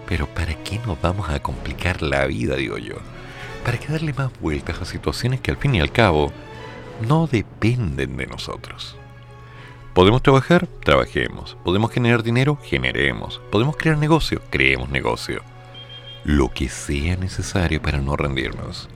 Pero 0.08 0.28
¿para 0.28 0.56
qué 0.64 0.80
nos 0.86 1.00
vamos 1.00 1.30
a 1.30 1.42
complicar 1.42 2.02
la 2.02 2.26
vida, 2.26 2.56
digo 2.56 2.78
yo? 2.78 2.96
¿Para 3.64 3.78
qué 3.78 3.94
darle 3.94 4.14
más 4.14 4.32
vueltas 4.42 4.82
a 4.82 4.86
situaciones 4.86 5.42
que 5.42 5.52
al 5.52 5.58
fin 5.58 5.76
y 5.76 5.80
al 5.80 5.92
cabo 5.92 6.34
no 7.08 7.28
dependen 7.28 8.18
de 8.18 8.28
nosotros? 8.28 8.98
¿Podemos 9.94 10.24
trabajar? 10.24 10.68
Trabajemos. 10.84 11.56
¿Podemos 11.64 11.92
generar 11.92 12.24
dinero? 12.24 12.58
Generemos. 12.64 13.42
¿Podemos 13.52 13.78
crear 13.78 13.98
negocio? 13.98 14.42
Creemos 14.50 14.90
negocio. 14.90 15.44
Lo 16.24 16.50
que 16.50 16.68
sea 16.68 17.16
necesario 17.16 17.80
para 17.80 18.00
no 18.00 18.16
rendirnos. 18.16 18.90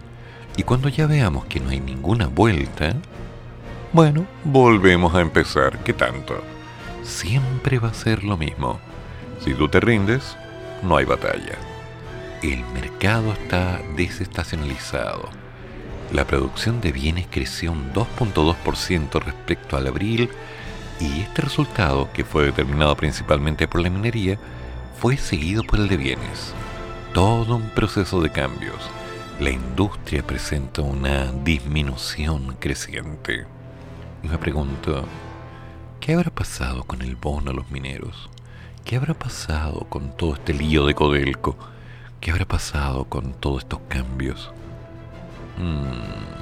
Y 0.57 0.63
cuando 0.63 0.89
ya 0.89 1.05
veamos 1.05 1.45
que 1.45 1.59
no 1.59 1.69
hay 1.69 1.79
ninguna 1.79 2.25
vuelta, 2.25 2.95
bueno, 3.93 4.25
volvemos 4.43 5.13
a 5.13 5.21
empezar. 5.21 5.77
¿Qué 5.84 5.93
tanto? 5.93 6.43
Siempre 7.03 7.77
va 7.77 7.89
a 7.89 7.93
ser 7.93 8.23
lo 8.23 8.38
mismo. 8.38 8.79
Si 9.39 9.53
tú 9.53 9.69
te 9.69 9.79
rindes, 9.79 10.35
no 10.81 10.97
hay 10.97 11.05
batalla. 11.05 11.57
El 12.41 12.65
mercado 12.73 13.34
está 13.34 13.79
desestacionalizado. 13.95 15.29
La 16.11 16.25
producción 16.25 16.81
de 16.81 16.91
bienes 16.91 17.27
creció 17.29 17.71
un 17.71 17.93
2.2% 17.93 19.21
respecto 19.21 19.77
al 19.77 19.88
abril 19.88 20.29
y 20.99 21.21
este 21.21 21.43
resultado, 21.43 22.09
que 22.13 22.25
fue 22.25 22.45
determinado 22.45 22.95
principalmente 22.97 23.67
por 23.67 23.81
la 23.81 23.91
minería, 23.91 24.39
fue 24.99 25.17
seguido 25.17 25.63
por 25.63 25.79
el 25.79 25.88
de 25.88 25.97
bienes. 25.97 26.53
Todo 27.13 27.57
un 27.57 27.69
proceso 27.69 28.21
de 28.21 28.31
cambios 28.31 28.89
la 29.39 29.51
industria 29.51 30.26
presenta 30.26 30.81
una 30.81 31.31
disminución 31.31 32.55
creciente. 32.59 33.45
Me 34.23 34.38
pregunto, 34.38 35.05
¿Qué 36.07 36.14
habrá 36.14 36.31
pasado 36.31 36.85
con 36.85 37.01
el 37.01 37.18
bono 37.18 37.51
a 37.51 37.53
los 37.53 37.69
mineros? 37.69 38.30
¿Qué 38.85 38.95
habrá 38.95 39.14
pasado 39.14 39.81
con 39.89 40.15
todo 40.15 40.35
este 40.35 40.53
lío 40.53 40.85
de 40.85 40.95
Codelco? 40.95 41.57
¿Qué 42.22 42.31
habrá 42.31 42.45
pasado 42.45 43.03
con 43.05 43.34
todos 43.34 43.64
estos 43.64 43.81
cambios? 43.89 44.49
Mm. 45.57 46.38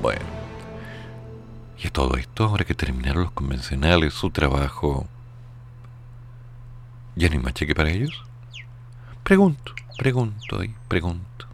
Bueno. 0.00 0.24
Y 1.82 1.88
a 1.88 1.90
todo 1.90 2.16
esto, 2.16 2.44
ahora 2.44 2.64
que 2.64 2.74
terminaron 2.74 3.24
los 3.24 3.32
convencionales 3.32 4.14
su 4.14 4.30
trabajo, 4.30 5.08
¿ya 7.16 7.28
no 7.28 7.34
hay 7.34 7.40
más 7.40 7.54
cheque 7.54 7.74
para 7.74 7.90
ellos? 7.90 8.22
Pregunto, 9.24 9.74
pregunto 10.00 10.64
y 10.64 10.74
pregunto. 10.88 11.49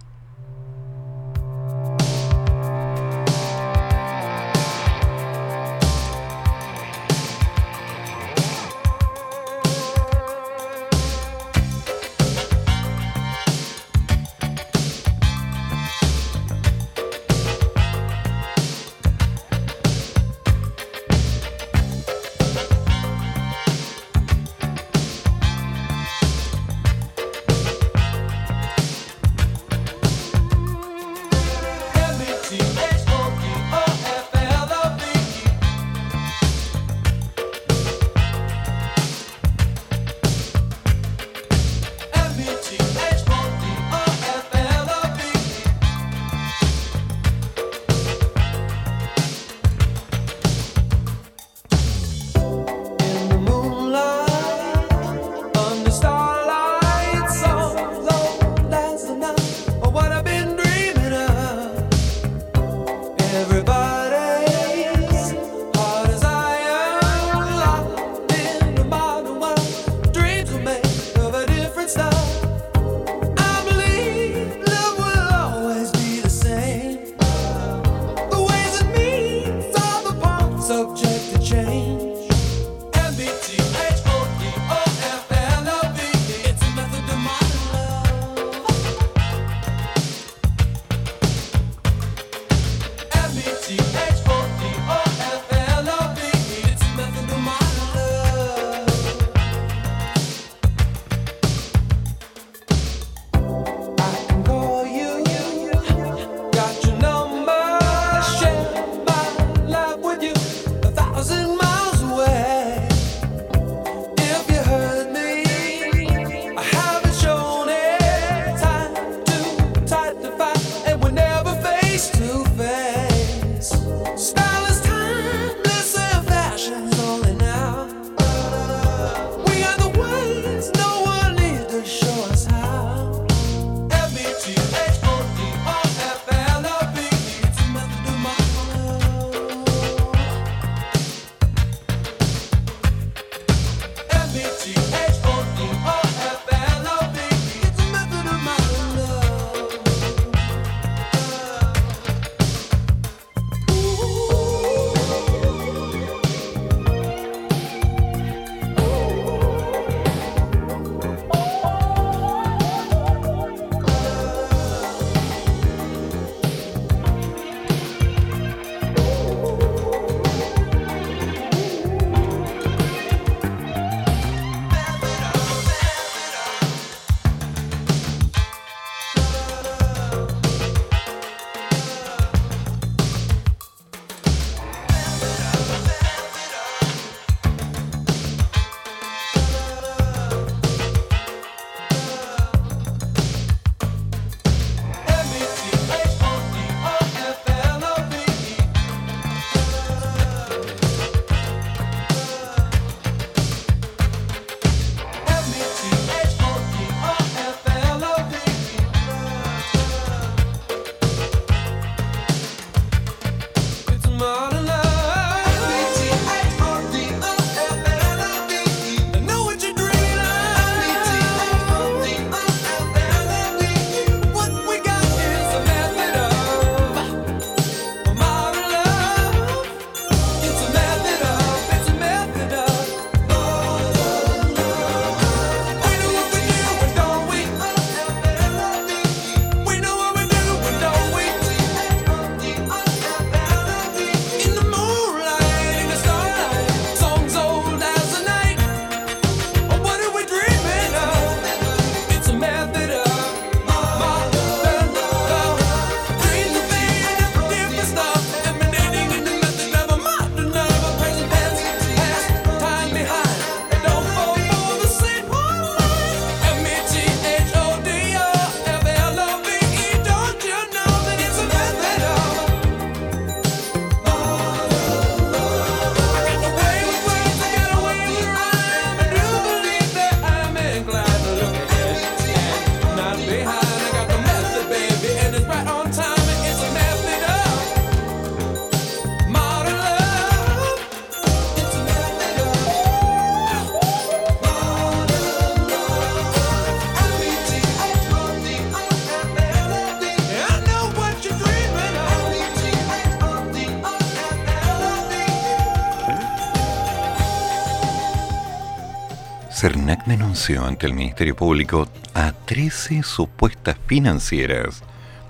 Ante 310.37 310.87
el 310.87 310.93
Ministerio 310.93 311.35
Público 311.35 311.89
a 312.13 312.33
13 312.33 313.03
supuestas 313.03 313.79
financieras 313.87 314.83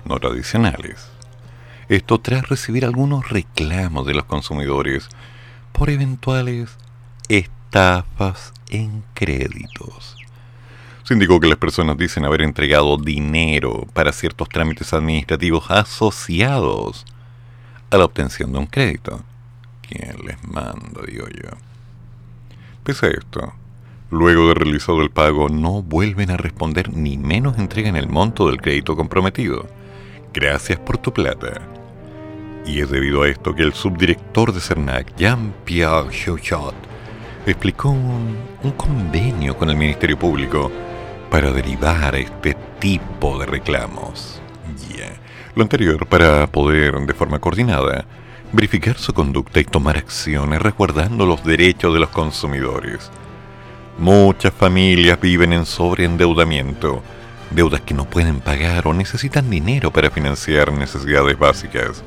no 0.03 0.19
tradicionales. 0.19 1.07
Esto 1.87 2.19
tras 2.19 2.49
recibir 2.49 2.83
algunos 2.83 3.29
reclamos 3.29 4.05
de 4.05 4.13
los 4.13 4.25
consumidores 4.25 5.07
por 5.71 5.89
eventuales 5.89 6.75
estafas 7.29 8.51
en 8.69 9.01
créditos. 9.13 10.17
Se 11.03 11.13
indicó 11.13 11.39
que 11.39 11.47
las 11.47 11.57
personas 11.57 11.97
dicen 11.97 12.25
haber 12.25 12.41
entregado 12.41 12.97
dinero 12.97 13.87
para 13.93 14.11
ciertos 14.11 14.49
trámites 14.49 14.93
administrativos 14.93 15.71
asociados 15.71 17.05
a 17.91 17.97
la 17.97 18.03
obtención 18.03 18.51
de 18.51 18.59
un 18.59 18.65
crédito. 18.65 19.23
¿Quién 19.83 20.17
les 20.25 20.43
manda, 20.43 21.01
digo 21.07 21.27
yo? 21.29 21.49
Pese 22.83 23.05
a 23.05 23.09
esto, 23.09 23.53
luego 24.09 24.47
de 24.47 24.53
realizado 24.53 25.01
el 25.01 25.09
pago 25.09 25.49
no 25.49 25.81
vuelven 25.81 26.31
a 26.31 26.37
responder 26.37 26.93
ni 26.93 27.17
menos 27.17 27.57
entregan 27.57 27.95
el 27.95 28.07
monto 28.07 28.47
del 28.47 28.61
crédito 28.61 28.95
comprometido. 28.95 29.67
Gracias 30.33 30.79
por 30.79 30.97
tu 30.97 31.13
plata. 31.13 31.61
Y 32.65 32.81
es 32.81 32.89
debido 32.89 33.23
a 33.23 33.29
esto 33.29 33.55
que 33.55 33.63
el 33.63 33.73
subdirector 33.73 34.53
de 34.53 34.59
CERNAC, 34.59 35.15
Jean-Pierre 35.15 36.09
Chauchat, 36.11 36.75
explicó 37.45 37.89
un, 37.89 38.35
un 38.63 38.71
convenio 38.71 39.57
con 39.57 39.69
el 39.69 39.77
Ministerio 39.77 40.19
Público 40.19 40.71
para 41.29 41.51
derivar 41.51 42.15
este 42.15 42.55
tipo 42.79 43.37
de 43.39 43.45
reclamos. 43.45 44.41
Lo 45.57 45.63
anterior 45.63 46.05
para 46.05 46.45
poder, 46.45 46.93
de 46.93 47.13
forma 47.15 47.39
coordinada, 47.39 48.05
verificar 48.53 48.95
su 48.99 49.11
conducta 49.11 49.59
y 49.59 49.63
tomar 49.63 49.97
acciones 49.97 50.61
resguardando 50.61 51.25
los 51.25 51.43
derechos 51.43 51.95
de 51.95 51.99
los 51.99 52.09
consumidores. 52.09 53.09
Muchas 53.97 54.53
familias 54.53 55.19
viven 55.19 55.53
en 55.53 55.65
sobreendeudamiento, 55.65 57.01
deudas 57.49 57.81
que 57.81 57.95
no 57.95 58.05
pueden 58.05 58.41
pagar 58.41 58.87
o 58.87 58.93
necesitan 58.93 59.49
dinero 59.49 59.91
para 59.91 60.11
financiar 60.11 60.71
necesidades 60.71 61.37
básicas. 61.39 62.03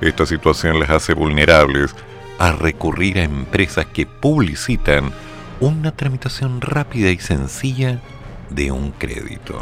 Esta 0.00 0.24
situación 0.24 0.80
les 0.80 0.88
hace 0.88 1.12
vulnerables 1.12 1.94
a 2.38 2.52
recurrir 2.52 3.18
a 3.18 3.24
empresas 3.24 3.84
que 3.84 4.06
publicitan 4.06 5.12
una 5.60 5.92
tramitación 5.92 6.62
rápida 6.62 7.10
y 7.10 7.18
sencilla 7.18 8.00
de 8.48 8.72
un 8.72 8.92
crédito. 8.92 9.58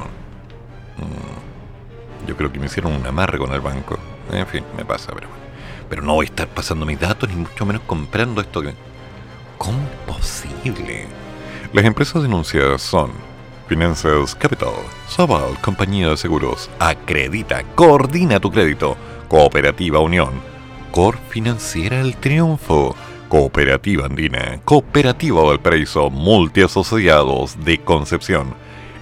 Mm. 0.97 2.28
Yo 2.28 2.36
creo 2.36 2.52
que 2.52 2.60
me 2.60 2.66
hicieron 2.66 2.93
un 2.93 3.05
amarre 3.05 3.36
con 3.36 3.52
el 3.52 3.60
banco. 3.60 3.98
En 4.30 4.47
fin, 4.47 4.62
me 4.76 4.85
pasa, 4.85 5.10
pero 5.12 5.26
bueno. 5.28 5.43
Pero 5.90 6.02
no 6.02 6.14
voy 6.14 6.26
a 6.26 6.28
estar 6.28 6.47
pasando 6.47 6.86
mis 6.86 7.01
datos, 7.01 7.28
ni 7.28 7.35
mucho 7.35 7.66
menos 7.66 7.82
comprando 7.82 8.40
esto. 8.40 8.62
¿Cómo 9.56 9.78
es 9.78 10.14
posible? 10.16 11.06
Las 11.74 11.84
empresas 11.84 12.22
denunciadas 12.22 12.80
son 12.80 13.10
Finanzas 13.68 14.34
Capital, 14.34 14.72
Sobal, 15.06 15.60
Compañía 15.60 16.08
de 16.08 16.16
Seguros, 16.16 16.70
Acredita, 16.78 17.62
Coordina 17.74 18.40
tu 18.40 18.50
Crédito, 18.50 18.96
Cooperativa 19.28 20.00
Unión, 20.00 20.30
Cor 20.92 21.18
Financiera 21.28 22.00
El 22.00 22.16
Triunfo, 22.16 22.96
Cooperativa 23.28 24.06
Andina, 24.06 24.58
Cooperativa 24.64 25.42
Valparaíso, 25.42 26.08
Multiasociados 26.08 27.62
de 27.62 27.76
Concepción, 27.76 28.54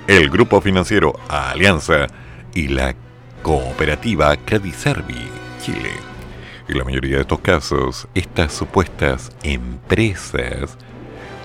el 0.09 0.29
Grupo 0.29 0.61
Financiero 0.61 1.13
Alianza 1.29 2.09
y 2.53 2.67
la 2.67 2.97
Cooperativa 3.45 4.37
Crediservi, 4.39 5.29
Chile. 5.63 5.93
En 6.67 6.79
la 6.79 6.85
mayoría 6.85 7.15
de 7.15 7.23
estos 7.23 7.39
casos, 7.39 8.09
estas 8.17 8.53
supuestas 8.53 9.31
empresas 9.45 10.77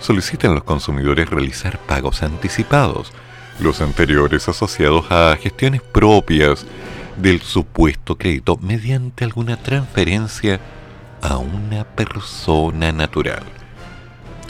solicitan 0.01 0.53
los 0.53 0.63
consumidores 0.63 1.29
realizar 1.29 1.77
pagos 1.79 2.23
anticipados, 2.23 3.13
los 3.59 3.81
anteriores 3.81 4.49
asociados 4.49 5.09
a 5.11 5.37
gestiones 5.37 5.81
propias 5.81 6.65
del 7.17 7.41
supuesto 7.41 8.17
crédito 8.17 8.57
mediante 8.57 9.23
alguna 9.23 9.57
transferencia 9.57 10.59
a 11.21 11.37
una 11.37 11.83
persona 11.83 12.91
natural. 12.91 13.43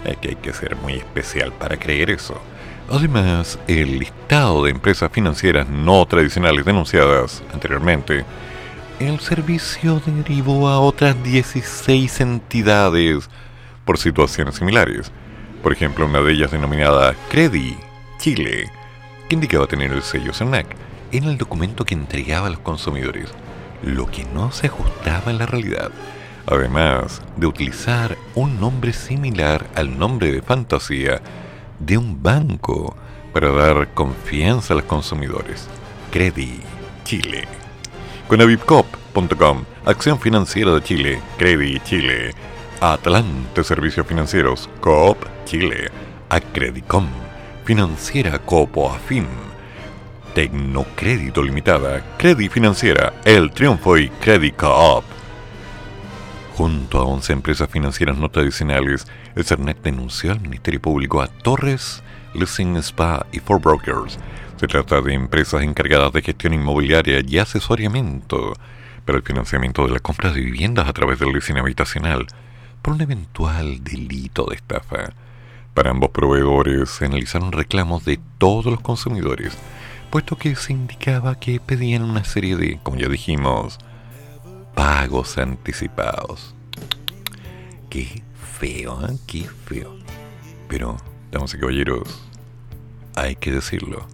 Aquí 0.09 0.29
hay 0.29 0.35
que 0.35 0.53
ser 0.53 0.75
muy 0.77 0.93
especial 0.93 1.51
para 1.51 1.77
creer 1.77 2.09
eso. 2.09 2.41
Además, 2.89 3.59
el 3.67 3.99
listado 3.99 4.63
de 4.63 4.71
empresas 4.71 5.11
financieras 5.11 5.69
no 5.69 6.05
tradicionales 6.05 6.65
denunciadas 6.65 7.43
anteriormente, 7.53 8.25
el 8.99 9.19
servicio 9.19 10.01
derivó 10.05 10.67
a 10.67 10.79
otras 10.79 11.21
16 11.23 12.21
entidades 12.21 13.29
por 13.85 13.97
situaciones 13.97 14.55
similares. 14.55 15.11
Por 15.63 15.73
ejemplo, 15.73 16.05
una 16.05 16.21
de 16.21 16.33
ellas 16.33 16.51
denominada 16.51 17.15
Credi 17.29 17.77
Chile, 18.17 18.69
que 19.29 19.35
indicaba 19.35 19.67
tener 19.67 19.91
el 19.91 20.01
sello 20.01 20.33
CERNAC 20.33 20.67
en 21.11 21.25
el 21.25 21.37
documento 21.37 21.85
que 21.85 21.93
entregaba 21.93 22.47
a 22.47 22.49
los 22.49 22.59
consumidores, 22.59 23.29
lo 23.83 24.07
que 24.07 24.23
no 24.25 24.51
se 24.51 24.67
ajustaba 24.67 25.31
en 25.31 25.37
la 25.37 25.45
realidad. 25.45 25.91
Además 26.47 27.21
de 27.37 27.45
utilizar 27.45 28.17
un 28.33 28.59
nombre 28.59 28.93
similar 28.93 29.67
al 29.75 29.97
nombre 29.97 30.31
de 30.31 30.41
fantasía 30.41 31.21
de 31.79 31.97
un 31.97 32.23
banco 32.23 32.95
para 33.33 33.51
dar 33.51 33.93
confianza 33.93 34.73
a 34.73 34.77
los 34.77 34.85
consumidores. 34.85 35.67
Credi 36.11 36.59
Chile. 37.03 37.47
Conavipcop.com, 38.27 39.63
Acción 39.85 40.19
Financiera 40.19 40.73
de 40.73 40.81
Chile, 40.81 41.21
Credi 41.37 41.79
Chile, 41.81 42.33
Atlante 42.83 43.63
Servicios 43.63 44.07
Financieros, 44.07 44.67
Coop 44.79 45.15
Chile, 45.45 45.91
Acredicom, 46.29 47.07
Financiera 47.63 48.39
Copo 48.39 48.97
Tecnocrédito 50.33 51.43
Limitada, 51.43 52.03
Credi 52.17 52.49
Financiera, 52.49 53.13
El 53.23 53.51
Triunfo 53.51 53.99
y 53.99 54.09
Credit 54.09 54.55
Coop. 54.55 55.03
Junto 56.55 56.97
a 56.97 57.03
11 57.03 57.33
empresas 57.33 57.69
financieras 57.69 58.17
no 58.17 58.29
tradicionales, 58.29 59.05
el 59.35 59.45
CERNET 59.45 59.83
denunció 59.83 60.31
al 60.31 60.39
Ministerio 60.39 60.81
Público 60.81 61.21
a 61.21 61.27
Torres, 61.27 62.01
Leasing 62.33 62.77
Spa 62.77 63.27
y 63.31 63.41
Four 63.41 63.61
Brokers. 63.61 64.17
Se 64.55 64.65
trata 64.65 65.01
de 65.01 65.13
empresas 65.13 65.61
encargadas 65.61 66.13
de 66.13 66.23
gestión 66.23 66.55
inmobiliaria 66.55 67.19
y 67.19 67.37
asesoramiento 67.37 68.53
para 69.05 69.19
el 69.19 69.23
financiamiento 69.23 69.85
de 69.85 69.93
la 69.93 69.99
compra 69.99 70.31
de 70.31 70.41
viviendas 70.41 70.87
a 70.87 70.93
través 70.93 71.19
del 71.19 71.31
leasing 71.31 71.59
habitacional 71.59 72.25
por 72.81 72.93
un 72.93 73.01
eventual 73.01 73.83
delito 73.83 74.45
de 74.45 74.55
estafa. 74.55 75.13
Para 75.73 75.91
ambos 75.91 76.09
proveedores 76.09 76.89
se 76.89 77.05
analizaron 77.05 77.51
reclamos 77.51 78.03
de 78.05 78.19
todos 78.37 78.65
los 78.65 78.81
consumidores, 78.81 79.57
puesto 80.09 80.37
que 80.37 80.55
se 80.55 80.73
indicaba 80.73 81.39
que 81.39 81.59
pedían 81.59 82.03
una 82.03 82.23
serie 82.23 82.57
de, 82.57 82.79
como 82.83 82.97
ya 82.97 83.07
dijimos, 83.07 83.79
pagos 84.75 85.37
anticipados. 85.37 86.53
Qué 87.89 88.23
feo, 88.59 89.05
¿eh? 89.07 89.17
Qué 89.27 89.43
feo. 89.65 89.95
Pero, 90.67 90.97
damas 91.31 91.53
y 91.53 91.57
caballeros, 91.57 92.21
hay 93.15 93.35
que 93.35 93.51
decirlo. 93.51 94.07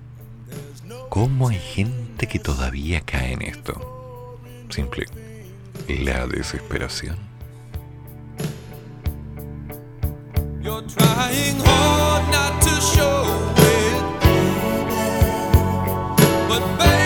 ¿Cómo 1.10 1.49
hay 1.49 1.60
gente 1.60 2.27
que 2.27 2.39
todavía 2.39 3.02
cae 3.02 3.34
en 3.34 3.41
esto? 3.41 4.39
Simple. 4.69 5.06
La 5.88 6.27
desesperación. 6.27 7.27
but 16.49 16.61
baby 16.80 16.97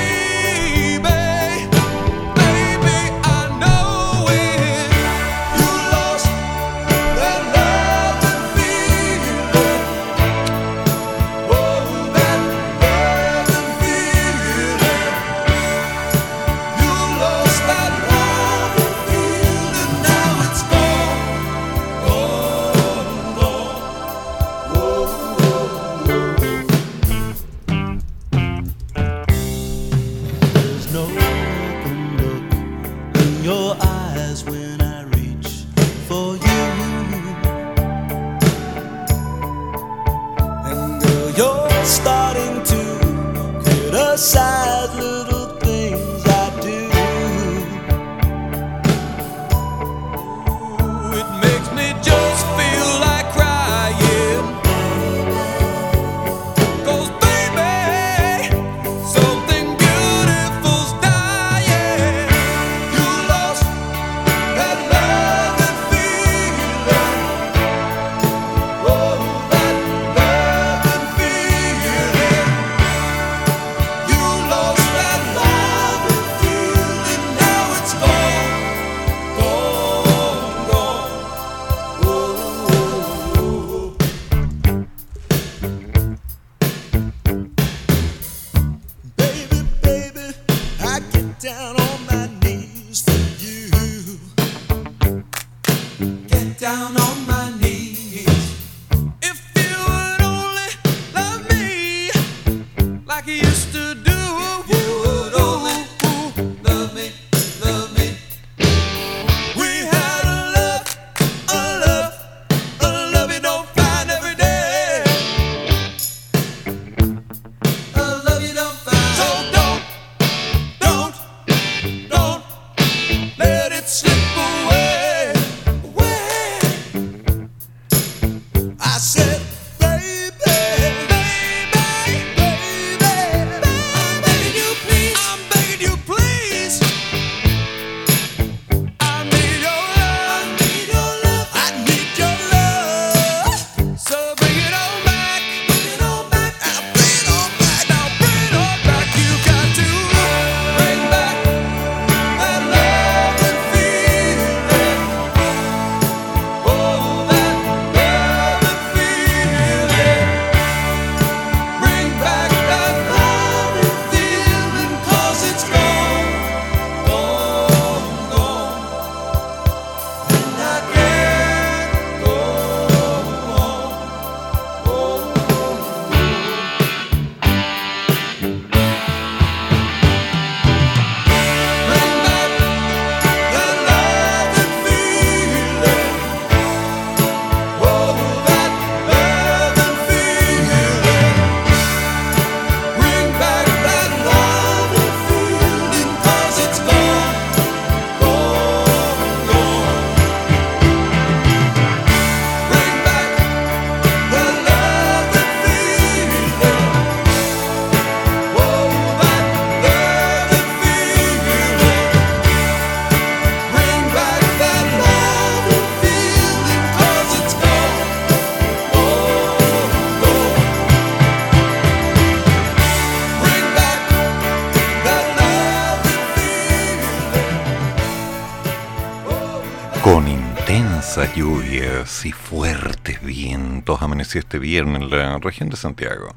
este 234.40 234.60
viernes 234.60 235.02
en 235.02 235.10
la 235.10 235.38
región 235.38 235.70
de 235.70 235.76
Santiago. 235.76 236.34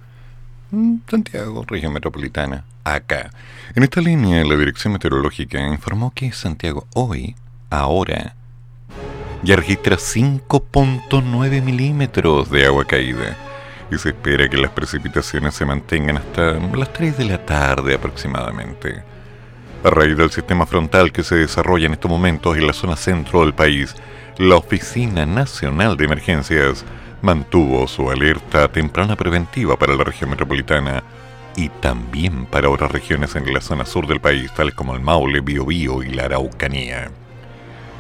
Mm, 0.71 0.97
Santiago, 1.09 1.65
región 1.67 1.93
metropolitana, 1.93 2.65
acá. 2.85 3.31
En 3.75 3.83
esta 3.83 4.01
línea, 4.01 4.45
la 4.45 4.57
Dirección 4.57 4.93
Meteorológica 4.93 5.61
informó 5.67 6.13
que 6.15 6.33
Santiago 6.33 6.87
hoy, 6.95 7.37
ahora, 7.71 8.35
ya 9.43 9.57
registra 9.57 9.97
5.9 9.97 11.63
milímetros 11.63 12.51
de 12.51 12.67
agua 12.67 12.85
caída 12.85 13.37
y 13.91 13.99
se 13.99 14.09
espera 14.09 14.49
que 14.49 14.57
las 14.57 14.71
precipitaciones 14.71 15.55
se 15.55 15.65
mantengan 15.65 16.17
hasta 16.17 16.55
las 16.55 16.93
3 16.93 17.19
de 17.19 17.25
la 17.27 17.45
tarde 17.45 17.95
aproximadamente. 17.95 19.03
A 19.85 19.91
raíz 19.91 20.17
del 20.17 20.31
sistema 20.31 20.65
frontal 20.65 21.13
que 21.13 21.23
se 21.23 21.35
desarrolla 21.37 21.87
en 21.87 21.93
estos 21.93 22.11
momentos 22.11 22.57
en 22.57 22.67
la 22.67 22.73
zona 22.73 22.97
centro 22.97 23.43
del 23.43 23.53
país, 23.53 23.95
la 24.39 24.57
Oficina 24.57 25.27
Nacional 25.27 25.97
de 25.97 26.07
Emergencias 26.07 26.85
mantuvo 27.25 27.89
su 27.89 28.11
alerta 28.11 28.69
temprana 28.69 29.17
preventiva 29.17 29.79
para 29.79 29.97
la 29.97 30.05
región 30.05 30.29
metropolitana 30.29 31.03
y 31.57 31.71
también 31.71 32.45
para 32.45 32.69
otras 32.69 32.93
regiones 32.93 33.35
en 33.35 33.53
la 33.53 33.63
zona 33.63 33.87
sur 33.87 34.07
del 34.07 34.21
país, 34.21 34.53
tales 34.53 34.75
como 34.75 34.95
el 34.95 35.01
Maule, 35.01 35.41
Biobío 35.41 36.03
y 36.03 36.11
la 36.11 36.25
Araucanía. 36.25 37.11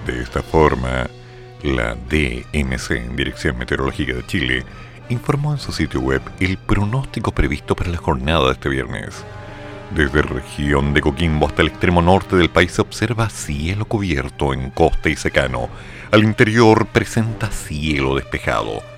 De 0.06 0.20
esta 0.20 0.42
forma, 0.42 1.08
la 1.62 1.94
DMC, 1.94 3.16
Dirección 3.16 3.56
Meteorológica 3.56 4.12
de 4.12 4.26
Chile, 4.26 4.64
informó 5.08 5.52
en 5.52 5.58
su 5.58 5.72
sitio 5.72 6.00
web 6.00 6.20
el 6.38 6.58
pronóstico 6.58 7.32
previsto 7.32 7.74
para 7.74 7.90
la 7.90 7.98
jornada 7.98 8.46
de 8.46 8.52
este 8.52 8.68
viernes. 8.68 9.24
Desde 9.94 10.22
la 10.22 10.28
región 10.28 10.92
de 10.92 11.00
Coquimbo 11.00 11.46
hasta 11.46 11.62
el 11.62 11.68
extremo 11.68 12.02
norte 12.02 12.36
del 12.36 12.50
país 12.50 12.72
se 12.72 12.82
observa 12.82 13.30
cielo 13.30 13.86
cubierto 13.86 14.52
en 14.52 14.70
costa 14.70 15.08
y 15.08 15.16
secano. 15.16 15.70
Al 16.10 16.24
interior 16.24 16.86
presenta 16.86 17.50
cielo 17.50 18.16
despejado. 18.16 18.93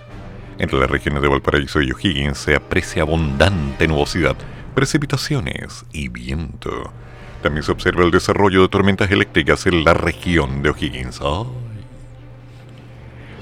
Entre 0.59 0.79
las 0.79 0.91
regiones 0.91 1.23
de 1.23 1.29
Valparaíso 1.29 1.83
y 1.83 1.93
O'Higgins 1.93 2.39
se 2.39 2.55
aprecia 2.55 3.03
abundante 3.03 3.87
nubosidad, 3.87 4.37
precipitaciones 4.75 5.85
y 5.93 6.09
viento. 6.09 6.91
También 7.43 7.63
se 7.63 7.73
observa 7.73 8.05
el 8.05 8.11
desarrollo 8.11 8.63
de 8.63 8.69
tormentas 8.69 9.11
eléctricas 9.11 9.67
en 9.67 9.85
la 9.85 9.93
región 9.93 10.63
de 10.63 10.71
O'Higgins. 10.71 11.21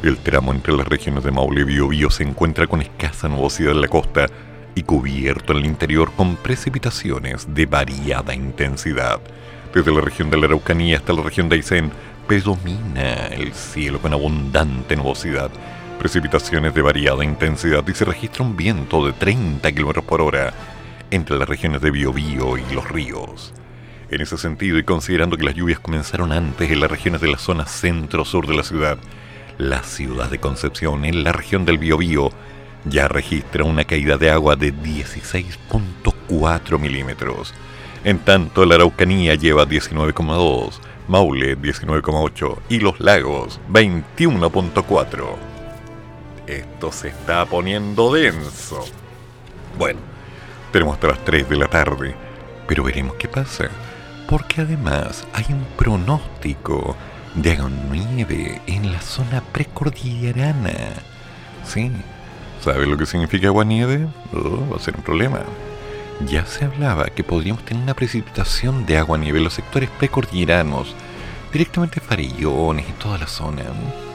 El 0.03 0.19
tramo 0.19 0.53
entre 0.53 0.77
las 0.77 0.89
regiones 0.89 1.25
de 1.25 1.31
Maule 1.31 1.63
y 1.63 1.65
Biobío 1.65 2.11
se 2.11 2.25
encuentra 2.25 2.67
con 2.67 2.83
escasa 2.83 3.29
nubosidad 3.29 3.73
en 3.73 3.81
la 3.81 3.89
costa 3.89 4.27
y 4.75 4.83
cubierto 4.83 5.53
en 5.53 5.61
el 5.61 5.67
interior 5.67 6.13
con 6.13 6.37
precipitaciones 6.37 7.55
de 7.55 7.67
variada 7.67 8.35
intensidad. 8.35 9.21
Desde 9.73 9.93
la 9.93 10.01
región 10.01 10.31
de 10.31 10.37
la 10.37 10.47
Araucanía 10.47 10.99
hasta 10.99 11.13
la 11.13 11.23
región 11.23 11.49
de 11.49 11.57
Aysén 11.57 11.91
predomina 12.27 13.27
el 13.29 13.55
cielo 13.55 14.01
con 14.01 14.13
abundante 14.13 14.97
nubosidad, 14.97 15.51
precipitaciones 15.95 16.75
de 16.75 16.83
variada 16.83 17.25
intensidad 17.25 17.87
y 17.87 17.95
se 17.95 18.05
registra 18.05 18.45
un 18.45 18.57
viento 18.57 19.07
de 19.07 19.13
30 19.13 19.73
km 19.73 20.03
por 20.03 20.21
hora 20.21 20.53
entre 21.11 21.39
las 21.39 21.49
regiones 21.49 21.81
de 21.81 21.91
Biobío 21.91 22.59
y 22.59 22.75
los 22.75 22.89
ríos. 22.89 23.53
En 24.11 24.21
ese 24.21 24.37
sentido, 24.37 24.79
y 24.79 24.85
considerando 24.85 25.37
que 25.37 25.45
las 25.45 25.55
lluvias 25.55 25.81
comenzaron 25.81 26.33
antes 26.33 26.71
en 26.71 26.81
las 26.81 26.91
regiones 26.91 27.21
de 27.21 27.29
la 27.29 27.39
zona 27.39 27.67
centro-sur 27.67 28.47
de 28.47 28.55
la 28.55 28.63
ciudad, 28.63 28.99
la 29.59 29.83
ciudad 29.83 30.31
de 30.31 30.39
Concepción, 30.39 31.05
en 31.05 31.25
la 31.25 31.33
región 31.33 31.65
del 31.65 31.79
Biobío, 31.79 32.31
ya 32.85 33.09
registra 33.09 33.65
una 33.65 33.85
caída 33.85 34.19
de 34.19 34.31
agua 34.31 34.57
de 34.57 34.75
16.4 34.75 36.79
milímetros. 36.79 37.55
En 38.05 38.19
tanto, 38.19 38.67
la 38.67 38.75
Araucanía 38.75 39.35
lleva 39.35 39.67
19,2, 39.67 40.75
Maule 41.09 41.59
19,8 41.59 42.59
y 42.69 42.81
los 42.81 43.01
lagos 43.01 43.61
21.4. 43.71 45.54
Esto 46.47 46.93
se 46.93 47.09
está 47.09 47.47
poniendo 47.47 48.13
denso. 48.13 48.85
Bueno, 49.79 50.01
tenemos 50.73 50.95
hasta 50.95 51.09
las 51.09 51.25
3 51.25 51.49
de 51.49 51.57
la 51.57 51.69
tarde, 51.69 52.15
pero 52.67 52.85
veremos 52.85 53.17
qué 53.17 53.29
pasa. 53.29 53.69
Porque 54.29 54.63
además 54.63 55.27
hay 55.33 55.47
un 55.51 55.65
pronóstico 55.77 56.97
de 57.35 57.53
agua 57.53 57.71
nieve 57.71 58.61
en 58.67 58.93
la 58.93 59.01
zona 59.01 59.43
precordillerana. 59.53 60.73
Sí, 61.65 61.91
¿Sabe 62.65 62.87
lo 62.87 62.97
que 62.97 63.05
significa 63.05 63.49
agua-nieve? 63.49 64.09
Oh, 64.33 64.71
va 64.73 64.77
a 64.77 64.81
ser 64.81 64.97
un 64.97 65.03
problema. 65.03 65.41
Ya 66.27 66.47
se 66.47 66.65
hablaba 66.65 67.05
que 67.09 67.23
podríamos 67.23 67.63
tener 67.67 67.83
una 67.83 67.93
precipitación 67.93 68.87
de 68.87 68.97
agua-nieve 68.97 69.37
en 69.37 69.45
los 69.45 69.53
sectores 69.53 69.91
precordilleranos, 69.91 70.95
directamente 71.53 72.01
Farillones 72.01 72.89
y 72.89 72.93
toda 72.93 73.19
la 73.19 73.27
zona, 73.27 73.65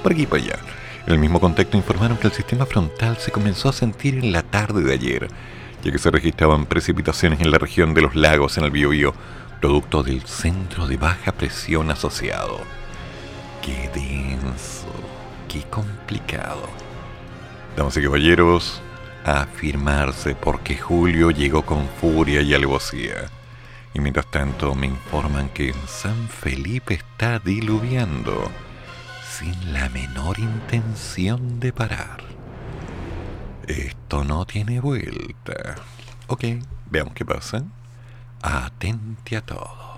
por 0.01 0.13
aquí 0.13 0.23
y 0.23 0.25
por 0.25 0.39
allá. 0.39 0.57
En 1.05 1.13
el 1.13 1.19
mismo 1.19 1.39
contexto 1.39 1.77
informaron 1.77 2.17
que 2.17 2.27
el 2.27 2.33
sistema 2.33 2.65
frontal 2.65 3.17
se 3.17 3.31
comenzó 3.31 3.69
a 3.69 3.73
sentir 3.73 4.15
en 4.15 4.31
la 4.31 4.43
tarde 4.43 4.83
de 4.83 4.93
ayer, 4.93 5.27
ya 5.83 5.91
que 5.91 5.97
se 5.97 6.11
registraban 6.11 6.65
precipitaciones 6.65 7.39
en 7.39 7.51
la 7.51 7.57
región 7.57 7.93
de 7.93 8.01
los 8.01 8.15
lagos 8.15 8.57
en 8.57 8.65
el 8.65 8.71
Biobío, 8.71 9.13
producto 9.61 10.03
del 10.03 10.21
centro 10.23 10.87
de 10.87 10.97
baja 10.97 11.31
presión 11.31 11.89
asociado. 11.91 12.59
Qué 13.61 13.89
denso, 13.93 14.87
qué 15.47 15.63
complicado. 15.63 16.69
Damas 17.75 17.97
y 17.97 18.03
caballeros, 18.03 18.81
a 19.25 19.41
afirmarse 19.41 20.35
porque 20.35 20.77
Julio 20.77 21.31
llegó 21.31 21.63
con 21.63 21.87
furia 21.99 22.41
y 22.41 22.53
alevosía. 22.53 23.29
Y 23.93 23.99
mientras 23.99 24.29
tanto 24.29 24.75
me 24.75 24.87
informan 24.87 25.49
que 25.49 25.73
San 25.87 26.29
Felipe 26.29 26.93
está 26.93 27.39
diluviando 27.39 28.49
sin 29.39 29.71
la 29.71 29.87
menor 29.89 30.37
intención 30.37 31.61
de 31.61 31.71
parar. 31.71 32.21
Esto 33.67 34.25
no 34.25 34.45
tiene 34.45 34.81
vuelta. 34.81 35.75
Ok, 36.27 36.43
veamos 36.91 37.13
qué 37.13 37.23
pasa. 37.23 37.63
Atente 38.41 39.37
a 39.37 39.41
todo. 39.41 39.88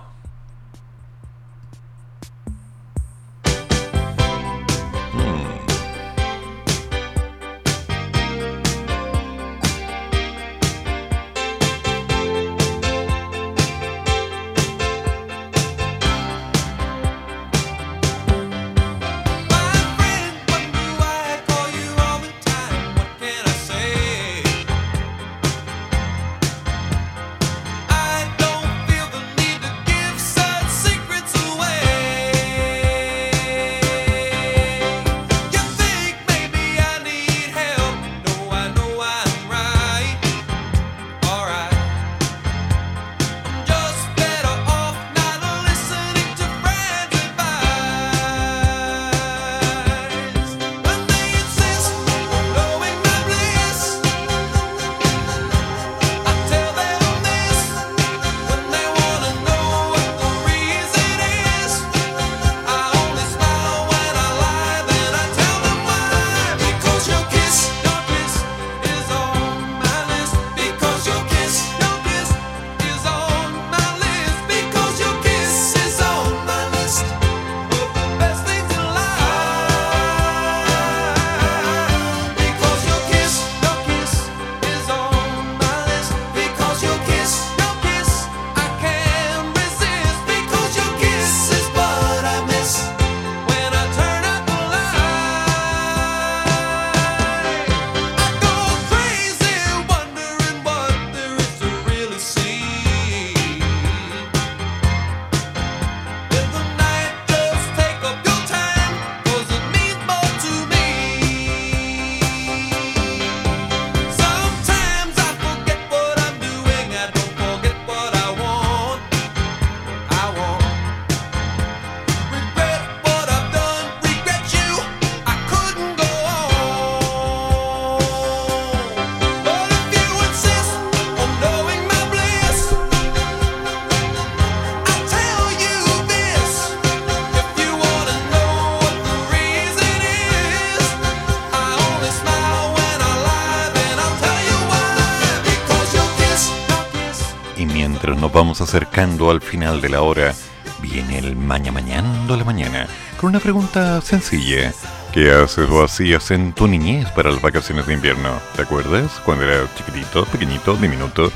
Vamos 148.42 148.60
acercando 148.60 149.30
al 149.30 149.40
final 149.40 149.80
de 149.80 149.88
la 149.88 150.02
hora, 150.02 150.34
viene 150.80 151.16
el 151.16 151.36
maña 151.36 151.70
mañando 151.70 152.36
la 152.36 152.42
mañana 152.42 152.88
con 153.16 153.30
una 153.30 153.38
pregunta 153.38 154.00
sencilla. 154.00 154.72
¿Qué 155.12 155.30
haces 155.30 155.70
o 155.70 155.84
hacías 155.84 156.32
en 156.32 156.52
tu 156.52 156.66
niñez 156.66 157.08
para 157.10 157.30
las 157.30 157.40
vacaciones 157.40 157.86
de 157.86 157.94
invierno? 157.94 158.30
¿Te 158.56 158.62
acuerdas? 158.62 159.12
Cuando 159.24 159.44
eras 159.44 159.72
chiquitito, 159.76 160.24
pequeñito, 160.24 160.74
diminuto. 160.74 161.30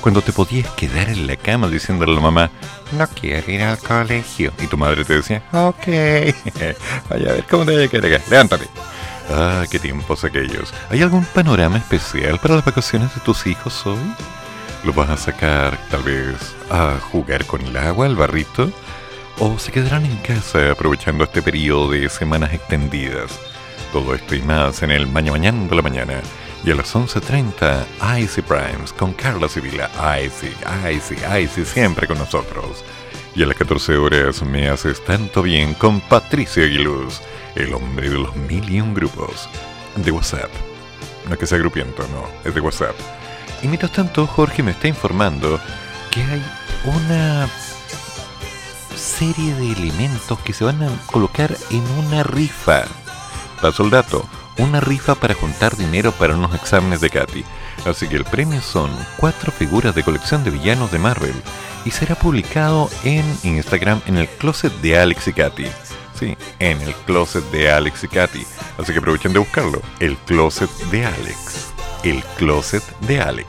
Cuando 0.00 0.20
te 0.20 0.32
podías 0.32 0.68
quedar 0.72 1.08
en 1.10 1.28
la 1.28 1.36
cama 1.36 1.68
diciéndole 1.68 2.10
a 2.10 2.14
la 2.16 2.22
mamá, 2.22 2.50
no 2.90 3.06
quiero 3.06 3.52
ir 3.52 3.62
al 3.62 3.78
colegio. 3.78 4.52
Y 4.60 4.66
tu 4.66 4.76
madre 4.76 5.04
te 5.04 5.14
decía, 5.14 5.44
ok, 5.52 5.86
vaya 7.08 7.30
a 7.30 7.34
ver 7.34 7.44
cómo 7.48 7.66
te 7.66 7.72
voy 7.72 7.84
a 7.84 7.88
quedar 7.88 8.12
acá. 8.12 8.24
Levántate. 8.28 8.66
Ah, 9.30 9.64
qué 9.70 9.78
tiempos 9.78 10.24
aquellos. 10.24 10.74
¿Hay 10.90 11.02
algún 11.02 11.24
panorama 11.24 11.76
especial 11.76 12.40
para 12.40 12.56
las 12.56 12.64
vacaciones 12.64 13.14
de 13.14 13.20
tus 13.20 13.46
hijos 13.46 13.86
hoy? 13.86 13.96
¿Los 14.88 14.96
vas 14.96 15.10
a 15.10 15.18
sacar 15.18 15.78
tal 15.90 16.02
vez 16.02 16.56
a 16.70 16.98
jugar 16.98 17.44
con 17.44 17.60
el 17.60 17.76
agua, 17.76 18.06
el 18.06 18.16
barrito? 18.16 18.72
¿O 19.38 19.58
se 19.58 19.70
quedarán 19.70 20.06
en 20.06 20.16
casa 20.16 20.72
aprovechando 20.72 21.24
este 21.24 21.42
periodo 21.42 21.90
de 21.90 22.08
semanas 22.08 22.54
extendidas? 22.54 23.38
Todo 23.92 24.14
esto 24.14 24.34
y 24.34 24.40
más 24.40 24.82
en 24.82 24.90
el 24.90 25.06
Mañana 25.06 25.32
Mañana 25.32 25.66
de 25.68 25.76
la 25.76 25.82
Mañana. 25.82 26.22
Y 26.64 26.70
a 26.70 26.74
las 26.74 26.94
11.30, 26.94 27.84
Icy 28.18 28.40
Primes 28.40 28.94
con 28.94 29.12
Carla 29.12 29.46
Sibila. 29.50 29.90
Icy, 30.24 30.54
Icy, 30.90 31.16
Icy, 31.38 31.66
siempre 31.66 32.06
con 32.06 32.16
nosotros. 32.16 32.82
Y 33.34 33.42
a 33.42 33.46
las 33.46 33.58
14 33.58 33.94
horas 33.98 34.42
me 34.42 34.70
haces 34.70 35.04
tanto 35.04 35.42
bien 35.42 35.74
con 35.74 36.00
Patricia 36.00 36.64
Aguiluz, 36.64 37.20
el 37.56 37.74
hombre 37.74 38.08
de 38.08 38.16
los 38.16 38.34
mil 38.36 38.66
y 38.70 38.80
un 38.80 38.94
grupos 38.94 39.50
de 39.96 40.10
WhatsApp. 40.12 40.50
No 41.26 41.34
es 41.34 41.38
que 41.38 41.46
sea 41.46 41.58
grupiento, 41.58 42.04
no, 42.08 42.26
es 42.48 42.54
de 42.54 42.60
WhatsApp. 42.62 42.96
Y 43.62 43.68
mientras 43.68 43.92
tanto, 43.92 44.26
Jorge 44.26 44.62
me 44.62 44.70
está 44.70 44.88
informando 44.88 45.60
que 46.10 46.22
hay 46.22 46.42
una 46.84 47.48
serie 48.96 49.54
de 49.54 49.72
elementos 49.72 50.38
que 50.40 50.52
se 50.52 50.64
van 50.64 50.82
a 50.82 50.88
colocar 51.06 51.56
en 51.70 51.82
una 51.98 52.22
rifa. 52.22 52.84
Paso 53.60 53.84
el 53.84 53.90
dato, 53.90 54.28
una 54.58 54.80
rifa 54.80 55.14
para 55.14 55.34
juntar 55.34 55.76
dinero 55.76 56.12
para 56.12 56.34
unos 56.34 56.54
exámenes 56.54 57.00
de 57.00 57.10
Katy. 57.10 57.44
Así 57.86 58.08
que 58.08 58.16
el 58.16 58.24
premio 58.24 58.60
son 58.60 58.90
cuatro 59.16 59.52
figuras 59.52 59.94
de 59.94 60.02
colección 60.02 60.44
de 60.44 60.50
villanos 60.50 60.90
de 60.90 60.98
Marvel 60.98 61.34
y 61.84 61.90
será 61.90 62.14
publicado 62.14 62.90
en 63.04 63.24
Instagram 63.42 64.00
en 64.06 64.18
el 64.18 64.28
closet 64.28 64.72
de 64.80 64.98
Alex 64.98 65.28
y 65.28 65.32
Katy. 65.32 65.66
Sí, 66.18 66.36
en 66.58 66.80
el 66.82 66.94
closet 67.06 67.44
de 67.50 67.70
Alex 67.70 68.04
y 68.04 68.08
Katy. 68.08 68.46
Así 68.78 68.92
que 68.92 68.98
aprovechen 68.98 69.32
de 69.32 69.38
buscarlo. 69.38 69.80
El 70.00 70.16
closet 70.18 70.70
de 70.90 71.06
Alex 71.06 71.77
el 72.04 72.22
Closet 72.36 72.82
de 73.00 73.20
Alex. 73.20 73.48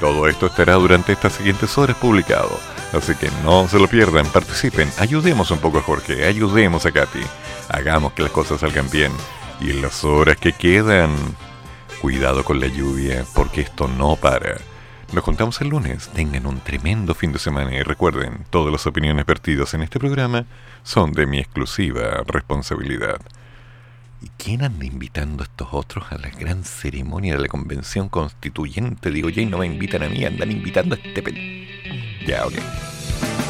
Todo 0.00 0.28
esto 0.28 0.46
estará 0.46 0.74
durante 0.74 1.12
estas 1.12 1.32
siguientes 1.32 1.76
horas 1.76 1.96
publicado, 1.96 2.58
así 2.92 3.14
que 3.14 3.30
no 3.44 3.68
se 3.68 3.78
lo 3.78 3.88
pierdan, 3.88 4.26
participen, 4.26 4.90
ayudemos 4.98 5.50
un 5.50 5.58
poco 5.58 5.78
a 5.78 5.82
Jorge, 5.82 6.24
ayudemos 6.24 6.86
a 6.86 6.92
Katy, 6.92 7.22
hagamos 7.68 8.12
que 8.12 8.22
las 8.22 8.32
cosas 8.32 8.60
salgan 8.60 8.88
bien. 8.90 9.12
Y 9.60 9.70
en 9.70 9.82
las 9.82 10.04
horas 10.04 10.36
que 10.36 10.52
quedan, 10.52 11.10
cuidado 12.00 12.44
con 12.44 12.60
la 12.60 12.68
lluvia, 12.68 13.24
porque 13.34 13.62
esto 13.62 13.88
no 13.88 14.14
para. 14.14 14.56
Nos 15.12 15.24
contamos 15.24 15.60
el 15.62 15.68
lunes, 15.68 16.08
tengan 16.10 16.46
un 16.46 16.60
tremendo 16.60 17.14
fin 17.14 17.32
de 17.32 17.38
semana 17.38 17.74
y 17.74 17.82
recuerden, 17.82 18.44
todas 18.50 18.70
las 18.70 18.86
opiniones 18.86 19.26
vertidas 19.26 19.74
en 19.74 19.82
este 19.82 19.98
programa 19.98 20.44
son 20.84 21.12
de 21.12 21.26
mi 21.26 21.38
exclusiva 21.38 22.22
responsabilidad. 22.26 23.18
¿Y 24.20 24.30
quién 24.36 24.64
anda 24.64 24.84
invitando 24.84 25.42
a 25.42 25.46
estos 25.46 25.68
otros 25.70 26.04
a 26.10 26.18
la 26.18 26.28
gran 26.30 26.64
ceremonia 26.64 27.36
de 27.36 27.42
la 27.42 27.48
convención 27.48 28.08
constituyente? 28.08 29.12
Digo, 29.12 29.28
ya 29.28 29.42
y 29.42 29.46
no 29.46 29.58
me 29.58 29.66
invitan 29.66 30.02
a 30.02 30.08
mí, 30.08 30.24
andan 30.24 30.50
invitando 30.50 30.96
a 30.96 30.98
este... 30.98 31.22
Pen... 31.22 31.36
Ya, 32.26 32.44
ok. 32.44 32.54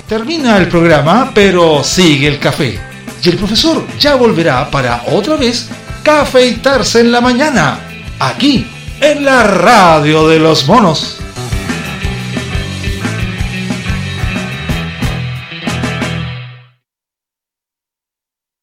Termina 0.06 0.58
el 0.58 0.68
programa, 0.68 1.32
pero 1.34 1.82
sigue 1.82 2.28
el 2.28 2.38
café. 2.38 2.78
Y 3.22 3.28
el 3.30 3.36
profesor 3.36 3.84
ya 3.98 4.14
volverá 4.14 4.70
para 4.70 5.02
otra 5.06 5.36
vez 5.36 5.70
cafeitarse 6.02 7.00
en 7.00 7.12
la 7.12 7.20
mañana, 7.20 7.80
aquí, 8.18 8.66
en 9.00 9.24
la 9.24 9.44
radio 9.44 10.28
de 10.28 10.38
los 10.38 10.68
monos. 10.68 11.18